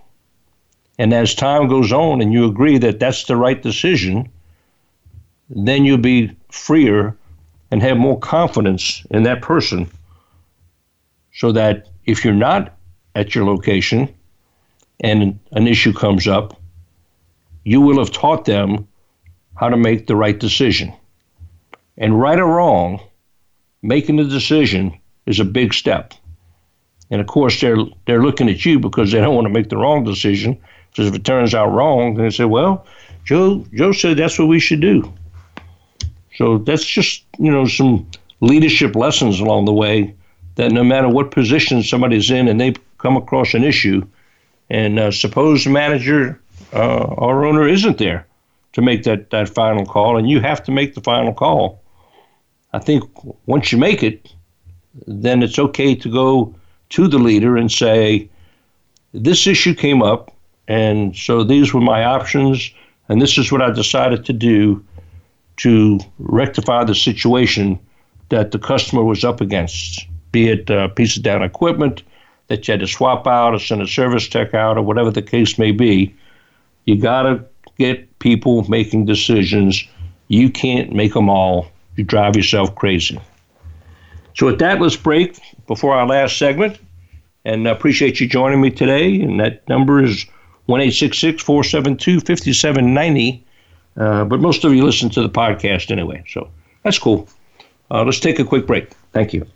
And 0.99 1.13
as 1.13 1.33
time 1.33 1.69
goes 1.69 1.93
on 1.93 2.21
and 2.21 2.33
you 2.33 2.45
agree 2.45 2.77
that 2.77 2.99
that's 2.99 3.23
the 3.23 3.37
right 3.37 3.59
decision, 3.59 4.29
then 5.49 5.85
you'll 5.85 5.97
be 5.97 6.35
freer 6.51 7.15
and 7.71 7.81
have 7.81 7.97
more 7.97 8.19
confidence 8.19 9.05
in 9.09 9.23
that 9.23 9.41
person 9.41 9.89
so 11.33 11.53
that 11.53 11.87
if 12.05 12.25
you're 12.25 12.33
not 12.33 12.77
at 13.15 13.33
your 13.33 13.45
location 13.45 14.13
and 14.99 15.39
an 15.53 15.67
issue 15.67 15.93
comes 15.93 16.27
up, 16.27 16.59
you 17.63 17.79
will 17.79 17.99
have 17.99 18.11
taught 18.11 18.43
them 18.43 18.85
how 19.55 19.69
to 19.69 19.77
make 19.77 20.05
the 20.07 20.17
right 20.17 20.37
decision. 20.37 20.93
And 21.97 22.19
right 22.19 22.39
or 22.39 22.45
wrong, 22.45 22.99
making 23.81 24.17
the 24.17 24.25
decision 24.25 24.99
is 25.25 25.39
a 25.39 25.45
big 25.45 25.73
step. 25.73 26.13
And 27.09 27.21
of 27.21 27.27
course, 27.27 27.59
they're 27.61 27.77
they're 28.05 28.21
looking 28.21 28.49
at 28.49 28.65
you 28.65 28.79
because 28.79 29.11
they 29.11 29.19
don't 29.19 29.35
want 29.35 29.45
to 29.45 29.53
make 29.53 29.69
the 29.69 29.77
wrong 29.77 30.03
decision. 30.03 30.59
Because 30.91 31.07
if 31.07 31.15
it 31.15 31.23
turns 31.23 31.53
out 31.53 31.71
wrong, 31.71 32.15
they 32.15 32.29
say, 32.29 32.45
"Well, 32.45 32.85
Joe 33.25 33.65
Joe 33.73 33.91
said 33.91 34.17
that's 34.17 34.37
what 34.39 34.47
we 34.47 34.59
should 34.59 34.81
do." 34.81 35.13
So 36.35 36.57
that's 36.57 36.85
just 36.85 37.23
you 37.37 37.51
know 37.51 37.65
some 37.65 38.07
leadership 38.41 38.95
lessons 38.95 39.39
along 39.39 39.65
the 39.65 39.73
way. 39.73 40.15
That 40.55 40.71
no 40.71 40.83
matter 40.83 41.07
what 41.07 41.31
position 41.31 41.83
somebody's 41.83 42.29
in, 42.31 42.47
and 42.47 42.59
they 42.59 42.73
come 42.97 43.15
across 43.15 43.53
an 43.53 43.63
issue, 43.63 44.05
and 44.69 44.99
uh, 44.99 45.11
suppose 45.11 45.63
the 45.63 45.69
manager 45.69 46.39
uh, 46.73 47.03
or 47.03 47.45
owner 47.45 47.67
isn't 47.67 47.97
there 47.97 48.27
to 48.73 48.81
make 48.81 49.03
that 49.03 49.29
that 49.29 49.49
final 49.49 49.85
call, 49.85 50.17
and 50.17 50.29
you 50.29 50.39
have 50.41 50.63
to 50.63 50.71
make 50.71 50.95
the 50.95 51.01
final 51.01 51.33
call. 51.33 51.81
I 52.73 52.79
think 52.79 53.03
once 53.47 53.71
you 53.71 53.77
make 53.77 54.03
it, 54.03 54.31
then 55.07 55.41
it's 55.41 55.57
okay 55.57 55.95
to 55.95 56.11
go 56.11 56.55
to 56.89 57.07
the 57.07 57.17
leader 57.17 57.57
and 57.57 57.71
say, 57.71 58.29
This 59.13 59.47
issue 59.47 59.73
came 59.73 60.03
up, 60.03 60.31
and 60.69 61.15
so 61.15 61.43
these 61.43 61.73
were 61.73 61.81
my 61.81 62.05
options, 62.05 62.71
and 63.09 63.19
this 63.19 63.37
is 63.39 63.51
what 63.51 63.61
I 63.61 63.71
decided 63.71 64.23
to 64.25 64.33
do 64.33 64.85
to 65.57 65.99
rectify 66.19 66.83
the 66.83 66.93
situation 66.95 67.79
that 68.29 68.51
the 68.51 68.59
customer 68.59 69.03
was 69.03 69.23
up 69.23 69.41
against, 69.41 70.07
be 70.31 70.47
it 70.47 70.69
a 70.69 70.87
piece 70.87 71.17
of 71.17 71.23
down 71.23 71.41
equipment 71.41 72.03
that 72.47 72.67
you 72.67 72.71
had 72.73 72.79
to 72.81 72.87
swap 72.87 73.25
out 73.25 73.53
or 73.53 73.59
send 73.59 73.81
a 73.81 73.87
service 73.87 74.29
tech 74.29 74.53
out 74.53 74.77
or 74.77 74.83
whatever 74.83 75.09
the 75.09 75.23
case 75.23 75.57
may 75.57 75.71
be. 75.71 76.15
You 76.85 76.97
got 76.97 77.23
to 77.23 77.43
get 77.79 78.19
people 78.19 78.63
making 78.69 79.05
decisions. 79.05 79.83
You 80.27 80.51
can't 80.51 80.93
make 80.93 81.13
them 81.13 81.29
all. 81.29 81.67
You 81.95 82.03
drive 82.03 82.35
yourself 82.35 82.75
crazy. 82.75 83.19
So, 84.35 84.45
with 84.45 84.59
that, 84.59 84.79
let's 84.79 84.95
break 84.95 85.39
before 85.67 85.95
our 85.95 86.05
last 86.07 86.37
segment. 86.37 86.79
And 87.43 87.67
I 87.67 87.71
appreciate 87.71 88.19
you 88.19 88.27
joining 88.27 88.61
me 88.61 88.69
today. 88.69 89.19
And 89.21 89.39
that 89.39 89.67
number 89.67 90.03
is 90.03 90.25
1 90.69 90.91
472 90.91 92.21
5790. 92.21 93.43
Uh, 93.97 94.23
but 94.23 94.39
most 94.39 94.63
of 94.63 94.71
you 94.73 94.85
listen 94.85 95.09
to 95.09 95.23
the 95.23 95.29
podcast 95.29 95.89
anyway. 95.89 96.23
So 96.29 96.51
that's 96.83 96.99
cool. 96.99 97.27
Uh, 97.89 98.03
let's 98.03 98.19
take 98.19 98.37
a 98.37 98.45
quick 98.45 98.67
break. 98.67 98.91
Thank 99.11 99.33
you. 99.33 99.47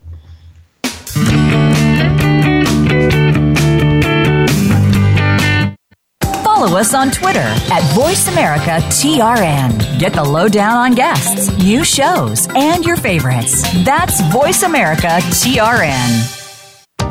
Follow 6.44 6.80
us 6.80 6.96
on 6.96 7.12
Twitter 7.12 7.40
at 7.40 7.84
VoiceAmericaTRN. 7.94 10.00
Get 10.00 10.14
the 10.14 10.24
lowdown 10.24 10.78
on 10.78 10.96
guests, 10.96 11.56
new 11.60 11.84
shows, 11.84 12.48
and 12.56 12.84
your 12.84 12.96
favorites. 12.96 13.62
That's 13.84 14.20
VoiceAmericaTRN. 14.22 16.43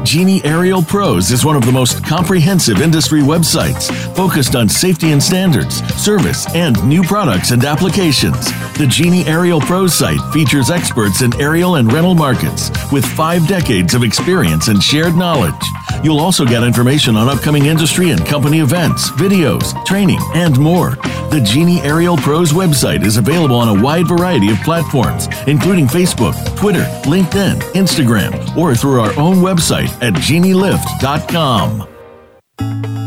Genie 0.04 0.44
Aerial 0.44 0.82
Pros 0.82 1.30
is 1.30 1.44
one 1.44 1.54
of 1.54 1.64
the 1.64 1.70
most 1.70 2.04
comprehensive 2.04 2.80
industry 2.80 3.20
websites 3.20 3.90
focused 4.16 4.56
on 4.56 4.68
safety 4.68 5.12
and 5.12 5.22
standards, 5.22 5.76
service, 5.94 6.52
and 6.54 6.82
new 6.86 7.02
products 7.02 7.52
and 7.52 7.64
applications. 7.64 8.46
The 8.74 8.86
Genie 8.88 9.24
Aerial 9.26 9.60
Pros 9.60 9.94
site 9.94 10.20
features 10.32 10.70
experts 10.70 11.22
in 11.22 11.40
aerial 11.40 11.76
and 11.76 11.92
rental 11.92 12.14
markets 12.14 12.70
with 12.90 13.04
five 13.04 13.46
decades 13.46 13.94
of 13.94 14.02
experience 14.02 14.68
and 14.68 14.82
shared 14.82 15.14
knowledge. 15.14 15.54
You'll 16.02 16.18
also 16.18 16.44
get 16.44 16.64
information 16.64 17.16
on 17.16 17.28
upcoming 17.28 17.66
industry 17.66 18.10
and 18.10 18.26
company 18.26 18.58
events, 18.58 19.10
videos, 19.10 19.72
training, 19.86 20.18
and 20.34 20.58
more. 20.58 20.96
The 21.30 21.40
Genie 21.44 21.80
Aerial 21.80 22.16
Pros 22.16 22.52
website 22.52 23.04
is 23.04 23.18
available 23.18 23.56
on 23.56 23.78
a 23.78 23.82
wide 23.82 24.08
variety 24.08 24.50
of 24.50 24.58
platforms, 24.58 25.28
including 25.46 25.86
Facebook, 25.86 26.34
Twitter, 26.56 26.84
LinkedIn, 27.04 27.60
Instagram, 27.74 28.56
or 28.56 28.74
through 28.74 29.00
our 29.00 29.16
own 29.18 29.36
website 29.36 29.91
at 30.00 30.14
genielift.com. 30.14 31.88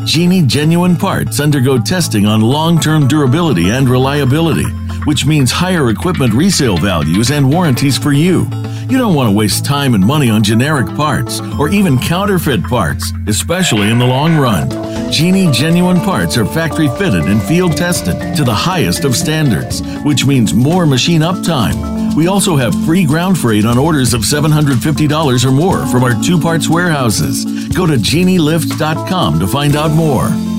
Genie 0.06 0.44
genuine 0.44 0.96
parts 0.96 1.40
undergo 1.40 1.80
testing 1.80 2.26
on 2.28 2.42
long 2.42 2.80
term 2.80 3.08
durability 3.08 3.72
and 3.72 3.90
reliability, 3.90 4.70
which 5.06 5.26
means 5.26 5.52
higher 5.52 5.90
equipment 5.90 6.34
resale 6.34 6.78
values 6.78 7.32
and 7.32 7.50
warranties 7.50 7.98
for 7.98 8.12
you. 8.12 8.48
You 8.88 9.00
don't 9.00 9.16
want 9.16 9.32
to 9.32 9.36
waste 9.36 9.66
time 9.66 9.96
and 9.96 10.06
money 10.06 10.30
on 10.30 10.44
generic 10.44 10.86
parts 10.96 11.40
or 11.60 11.70
even 11.70 11.98
counterfeit 11.98 12.64
parts, 12.66 13.12
especially 13.28 13.90
in 13.90 13.98
the 13.98 14.06
long 14.06 14.38
run. 14.38 14.70
Genie 15.12 15.52
genuine 15.52 16.00
parts 16.00 16.38
are 16.38 16.46
factory 16.46 16.88
fitted 16.90 17.24
and 17.24 17.42
field 17.42 17.76
tested 17.76 18.36
to 18.36 18.44
the 18.44 18.54
highest 18.54 19.04
of 19.04 19.16
standards, 19.16 19.82
which 20.04 20.26
means 20.28 20.54
more 20.54 20.86
machine 20.86 21.22
uptime. 21.22 21.95
We 22.16 22.28
also 22.28 22.56
have 22.56 22.74
free 22.86 23.06
ground 23.06 23.38
freight 23.38 23.66
on 23.66 23.78
orders 23.78 24.14
of 24.14 24.22
$750 24.22 25.46
or 25.46 25.52
more 25.52 25.86
from 25.88 26.04
our 26.04 26.22
two 26.24 26.40
parts 26.40 26.70
warehouses. 26.70 27.44
Go 27.70 27.86
to 27.86 27.96
genielift.com 27.96 29.40
to 29.40 29.48
find 29.48 29.76
out 29.76 29.92
more. 29.92 30.55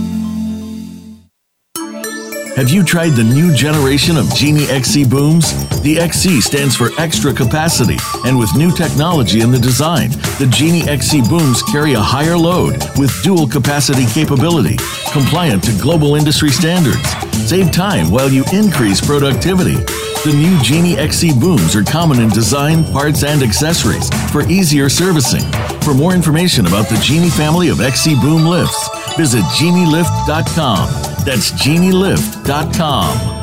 Have 2.57 2.71
you 2.71 2.83
tried 2.83 3.11
the 3.11 3.23
new 3.23 3.55
generation 3.55 4.17
of 4.17 4.35
Genie 4.35 4.65
XC 4.65 5.05
booms? 5.05 5.53
The 5.83 5.99
XC 5.99 6.41
stands 6.41 6.75
for 6.75 6.89
extra 6.99 7.35
capacity, 7.35 7.99
and 8.25 8.39
with 8.39 8.57
new 8.57 8.73
technology 8.73 9.43
in 9.43 9.51
the 9.51 9.59
design, 9.59 10.09
the 10.41 10.49
Genie 10.51 10.89
XC 10.89 11.29
booms 11.29 11.63
carry 11.65 11.93
a 11.93 12.01
higher 12.01 12.35
load 12.35 12.83
with 12.97 13.13
dual 13.23 13.47
capacity 13.47 14.07
capability, 14.07 14.79
compliant 15.13 15.65
to 15.65 15.83
global 15.83 16.15
industry 16.15 16.49
standards. 16.49 17.07
Save 17.47 17.73
time 17.73 18.11
while 18.11 18.31
you 18.31 18.43
increase 18.55 19.05
productivity. 19.05 19.77
The 20.25 20.33
new 20.35 20.59
Genie 20.63 20.97
XC 20.97 21.39
booms 21.39 21.77
are 21.77 21.85
common 21.85 22.21
in 22.21 22.31
design, 22.31 22.85
parts, 22.85 23.23
and 23.23 23.43
accessories 23.43 24.09
for 24.33 24.49
easier 24.49 24.89
servicing. 24.89 25.45
For 25.83 25.93
more 25.93 26.15
information 26.15 26.65
about 26.65 26.89
the 26.89 26.97
Genie 27.03 27.29
family 27.29 27.69
of 27.69 27.83
XC 27.83 28.15
boom 28.23 28.47
lifts, 28.47 28.89
visit 29.15 29.43
genielift.com. 29.61 31.16
That's 31.27 31.51
genielift.com. 31.51 33.37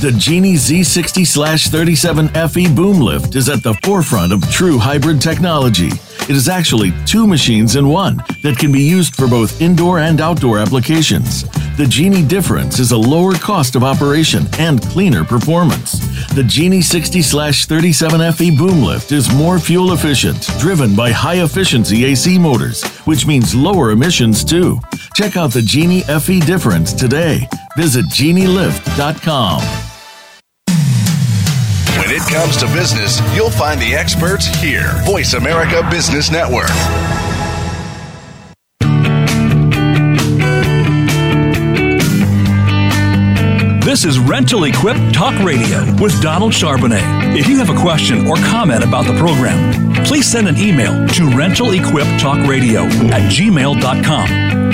The 0.00 0.12
Genie 0.16 0.54
Z60 0.54 1.68
37 1.68 2.28
FE 2.48 2.74
boom 2.74 3.00
lift 3.00 3.34
is 3.34 3.50
at 3.50 3.62
the 3.62 3.74
forefront 3.82 4.32
of 4.32 4.50
true 4.50 4.78
hybrid 4.78 5.20
technology. 5.20 5.88
It 6.22 6.30
is 6.30 6.48
actually 6.48 6.94
two 7.04 7.26
machines 7.26 7.76
in 7.76 7.86
one 7.86 8.16
that 8.42 8.56
can 8.58 8.72
be 8.72 8.80
used 8.80 9.14
for 9.14 9.28
both 9.28 9.60
indoor 9.60 9.98
and 9.98 10.22
outdoor 10.22 10.58
applications. 10.58 11.44
The 11.80 11.86
Genie 11.86 12.22
difference 12.22 12.78
is 12.78 12.92
a 12.92 12.98
lower 12.98 13.32
cost 13.32 13.74
of 13.74 13.82
operation 13.82 14.46
and 14.58 14.82
cleaner 14.82 15.24
performance. 15.24 15.92
The 16.34 16.44
Genie 16.44 16.82
60 16.82 17.22
37 17.22 18.32
FE 18.32 18.50
boom 18.50 18.82
lift 18.82 19.12
is 19.12 19.34
more 19.34 19.58
fuel 19.58 19.94
efficient, 19.94 20.46
driven 20.58 20.94
by 20.94 21.10
high 21.10 21.42
efficiency 21.42 22.04
AC 22.04 22.38
motors, 22.38 22.84
which 23.06 23.26
means 23.26 23.54
lower 23.54 23.92
emissions 23.92 24.44
too. 24.44 24.78
Check 25.14 25.38
out 25.38 25.52
the 25.52 25.62
Genie 25.62 26.02
FE 26.02 26.40
difference 26.40 26.92
today. 26.92 27.48
Visit 27.78 28.04
genielift.com. 28.08 29.60
When 31.96 32.10
it 32.10 32.30
comes 32.30 32.58
to 32.58 32.66
business, 32.74 33.22
you'll 33.34 33.48
find 33.48 33.80
the 33.80 33.94
experts 33.94 34.44
here. 34.60 35.02
Voice 35.06 35.32
America 35.32 35.88
Business 35.90 36.30
Network. 36.30 36.68
This 43.90 44.04
is 44.04 44.20
Rental 44.20 44.62
Equip 44.66 44.96
Talk 45.12 45.36
Radio 45.42 45.80
with 46.00 46.22
Donald 46.22 46.52
Charbonnet. 46.52 47.36
If 47.36 47.48
you 47.48 47.58
have 47.58 47.70
a 47.70 47.80
question 47.80 48.24
or 48.28 48.36
comment 48.36 48.84
about 48.84 49.04
the 49.04 49.18
program, 49.18 49.92
please 50.04 50.30
send 50.30 50.46
an 50.46 50.56
email 50.58 51.08
to 51.08 51.22
rentalequiptalkradio 51.22 52.88
at 53.10 53.32
gmail.com. 53.32 54.28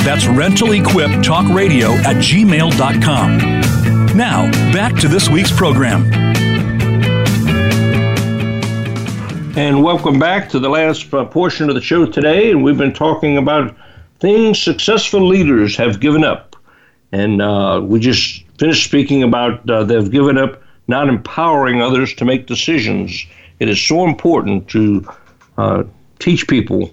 That's 0.05 0.25
rentalequiptalkradio 0.25 1.97
at 2.05 2.17
gmail.com. 2.17 3.39
Now, 4.14 4.51
back 4.75 4.95
to 4.97 5.09
this 5.09 5.31
week's 5.31 5.51
program. 5.51 6.05
And 9.57 9.83
welcome 9.83 10.19
back 10.19 10.51
to 10.51 10.59
the 10.59 10.69
last 10.69 11.14
uh, 11.14 11.25
portion 11.25 11.71
of 11.71 11.75
the 11.75 11.81
show 11.81 12.05
today. 12.05 12.51
And 12.51 12.62
we've 12.62 12.77
been 12.77 12.93
talking 12.93 13.39
about 13.39 13.75
things 14.21 14.61
successful 14.62 15.27
leaders 15.27 15.75
have 15.79 16.01
given 16.01 16.23
up. 16.23 16.55
And 17.12 17.41
uh, 17.41 17.81
we 17.83 17.99
just 17.99 18.43
finished 18.59 18.84
speaking 18.84 19.22
about 19.22 19.68
uh, 19.68 19.84
they've 19.84 20.11
given 20.11 20.38
up 20.38 20.62
not 20.88 21.09
empowering 21.09 21.82
others 21.82 22.14
to 22.14 22.24
make 22.24 22.46
decisions. 22.46 23.26
It 23.59 23.68
is 23.68 23.80
so 23.80 24.07
important 24.07 24.68
to 24.68 25.07
uh, 25.59 25.84
teach 26.18 26.46
people 26.48 26.92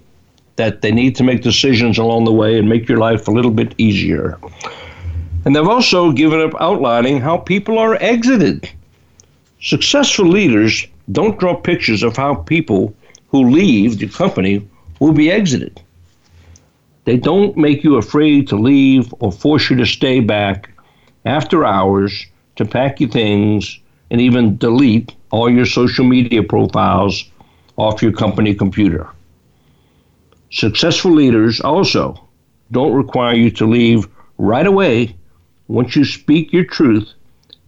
that 0.56 0.82
they 0.82 0.92
need 0.92 1.16
to 1.16 1.24
make 1.24 1.42
decisions 1.42 1.98
along 1.98 2.24
the 2.24 2.32
way 2.32 2.58
and 2.58 2.68
make 2.68 2.88
your 2.88 2.98
life 2.98 3.28
a 3.28 3.30
little 3.30 3.50
bit 3.50 3.74
easier. 3.78 4.38
And 5.44 5.54
they've 5.54 5.68
also 5.68 6.12
given 6.12 6.40
up 6.40 6.54
outlining 6.60 7.20
how 7.20 7.38
people 7.38 7.78
are 7.78 7.96
exited. 7.96 8.68
Successful 9.60 10.26
leaders 10.26 10.86
don't 11.12 11.38
draw 11.38 11.54
pictures 11.54 12.02
of 12.02 12.16
how 12.16 12.34
people 12.34 12.94
who 13.28 13.50
leave 13.50 13.98
the 13.98 14.08
company 14.08 14.66
will 15.00 15.12
be 15.12 15.30
exited. 15.30 15.80
They 17.04 17.16
don't 17.16 17.56
make 17.56 17.84
you 17.84 17.96
afraid 17.96 18.48
to 18.48 18.56
leave 18.56 19.12
or 19.18 19.30
force 19.30 19.68
you 19.68 19.76
to 19.76 19.84
stay 19.84 20.20
back 20.20 20.70
after 21.24 21.64
hours 21.64 22.26
to 22.56 22.64
pack 22.64 23.00
your 23.00 23.10
things 23.10 23.78
and 24.10 24.20
even 24.20 24.56
delete 24.58 25.14
all 25.30 25.50
your 25.50 25.66
social 25.66 26.04
media 26.04 26.42
profiles 26.42 27.24
off 27.76 28.02
your 28.02 28.12
company 28.12 28.54
computer. 28.54 29.08
Successful 30.50 31.12
leaders 31.12 31.60
also 31.60 32.28
don't 32.70 32.92
require 32.92 33.34
you 33.34 33.50
to 33.50 33.66
leave 33.66 34.06
right 34.38 34.66
away 34.66 35.16
once 35.68 35.96
you 35.96 36.04
speak 36.04 36.52
your 36.52 36.64
truth 36.64 37.12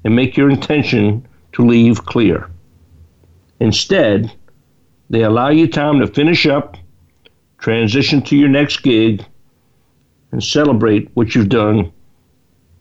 and 0.05 0.15
make 0.15 0.37
your 0.37 0.51
intention 0.51 1.27
to 1.53 1.67
leave 1.67 2.05
clear. 2.05 2.49
Instead, 3.59 4.33
they 5.09 5.23
allow 5.23 5.49
you 5.49 5.67
time 5.67 5.99
to 6.01 6.07
finish 6.07 6.47
up, 6.47 6.77
transition 7.59 8.23
to 8.23 8.37
your 8.37 8.49
next 8.49 8.83
gig, 8.83 9.25
and 10.31 10.45
celebrate 10.45 11.11
what 11.15 11.35
you've 11.35 11.49
done 11.49 11.91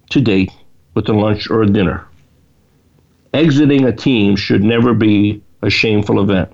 to 0.10 0.22
date 0.22 0.52
with 0.96 1.08
a 1.10 1.14
lunch 1.14 1.50
or 1.50 1.62
a 1.62 1.68
dinner. 1.68 2.08
Exiting 3.34 3.86
a 3.86 3.92
team 3.92 4.36
should 4.36 4.64
never 4.64 4.94
be 4.94 5.44
a 5.62 5.70
shameful 5.70 6.22
event. 6.22 6.52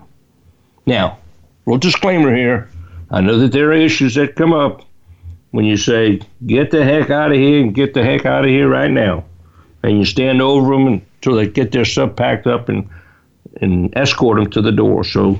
Now, 0.85 1.19
little 1.65 1.77
disclaimer 1.77 2.35
here. 2.35 2.69
I 3.11 3.21
know 3.21 3.37
that 3.37 3.51
there 3.51 3.69
are 3.69 3.73
issues 3.73 4.15
that 4.15 4.35
come 4.35 4.51
up 4.51 4.83
when 5.51 5.65
you 5.65 5.77
say, 5.77 6.21
get 6.45 6.71
the 6.71 6.83
heck 6.83 7.09
out 7.09 7.31
of 7.31 7.37
here 7.37 7.61
and 7.61 7.75
get 7.75 7.93
the 7.93 8.03
heck 8.03 8.25
out 8.25 8.45
of 8.45 8.49
here 8.49 8.67
right 8.67 8.89
now. 8.89 9.25
And 9.83 9.99
you 9.99 10.05
stand 10.05 10.41
over 10.41 10.73
them 10.73 10.87
until 10.87 11.35
they 11.35 11.47
get 11.47 11.71
their 11.71 11.85
stuff 11.85 12.15
packed 12.15 12.47
up 12.47 12.69
and, 12.69 12.89
and 13.61 13.95
escort 13.97 14.37
them 14.37 14.49
to 14.51 14.61
the 14.61 14.71
door. 14.71 15.03
So 15.03 15.39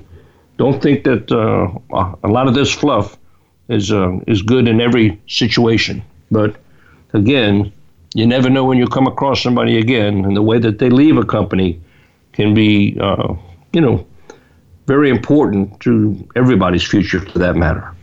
don't 0.57 0.81
think 0.81 1.05
that 1.05 1.31
uh, 1.31 2.17
a 2.23 2.27
lot 2.27 2.47
of 2.47 2.53
this 2.53 2.71
fluff 2.73 3.17
is, 3.69 3.91
uh, 3.91 4.19
is 4.27 4.41
good 4.41 4.67
in 4.67 4.81
every 4.81 5.19
situation. 5.27 6.03
But 6.29 6.57
again, 7.13 7.71
you 8.13 8.27
never 8.27 8.49
know 8.49 8.65
when 8.65 8.77
you 8.77 8.87
come 8.87 9.07
across 9.07 9.41
somebody 9.41 9.77
again, 9.79 10.25
and 10.25 10.35
the 10.35 10.41
way 10.41 10.59
that 10.59 10.79
they 10.79 10.89
leave 10.89 11.17
a 11.17 11.25
company 11.25 11.79
can 12.33 12.53
be, 12.53 12.97
uh, 12.99 13.33
you 13.73 13.81
know, 13.81 14.05
very 14.87 15.09
important 15.09 15.79
to 15.79 16.27
everybody's 16.35 16.83
future 16.83 17.21
for 17.21 17.39
that 17.39 17.55
matter. 17.55 17.95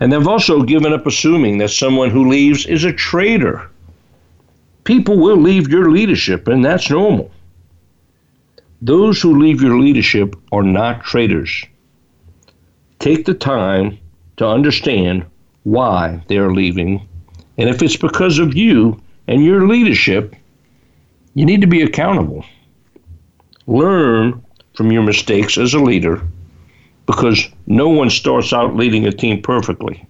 And 0.00 0.12
they've 0.12 0.28
also 0.28 0.62
given 0.62 0.92
up 0.92 1.06
assuming 1.06 1.58
that 1.58 1.70
someone 1.70 2.10
who 2.10 2.28
leaves 2.28 2.66
is 2.66 2.84
a 2.84 2.92
traitor. 2.92 3.70
People 4.84 5.18
will 5.18 5.36
leave 5.36 5.68
your 5.68 5.90
leadership, 5.90 6.48
and 6.48 6.64
that's 6.64 6.90
normal. 6.90 7.30
Those 8.80 9.20
who 9.20 9.38
leave 9.38 9.62
your 9.62 9.78
leadership 9.78 10.36
are 10.52 10.62
not 10.62 11.02
traitors. 11.02 11.64
Take 12.98 13.24
the 13.24 13.34
time 13.34 13.98
to 14.36 14.46
understand 14.46 15.24
why 15.64 16.22
they 16.28 16.36
are 16.38 16.52
leaving 16.52 17.08
and 17.58 17.68
if 17.68 17.82
it's 17.82 17.96
because 17.96 18.38
of 18.38 18.54
you 18.54 19.00
and 19.28 19.44
your 19.44 19.66
leadership, 19.66 20.34
you 21.34 21.44
need 21.44 21.60
to 21.60 21.66
be 21.66 21.82
accountable. 21.82 22.44
Learn 23.66 24.42
from 24.74 24.92
your 24.92 25.02
mistakes 25.02 25.58
as 25.58 25.74
a 25.74 25.78
leader 25.78 26.22
because 27.06 27.48
no 27.66 27.88
one 27.88 28.10
starts 28.10 28.52
out 28.52 28.76
leading 28.76 29.06
a 29.06 29.12
team 29.12 29.42
perfectly. 29.42 30.06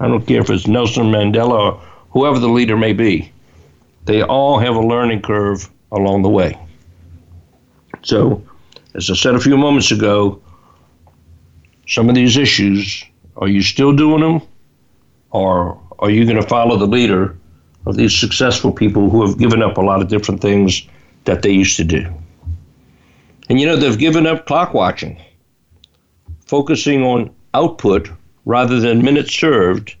I 0.00 0.08
don't 0.08 0.26
care 0.26 0.40
if 0.40 0.50
it's 0.50 0.66
Nelson 0.66 1.04
Mandela 1.04 1.50
or 1.50 1.82
whoever 2.10 2.38
the 2.38 2.48
leader 2.48 2.76
may 2.76 2.92
be. 2.92 3.32
They 4.04 4.22
all 4.22 4.58
have 4.58 4.74
a 4.74 4.80
learning 4.80 5.22
curve 5.22 5.70
along 5.92 6.22
the 6.22 6.28
way. 6.28 6.58
So, 8.02 8.42
as 8.94 9.10
I 9.10 9.14
said 9.14 9.34
a 9.34 9.40
few 9.40 9.56
moments 9.56 9.90
ago, 9.92 10.42
some 11.86 12.08
of 12.08 12.14
these 12.14 12.36
issues, 12.36 13.04
are 13.36 13.48
you 13.48 13.62
still 13.62 13.94
doing 13.94 14.20
them? 14.20 14.42
Or 15.30 15.80
are 16.02 16.10
you 16.10 16.24
going 16.24 16.36
to 16.36 16.46
follow 16.46 16.76
the 16.76 16.86
leader 16.86 17.36
of 17.86 17.96
these 17.96 18.14
successful 18.14 18.72
people 18.72 19.08
who 19.08 19.24
have 19.24 19.38
given 19.38 19.62
up 19.62 19.76
a 19.76 19.80
lot 19.80 20.02
of 20.02 20.08
different 20.08 20.40
things 20.40 20.82
that 21.24 21.42
they 21.42 21.52
used 21.52 21.76
to 21.76 21.84
do? 21.84 22.12
And 23.48 23.60
you 23.60 23.66
know, 23.66 23.76
they've 23.76 23.98
given 23.98 24.26
up 24.26 24.44
clock 24.46 24.74
watching, 24.74 25.22
focusing 26.44 27.04
on 27.04 27.32
output 27.54 28.10
rather 28.44 28.80
than 28.80 29.04
minutes 29.04 29.32
served 29.32 29.94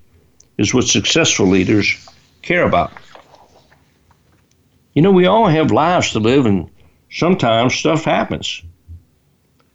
is 0.58 0.74
what 0.74 0.84
successful 0.84 1.46
leaders 1.46 2.08
care 2.42 2.64
about. 2.64 2.92
You 4.94 5.02
know, 5.02 5.12
we 5.12 5.26
all 5.26 5.46
have 5.46 5.70
lives 5.70 6.10
to 6.12 6.18
live, 6.18 6.46
and 6.46 6.68
sometimes 7.10 7.74
stuff 7.74 8.04
happens. 8.04 8.62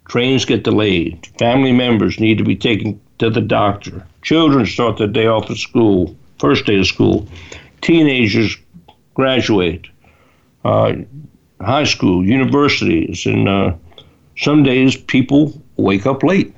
Trains 0.09 0.43
get 0.43 0.63
delayed, 0.63 1.25
family 1.39 1.71
members 1.71 2.19
need 2.19 2.37
to 2.37 2.43
be 2.43 2.55
taken 2.55 2.99
to 3.19 3.29
the 3.29 3.41
doctor, 3.41 4.05
children 4.21 4.65
start 4.65 4.97
their 4.97 5.07
day 5.07 5.27
off 5.27 5.49
at 5.49 5.57
school, 5.57 6.15
first 6.39 6.65
day 6.65 6.79
of 6.79 6.87
school, 6.87 7.27
teenagers 7.81 8.55
graduate, 9.13 9.87
uh, 10.63 10.93
high 11.61 11.83
school, 11.83 12.25
universities, 12.25 13.25
and 13.25 13.49
uh, 13.49 13.73
some 14.37 14.63
days 14.63 14.95
people 14.95 15.59
wake 15.77 16.05
up 16.05 16.23
late. 16.23 16.53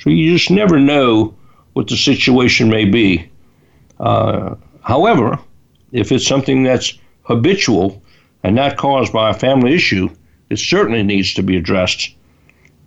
So 0.00 0.10
you 0.10 0.36
just 0.36 0.50
never 0.50 0.78
know 0.78 1.34
what 1.74 1.88
the 1.88 1.96
situation 1.96 2.68
may 2.68 2.84
be. 2.84 3.30
Uh, 4.00 4.56
however, 4.82 5.38
if 5.92 6.10
it's 6.10 6.26
something 6.26 6.62
that's 6.62 6.98
habitual 7.22 8.02
and 8.42 8.56
not 8.56 8.76
caused 8.76 9.12
by 9.12 9.30
a 9.30 9.34
family 9.34 9.74
issue, 9.74 10.08
it 10.50 10.58
certainly 10.58 11.02
needs 11.02 11.34
to 11.34 11.42
be 11.42 11.56
addressed 11.56 12.14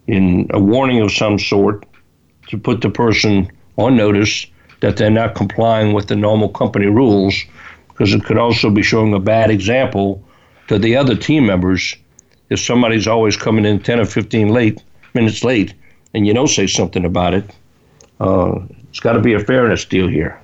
in 0.08 0.48
a 0.52 0.60
warning 0.60 1.02
of 1.02 1.12
some 1.12 1.38
sort 1.38 1.86
to 2.50 2.58
put 2.58 2.82
the 2.82 2.90
person 2.90 3.50
on 3.78 3.96
notice 3.96 4.46
that 4.82 4.98
they're 4.98 5.10
not 5.10 5.36
complying 5.36 5.94
with 5.94 6.08
the 6.08 6.16
normal 6.16 6.50
company 6.50 6.88
rules, 6.88 7.36
because 7.88 8.14
it 8.14 8.24
could 8.24 8.38
also 8.38 8.70
be 8.70 8.82
showing 8.82 9.14
a 9.14 9.20
bad 9.20 9.50
example 9.50 10.24
to 10.68 10.78
the 10.78 10.96
other 10.96 11.16
team 11.16 11.46
members 11.46 11.96
if 12.50 12.60
somebody's 12.60 13.08
always 13.08 13.38
coming 13.38 13.66
in 13.66 13.80
10 13.80 14.00
or 14.00 14.06
15 14.06 14.50
late 14.50 14.84
minutes 15.14 15.44
late 15.44 15.74
and 16.14 16.26
you 16.26 16.34
don't 16.34 16.48
say 16.48 16.66
something 16.66 17.06
about 17.06 17.34
it. 17.34 17.50
Uh, 18.20 18.60
it's 18.90 19.00
got 19.00 19.14
to 19.14 19.22
be 19.22 19.34
a 19.34 19.40
fairness 19.40 19.86
deal 19.86 20.08
here. 20.08 20.42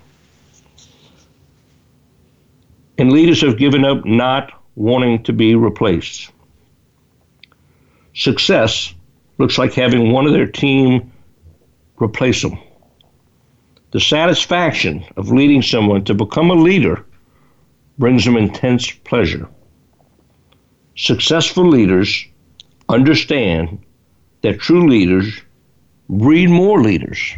And 2.98 3.12
leaders 3.12 3.42
have 3.42 3.58
given 3.58 3.84
up 3.84 4.06
not 4.06 4.52
wanting 4.76 5.24
to 5.24 5.34
be 5.34 5.56
replaced. 5.56 6.32
Success 8.14 8.94
looks 9.38 9.58
like 9.58 9.74
having 9.74 10.12
one 10.12 10.28
of 10.28 10.34
their 10.34 10.48
team 10.48 11.12
replace 12.02 12.42
them. 12.42 12.58
The 13.92 14.00
satisfaction 14.00 15.06
of 15.16 15.32
leading 15.32 15.62
someone 15.62 16.04
to 16.06 16.14
become 16.14 16.52
a 16.52 16.56
leader 16.56 17.06
brings 17.98 18.26
them 18.26 18.36
intense 18.36 18.92
pleasure. 18.92 19.48
Successful 20.98 21.68
leaders 21.68 22.26
understand 22.90 23.80
that 24.42 24.60
true 24.60 24.88
leaders 24.88 25.42
breed 26.10 26.50
more 26.50 26.82
leaders. 26.82 27.36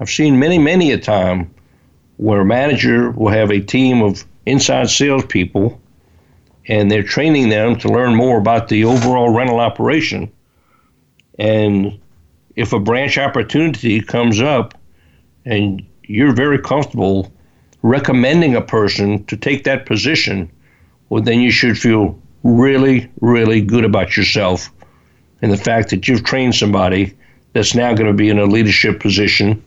I've 0.00 0.10
seen 0.10 0.38
many, 0.38 0.58
many 0.58 0.92
a 0.92 0.98
time 0.98 1.52
where 2.16 2.40
a 2.40 2.44
manager 2.44 3.10
will 3.10 3.32
have 3.32 3.50
a 3.50 3.60
team 3.60 4.02
of 4.02 4.24
inside 4.46 4.90
salespeople 4.90 5.80
and 6.68 6.90
they're 6.90 7.02
training 7.02 7.48
them 7.48 7.76
to 7.76 7.88
learn 7.88 8.14
more 8.14 8.38
about 8.38 8.68
the 8.68 8.84
overall 8.84 9.30
rental 9.30 9.58
operation. 9.58 10.30
And 11.38 11.98
if 12.58 12.72
a 12.72 12.80
branch 12.80 13.16
opportunity 13.16 14.00
comes 14.00 14.40
up 14.40 14.76
and 15.44 15.86
you're 16.02 16.34
very 16.34 16.58
comfortable 16.58 17.32
recommending 17.82 18.56
a 18.56 18.60
person 18.60 19.24
to 19.26 19.36
take 19.36 19.62
that 19.62 19.86
position, 19.86 20.50
well, 21.08 21.22
then 21.22 21.40
you 21.40 21.52
should 21.52 21.78
feel 21.78 22.20
really, 22.42 23.08
really 23.20 23.60
good 23.60 23.84
about 23.84 24.16
yourself 24.16 24.72
and 25.40 25.52
the 25.52 25.56
fact 25.56 25.90
that 25.90 26.08
you've 26.08 26.24
trained 26.24 26.52
somebody 26.52 27.16
that's 27.52 27.76
now 27.76 27.94
going 27.94 28.10
to 28.10 28.12
be 28.12 28.28
in 28.28 28.40
a 28.40 28.44
leadership 28.44 28.98
position. 28.98 29.62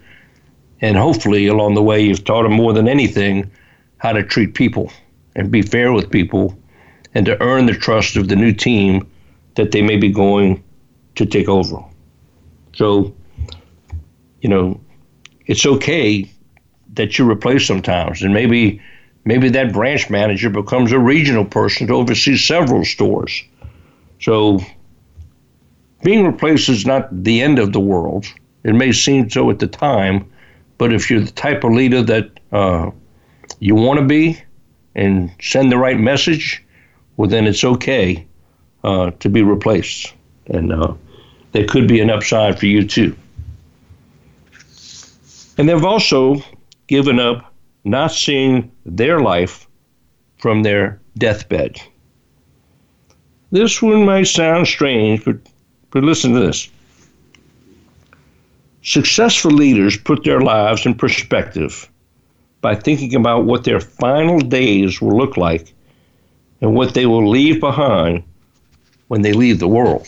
And 0.81 0.97
hopefully, 0.97 1.47
along 1.47 1.75
the 1.75 1.83
way, 1.83 2.01
you've 2.01 2.25
taught 2.25 2.43
them 2.43 2.53
more 2.53 2.73
than 2.73 2.89
anything 2.89 3.49
how 3.99 4.11
to 4.11 4.21
treat 4.21 4.53
people 4.53 4.91
and 5.33 5.49
be 5.49 5.61
fair 5.61 5.93
with 5.93 6.11
people 6.11 6.59
and 7.15 7.25
to 7.25 7.41
earn 7.41 7.67
the 7.67 7.73
trust 7.73 8.17
of 8.17 8.27
the 8.27 8.35
new 8.35 8.51
team 8.51 9.07
that 9.55 9.71
they 9.71 9.81
may 9.81 9.95
be 9.95 10.11
going 10.11 10.61
to 11.15 11.25
take 11.25 11.47
over. 11.47 11.81
So, 12.74 13.13
you 14.41 14.49
know, 14.49 14.80
it's 15.45 15.65
okay 15.65 16.30
that 16.93 17.17
you 17.17 17.30
replace 17.30 17.65
sometimes, 17.65 18.22
and 18.22 18.34
maybe 18.34 18.82
maybe 19.24 19.49
that 19.49 19.72
branch 19.74 20.09
manager 20.09 20.49
becomes 20.49 20.91
a 20.91 20.99
regional 20.99 21.45
person 21.45 21.88
to 21.88 21.93
oversee 21.93 22.38
several 22.38 22.84
stores. 22.86 23.43
So, 24.19 24.59
being 26.03 26.26
replaced 26.26 26.69
is 26.69 26.86
not 26.86 27.24
the 27.24 27.41
end 27.41 27.59
of 27.59 27.74
the 27.74 27.80
world. 27.80 28.26
It 28.63 28.74
may 28.74 28.91
seem 28.91 29.30
so 29.30 29.49
at 29.49 29.59
the 29.59 29.67
time, 29.67 30.32
but 30.78 30.93
if 30.93 31.09
you're 31.09 31.22
the 31.22 31.32
type 31.32 31.63
of 31.63 31.74
leader 31.74 32.01
that 32.03 32.39
uh, 32.51 32.91
you 33.59 33.76
want 33.76 33.99
to 33.99 34.05
be 34.05 34.41
and 34.95 35.32
send 35.41 35.72
the 35.72 35.78
right 35.78 35.99
message, 35.99 36.63
well, 37.17 37.30
then 37.30 37.47
it's 37.47 37.63
okay 37.63 38.26
uh, 38.84 39.11
to 39.19 39.30
be 39.30 39.41
replaced. 39.43 40.13
And 40.47 40.74
uh, 40.74 40.93
there 41.51 41.65
could 41.65 41.87
be 41.87 41.99
an 41.99 42.09
upside 42.09 42.59
for 42.59 42.65
you 42.65 42.87
too. 42.87 43.15
And 45.57 45.67
they've 45.67 45.83
also 45.83 46.41
given 46.87 47.19
up 47.19 47.53
not 47.83 48.11
seeing 48.11 48.71
their 48.85 49.19
life 49.19 49.67
from 50.37 50.63
their 50.63 50.99
deathbed. 51.17 51.81
This 53.51 53.81
one 53.81 54.05
might 54.05 54.27
sound 54.27 54.67
strange, 54.67 55.25
but, 55.25 55.35
but 55.91 56.03
listen 56.03 56.33
to 56.33 56.39
this. 56.39 56.69
Successful 58.81 59.51
leaders 59.51 59.97
put 59.97 60.23
their 60.23 60.41
lives 60.41 60.85
in 60.85 60.95
perspective 60.95 61.89
by 62.61 62.75
thinking 62.75 63.13
about 63.15 63.45
what 63.45 63.63
their 63.63 63.79
final 63.79 64.39
days 64.39 65.01
will 65.01 65.17
look 65.17 65.37
like 65.37 65.73
and 66.61 66.75
what 66.75 66.93
they 66.93 67.05
will 67.05 67.27
leave 67.29 67.59
behind 67.59 68.23
when 69.09 69.21
they 69.21 69.33
leave 69.33 69.59
the 69.59 69.67
world. 69.67 70.07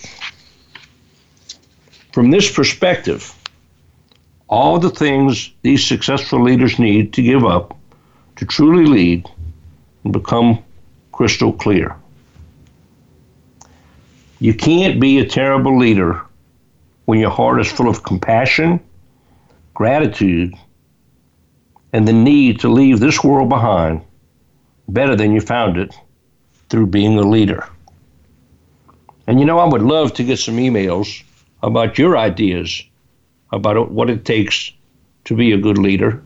From 2.13 2.29
this 2.29 2.51
perspective, 2.51 3.33
all 4.47 4.77
the 4.77 4.91
things 4.91 5.51
these 5.63 5.83
successful 5.83 6.43
leaders 6.43 6.77
need 6.77 7.11
to 7.13 7.23
give 7.23 7.43
up 7.43 7.75
to 8.35 8.45
truly 8.45 8.85
lead 8.85 9.27
and 10.03 10.13
become 10.13 10.63
crystal 11.11 11.51
clear. 11.51 11.95
You 14.39 14.53
can't 14.53 15.01
be 15.01 15.17
a 15.17 15.25
terrible 15.25 15.79
leader 15.79 16.21
when 17.05 17.19
your 17.19 17.31
heart 17.31 17.59
is 17.59 17.71
full 17.71 17.89
of 17.89 18.03
compassion, 18.03 18.79
gratitude, 19.73 20.53
and 21.93 22.07
the 22.07 22.13
need 22.13 22.59
to 22.59 22.69
leave 22.69 22.99
this 22.99 23.23
world 23.23 23.49
behind 23.49 24.01
better 24.87 25.15
than 25.15 25.31
you 25.31 25.41
found 25.41 25.77
it 25.77 25.95
through 26.69 26.85
being 26.85 27.17
a 27.17 27.23
leader. 27.23 27.67
And 29.25 29.39
you 29.39 29.47
know, 29.47 29.57
I 29.57 29.65
would 29.65 29.81
love 29.81 30.13
to 30.13 30.23
get 30.23 30.37
some 30.37 30.57
emails 30.57 31.23
about 31.63 31.97
your 31.97 32.17
ideas 32.17 32.83
about 33.51 33.91
what 33.91 34.09
it 34.09 34.25
takes 34.25 34.71
to 35.25 35.35
be 35.35 35.51
a 35.51 35.57
good 35.57 35.77
leader. 35.77 36.21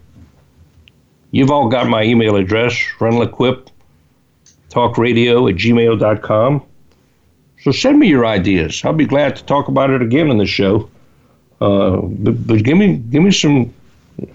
You've 1.31 1.51
all 1.51 1.69
got 1.69 1.87
my 1.87 2.03
email 2.03 2.35
address, 2.35 2.73
rental 2.99 3.21
equip, 3.21 3.69
talkradio 4.69 5.49
at 5.49 5.57
gmail.com. 5.57 6.65
So 7.61 7.71
send 7.71 7.99
me 7.99 8.07
your 8.07 8.25
ideas. 8.25 8.83
I'll 8.83 8.93
be 8.93 9.05
glad 9.05 9.35
to 9.35 9.43
talk 9.45 9.67
about 9.67 9.89
it 9.89 10.01
again 10.01 10.29
on 10.29 10.37
the 10.37 10.45
show. 10.45 10.89
Uh, 11.59 11.97
but, 12.01 12.47
but 12.47 12.63
give 12.63 12.77
me 12.77 12.97
give 12.97 13.23
me 13.23 13.31
some 13.31 13.73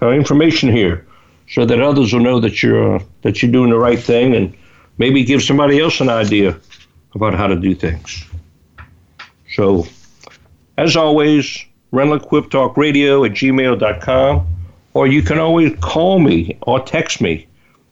uh, 0.01 0.09
information 0.09 0.69
here 0.69 1.05
so 1.49 1.65
that 1.65 1.81
others 1.81 2.13
will 2.13 2.19
know 2.19 2.39
that 2.39 2.61
you're 2.61 2.97
uh, 2.97 3.03
that 3.21 3.41
you're 3.41 3.51
doing 3.51 3.69
the 3.69 3.77
right 3.77 3.99
thing 3.99 4.35
and 4.35 4.53
maybe 4.97 5.23
give 5.23 5.41
somebody 5.41 5.79
else 5.79 6.01
an 6.01 6.09
idea 6.09 6.59
about 7.15 7.33
how 7.33 7.47
to 7.47 7.55
do 7.55 7.73
things. 7.73 8.25
So, 9.55 9.87
as 10.77 10.95
always, 10.95 11.65
rental 11.91 12.17
equip 12.17 12.49
talk 12.49 12.77
radio 12.77 13.23
at 13.23 13.31
gmail.com, 13.31 14.47
or 14.93 15.07
you 15.07 15.21
can 15.21 15.39
always 15.39 15.73
call 15.81 16.19
me 16.19 16.57
or 16.61 16.79
text 16.79 17.21
me 17.21 17.47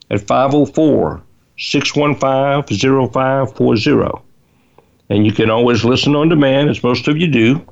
at 0.09 0.21
504 0.21 1.21
615 1.57 3.09
0540. 3.09 4.23
And 5.09 5.25
you 5.25 5.31
can 5.31 5.49
always 5.49 5.83
listen 5.83 6.15
on 6.15 6.29
demand, 6.29 6.69
as 6.69 6.83
most 6.83 7.07
of 7.07 7.17
you 7.17 7.27
do. 7.27 7.65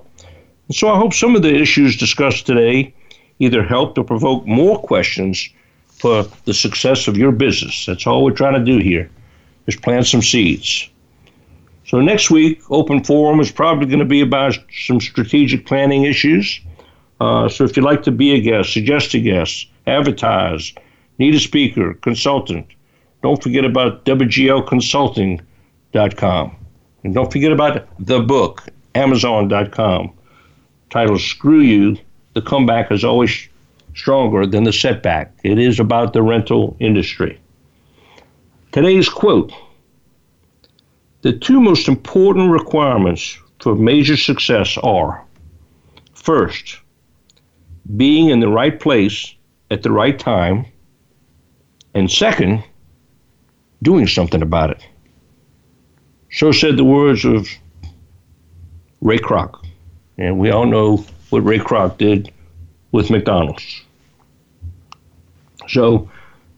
So 0.71 0.89
I 0.89 0.97
hope 0.97 1.13
some 1.13 1.35
of 1.35 1.41
the 1.41 1.55
issues 1.55 1.97
discussed 1.97 2.45
today 2.45 2.93
either 3.39 3.63
helped 3.63 3.97
or 3.97 4.03
provoked 4.03 4.45
more 4.45 4.79
questions 4.79 5.49
for 5.87 6.23
the 6.45 6.53
success 6.53 7.07
of 7.07 7.17
your 7.17 7.31
business. 7.31 7.85
That's 7.85 8.05
all 8.05 8.23
we're 8.23 8.31
trying 8.31 8.53
to 8.53 8.71
do 8.71 8.77
here 8.77 9.09
is 9.67 9.75
plant 9.75 10.05
some 10.05 10.21
seeds. 10.21 10.89
So 11.89 11.99
next 11.99 12.29
week, 12.29 12.61
open 12.69 13.03
forum 13.03 13.39
is 13.39 13.51
probably 13.51 13.87
going 13.87 13.97
to 13.97 14.05
be 14.05 14.21
about 14.21 14.55
some 14.85 15.01
strategic 15.01 15.65
planning 15.65 16.03
issues. 16.03 16.61
Uh, 17.19 17.49
so 17.49 17.63
if 17.63 17.75
you'd 17.75 17.83
like 17.83 18.03
to 18.03 18.11
be 18.11 18.33
a 18.33 18.39
guest, 18.39 18.73
suggest 18.73 19.15
a 19.15 19.19
guest, 19.19 19.65
advertise, 19.87 20.71
need 21.17 21.33
a 21.33 21.39
speaker, 21.39 21.95
consultant, 21.95 22.67
don't 23.23 23.41
forget 23.41 23.65
about 23.65 24.05
WGLconsulting.com. 24.05 26.55
And 27.03 27.13
don't 27.15 27.31
forget 27.31 27.51
about 27.51 27.87
the 27.97 28.19
book, 28.19 28.65
Amazon.com, 28.93 30.13
titled 30.91 31.21
Screw 31.21 31.61
You, 31.61 31.97
the 32.35 32.43
comeback 32.43 32.91
is 32.91 33.03
always 33.03 33.49
stronger 33.95 34.45
than 34.45 34.63
the 34.63 34.73
setback. 34.73 35.33
It 35.43 35.57
is 35.57 35.79
about 35.79 36.13
the 36.13 36.21
rental 36.21 36.77
industry. 36.79 37.41
Today's 38.71 39.09
quote 39.09 39.51
The 41.21 41.33
two 41.33 41.59
most 41.59 41.87
important 41.87 42.51
requirements 42.51 43.37
for 43.59 43.75
major 43.75 44.15
success 44.15 44.77
are 44.77 45.25
first, 46.13 46.79
being 47.97 48.29
in 48.29 48.39
the 48.39 48.47
right 48.47 48.79
place 48.79 49.35
at 49.69 49.83
the 49.83 49.91
right 49.91 50.17
time, 50.17 50.65
and 51.93 52.09
second, 52.09 52.63
doing 53.81 54.07
something 54.07 54.41
about 54.41 54.71
it. 54.71 54.85
So 56.31 56.51
said 56.51 56.77
the 56.77 56.83
words 56.83 57.25
of 57.25 57.47
Ray 59.01 59.17
Kroc. 59.17 59.65
And 60.17 60.39
we 60.39 60.51
all 60.51 60.65
know 60.65 61.05
what 61.29 61.41
Ray 61.41 61.59
Kroc 61.59 61.97
did 61.97 62.31
with 62.91 63.09
McDonald's. 63.09 63.81
So 65.67 66.09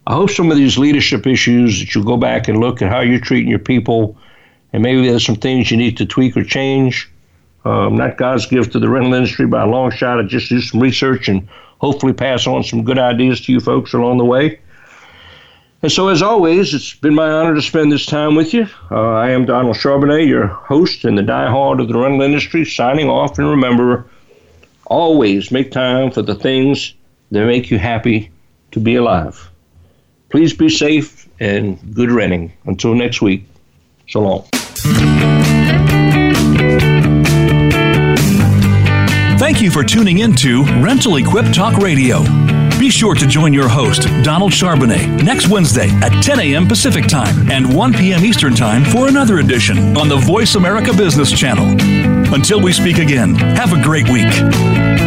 I 0.07 0.13
hope 0.13 0.29
some 0.29 0.51
of 0.51 0.57
these 0.57 0.77
leadership 0.77 1.27
issues 1.27 1.79
that 1.79 1.93
you'll 1.93 2.03
go 2.03 2.17
back 2.17 2.47
and 2.47 2.59
look 2.59 2.81
at 2.81 2.89
how 2.89 3.01
you're 3.01 3.19
treating 3.19 3.49
your 3.49 3.59
people, 3.59 4.17
and 4.73 4.83
maybe 4.83 5.07
there's 5.07 5.25
some 5.25 5.35
things 5.35 5.71
you 5.71 5.77
need 5.77 5.97
to 5.97 6.05
tweak 6.05 6.37
or 6.37 6.43
change. 6.43 7.09
Um, 7.63 7.95
not 7.95 8.17
God's 8.17 8.45
gift 8.45 8.71
to 8.73 8.79
the 8.79 8.89
rental 8.89 9.13
industry 9.13 9.45
by 9.45 9.63
a 9.63 9.67
long 9.67 9.91
shot. 9.91 10.19
I 10.19 10.23
just 10.23 10.49
do 10.49 10.61
some 10.61 10.79
research 10.79 11.27
and 11.29 11.47
hopefully 11.79 12.13
pass 12.13 12.47
on 12.47 12.63
some 12.63 12.83
good 12.83 12.97
ideas 12.97 13.41
to 13.41 13.51
you 13.51 13.59
folks 13.59 13.93
along 13.93 14.17
the 14.17 14.25
way. 14.25 14.59
And 15.83 15.91
so, 15.91 16.09
as 16.09 16.21
always, 16.21 16.75
it's 16.75 16.93
been 16.93 17.15
my 17.15 17.29
honor 17.29 17.55
to 17.55 17.61
spend 17.61 17.91
this 17.91 18.05
time 18.05 18.35
with 18.35 18.53
you. 18.53 18.67
Uh, 18.91 19.13
I 19.13 19.31
am 19.31 19.45
Donald 19.45 19.75
Charbonnet, 19.75 20.27
your 20.27 20.45
host 20.45 21.05
and 21.05 21.17
the 21.17 21.23
diehard 21.23 21.81
of 21.81 21.87
the 21.87 21.97
rental 21.97 22.21
industry, 22.21 22.65
signing 22.65 23.09
off. 23.09 23.39
And 23.39 23.49
remember, 23.49 24.05
always 24.85 25.51
make 25.51 25.71
time 25.71 26.11
for 26.11 26.21
the 26.21 26.35
things 26.35 26.93
that 27.31 27.45
make 27.47 27.71
you 27.71 27.79
happy 27.79 28.29
to 28.71 28.79
be 28.79 28.95
alive. 28.95 29.49
Please 30.29 30.53
be 30.53 30.69
safe 30.69 31.27
and 31.39 31.79
good 31.95 32.11
renting. 32.11 32.53
Until 32.65 32.93
next 32.93 33.21
week, 33.21 33.45
long. 34.19 34.45
Thank 39.39 39.61
you 39.61 39.71
for 39.71 39.83
tuning 39.83 40.19
in 40.19 40.35
to 40.37 40.63
Rental 40.81 41.17
Equip 41.17 41.51
Talk 41.51 41.77
Radio. 41.77 42.21
Be 42.79 42.89
sure 42.89 43.13
to 43.15 43.27
join 43.27 43.53
your 43.53 43.67
host, 43.67 44.03
Donald 44.23 44.51
Charbonnet, 44.51 45.23
next 45.23 45.49
Wednesday 45.49 45.89
at 46.01 46.23
10 46.23 46.39
a.m. 46.39 46.67
Pacific 46.67 47.05
Time 47.07 47.51
and 47.51 47.75
1 47.75 47.93
p.m. 47.93 48.23
Eastern 48.23 48.55
Time 48.55 48.83
for 48.83 49.07
another 49.07 49.39
edition 49.39 49.97
on 49.97 50.07
the 50.07 50.17
Voice 50.17 50.55
America 50.55 50.91
Business 50.93 51.31
Channel. 51.31 51.75
Until 52.33 52.61
we 52.61 52.71
speak 52.71 52.97
again, 52.97 53.35
have 53.35 53.73
a 53.73 53.83
great 53.83 54.09
week. 54.09 55.00